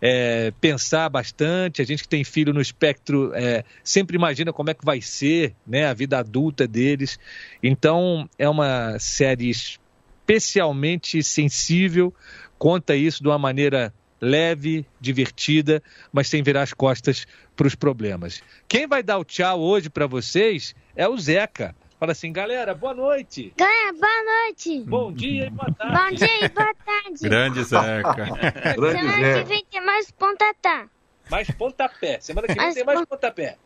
é, 0.00 0.52
pensar 0.60 1.08
bastante. 1.08 1.80
A 1.80 1.84
gente 1.84 2.02
que 2.02 2.08
tem 2.08 2.24
filho 2.24 2.52
no 2.52 2.60
espectro 2.60 3.32
é, 3.34 3.64
sempre 3.84 4.16
imagina 4.16 4.52
como 4.52 4.70
é 4.70 4.74
que 4.74 4.84
vai 4.84 5.00
ser 5.00 5.54
né, 5.66 5.86
a 5.86 5.94
vida 5.94 6.18
adulta 6.18 6.66
deles. 6.66 7.18
Então, 7.62 8.28
é 8.38 8.48
uma 8.48 8.98
série 8.98 9.50
especialmente 9.50 11.22
sensível, 11.22 12.12
conta 12.58 12.96
isso 12.96 13.22
de 13.22 13.28
uma 13.28 13.38
maneira 13.38 13.94
leve, 14.20 14.86
divertida, 15.00 15.82
mas 16.12 16.28
sem 16.28 16.42
virar 16.42 16.62
as 16.62 16.72
costas 16.72 17.26
para 17.56 17.66
os 17.66 17.74
problemas. 17.74 18.40
Quem 18.68 18.86
vai 18.86 19.02
dar 19.02 19.18
o 19.18 19.24
tchau 19.24 19.60
hoje 19.60 19.90
para 19.90 20.06
vocês 20.06 20.74
é 20.94 21.08
o 21.08 21.18
Zeca. 21.18 21.74
Fala 22.02 22.10
assim, 22.10 22.32
galera, 22.32 22.74
boa 22.74 22.92
noite. 22.92 23.54
Galera, 23.56 23.92
boa 23.92 24.24
noite. 24.24 24.80
Bom 24.88 25.12
dia 25.12 25.46
e 25.46 25.50
boa 25.50 25.70
tarde. 25.72 25.94
Bom 25.96 26.16
dia 26.16 26.44
e 26.44 26.48
boa 26.48 26.74
tarde. 26.84 27.28
Grande 27.28 27.62
Zeca. 27.62 28.12
Grande 28.74 28.98
Semana 28.98 29.20
Zé. 29.22 29.38
que 29.44 29.48
vem 29.48 29.64
tem 29.70 29.86
mais 29.86 30.10
pontapé. 30.10 30.86
Mais 31.30 31.48
pontapé. 31.52 32.18
Semana 32.18 32.48
que 32.48 32.54
vem 32.54 32.60
Mais 32.64 32.74
tem 32.74 32.82
mais 32.84 32.98
pon- 32.98 33.06
pontapé. 33.06 33.56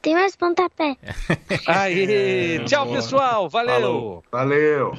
Tem 0.00 0.14
mais 0.14 0.34
pontapé. 0.34 0.96
Aí, 1.66 2.60
tchau 2.64 2.90
pessoal, 2.90 3.46
valeu. 3.46 3.74
Falou. 3.74 4.24
Valeu. 4.32 4.98